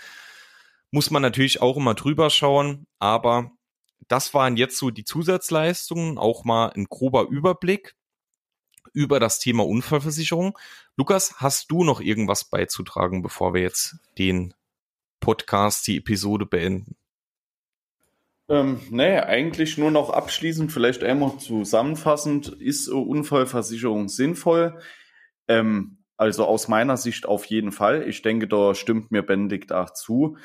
Muss 0.93 1.11
man 1.11 1.23
natürlich 1.23 1.61
auch 1.61 1.77
immer 1.77 1.95
drüber 1.95 2.31
schauen, 2.31 2.87
aber 3.01 3.51
das 4.07 4.33
waren 4.33 4.57
jetzt 4.57 4.79
so 4.79 4.91
die 4.91 5.05
Zusatzleistungen, 5.05 6.19
auch 6.19 6.45
mal 6.45 6.69
ein 6.69 6.85
grober 6.85 7.27
Überblick 7.29 7.97
über 8.93 9.21
das 9.21 9.39
Thema 9.39 9.67
Unfallversicherung. 9.67 10.59
Lukas, 10.97 11.37
hast 11.39 11.71
du 11.71 11.85
noch 11.85 12.01
irgendwas 12.01 12.45
beizutragen, 12.45 13.23
bevor 13.23 13.55
wir 13.55 13.63
jetzt 13.63 13.97
den 14.19 14.55
Podcast, 15.21 15.87
die 15.87 15.99
Episode 15.99 16.47
beenden? 16.47 16.97
Ähm, 18.49 18.81
nee, 18.91 19.19
eigentlich 19.19 19.77
nur 19.77 19.91
noch 19.91 20.11
abschließend, 20.11 20.73
vielleicht 20.73 21.05
einmal 21.05 21.39
zusammenfassend, 21.39 22.49
ist 22.49 22.89
Unfallversicherung 22.89 24.09
sinnvoll? 24.09 24.81
Ähm, 25.49 25.99
also 26.17 26.47
aus 26.47 26.67
meiner 26.67 26.97
Sicht 26.97 27.27
auf 27.27 27.45
jeden 27.45 27.73
Fall. 27.73 28.09
Ich 28.09 28.23
denke, 28.23 28.49
da 28.49 28.75
stimmt 28.75 29.11
mir 29.11 29.23
Benedikt 29.23 29.73
auch 29.73 29.93
zu. 29.93 30.37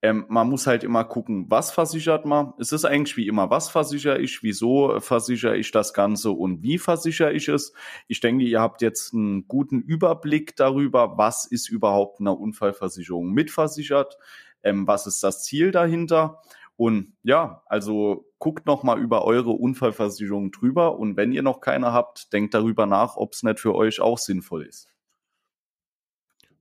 Ähm, 0.00 0.26
man 0.28 0.48
muss 0.48 0.66
halt 0.68 0.84
immer 0.84 1.04
gucken, 1.04 1.46
was 1.48 1.72
versichert 1.72 2.24
man. 2.24 2.52
Es 2.58 2.70
ist 2.70 2.84
eigentlich 2.84 3.16
wie 3.16 3.26
immer, 3.26 3.50
was 3.50 3.68
versichere 3.68 4.18
ich, 4.18 4.42
wieso 4.44 5.00
versichere 5.00 5.56
ich 5.56 5.72
das 5.72 5.92
Ganze 5.92 6.30
und 6.30 6.62
wie 6.62 6.78
versichere 6.78 7.32
ich 7.32 7.48
es. 7.48 7.72
Ich 8.06 8.20
denke, 8.20 8.44
ihr 8.44 8.60
habt 8.60 8.80
jetzt 8.80 9.12
einen 9.12 9.48
guten 9.48 9.80
Überblick 9.80 10.54
darüber, 10.54 11.18
was 11.18 11.46
ist 11.46 11.68
überhaupt 11.68 12.20
eine 12.20 12.32
Unfallversicherung 12.32 13.32
mitversichert, 13.32 14.18
ähm, 14.62 14.86
was 14.86 15.06
ist 15.08 15.22
das 15.24 15.42
Ziel 15.42 15.72
dahinter. 15.72 16.42
Und 16.76 17.14
ja, 17.24 17.62
also 17.66 18.30
guckt 18.38 18.66
noch 18.66 18.84
mal 18.84 19.00
über 19.00 19.24
eure 19.24 19.50
Unfallversicherung 19.50 20.52
drüber 20.52 20.96
und 20.96 21.16
wenn 21.16 21.32
ihr 21.32 21.42
noch 21.42 21.60
keine 21.60 21.92
habt, 21.92 22.32
denkt 22.32 22.54
darüber 22.54 22.86
nach, 22.86 23.16
ob 23.16 23.32
es 23.32 23.42
nicht 23.42 23.58
für 23.58 23.74
euch 23.74 24.00
auch 24.00 24.18
sinnvoll 24.18 24.64
ist. 24.64 24.88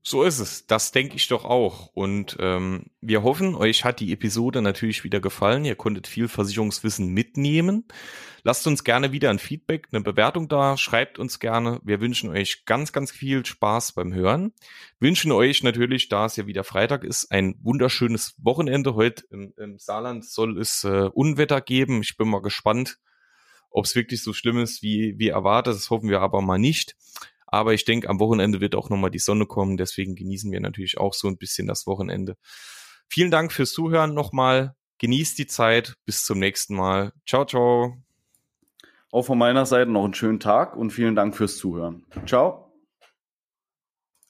So 0.10 0.24
ist 0.24 0.40
es. 0.40 0.66
Das 0.68 0.94
denke 0.94 1.18
ich 1.18 1.28
doch 1.28 1.44
auch. 1.44 1.88
Und 1.88 2.38
ähm, 2.40 2.86
wir 3.02 3.24
hoffen, 3.24 3.56
euch 3.56 3.84
hat 3.84 4.00
die 4.00 4.14
Episode 4.14 4.62
natürlich 4.62 5.04
wieder 5.04 5.20
gefallen. 5.20 5.66
Ihr 5.66 5.76
konntet 5.76 6.08
viel 6.08 6.30
Versicherungswissen 6.30 7.10
mitnehmen. 7.10 7.84
Lasst 8.42 8.66
uns 8.68 8.86
gerne 8.86 9.12
wieder 9.12 9.30
ein 9.32 9.38
Feedback, 9.38 9.90
eine 9.92 10.00
Bewertung 10.00 10.48
da. 10.48 10.78
Schreibt 10.78 11.20
uns 11.20 11.40
gerne. 11.40 11.82
Wir 11.84 12.00
wünschen 12.00 12.30
euch 12.30 12.64
ganz, 12.64 12.94
ganz 12.94 13.12
viel 13.12 13.46
Spaß 13.46 13.92
beim 13.92 14.14
Hören. 14.14 14.54
Wünschen 15.02 15.34
euch 15.34 15.62
natürlich, 15.62 16.08
da 16.08 16.28
es 16.28 16.38
ja 16.38 16.48
wieder 16.48 16.64
Freitag 16.64 17.04
ist, 17.04 17.30
ein 17.30 17.60
wunderschönes 17.62 18.36
Wochenende. 18.38 18.96
Heute 18.96 19.26
im, 19.30 19.54
im 19.58 19.78
Saarland 19.78 20.24
soll 20.24 20.58
es 20.58 20.86
äh, 20.86 21.10
Unwetter 21.14 21.60
geben. 21.60 22.02
Ich 22.02 22.16
bin 22.16 22.30
mal 22.30 22.42
gespannt, 22.42 22.98
ob 23.70 23.84
es 23.84 23.94
wirklich 23.94 24.24
so 24.24 24.32
schlimm 24.32 24.58
ist, 24.58 24.82
wie, 24.82 25.16
wie 25.18 25.28
erwartet. 25.28 25.76
Das 25.76 25.90
hoffen 25.90 26.08
wir 26.08 26.22
aber 26.22 26.42
mal 26.42 26.60
nicht. 26.60 26.96
Aber 27.48 27.74
ich 27.74 27.86
denke, 27.86 28.10
am 28.10 28.20
Wochenende 28.20 28.60
wird 28.62 28.76
auch 28.76 28.90
nochmal 28.90 29.10
die 29.10 29.20
Sonne 29.20 29.46
kommen. 29.46 29.78
Deswegen 29.78 30.16
genießen 30.16 30.52
wir 30.52 30.60
natürlich 30.60 30.98
auch 30.98 31.14
so 31.14 31.28
ein 31.28 31.38
bisschen 31.38 31.68
das 31.68 31.88
Wochenende. 31.88 32.36
Vielen 33.08 33.32
Dank 33.32 33.52
fürs 33.52 33.72
Zuhören 33.72 34.14
nochmal. 34.14 34.76
Genießt 35.00 35.38
die 35.40 35.48
Zeit. 35.48 35.96
Bis 36.06 36.26
zum 36.26 36.40
nächsten 36.40 36.76
Mal. 36.76 37.14
Ciao, 37.26 37.46
ciao. 37.46 37.96
Auch 39.12 39.24
von 39.24 39.38
meiner 39.38 39.66
Seite 39.66 39.90
noch 39.90 40.04
einen 40.04 40.14
schönen 40.14 40.40
Tag 40.40 40.76
und 40.76 40.92
vielen 40.92 41.16
Dank 41.16 41.36
fürs 41.36 41.58
Zuhören. 41.58 42.06
Ciao. 42.26 42.67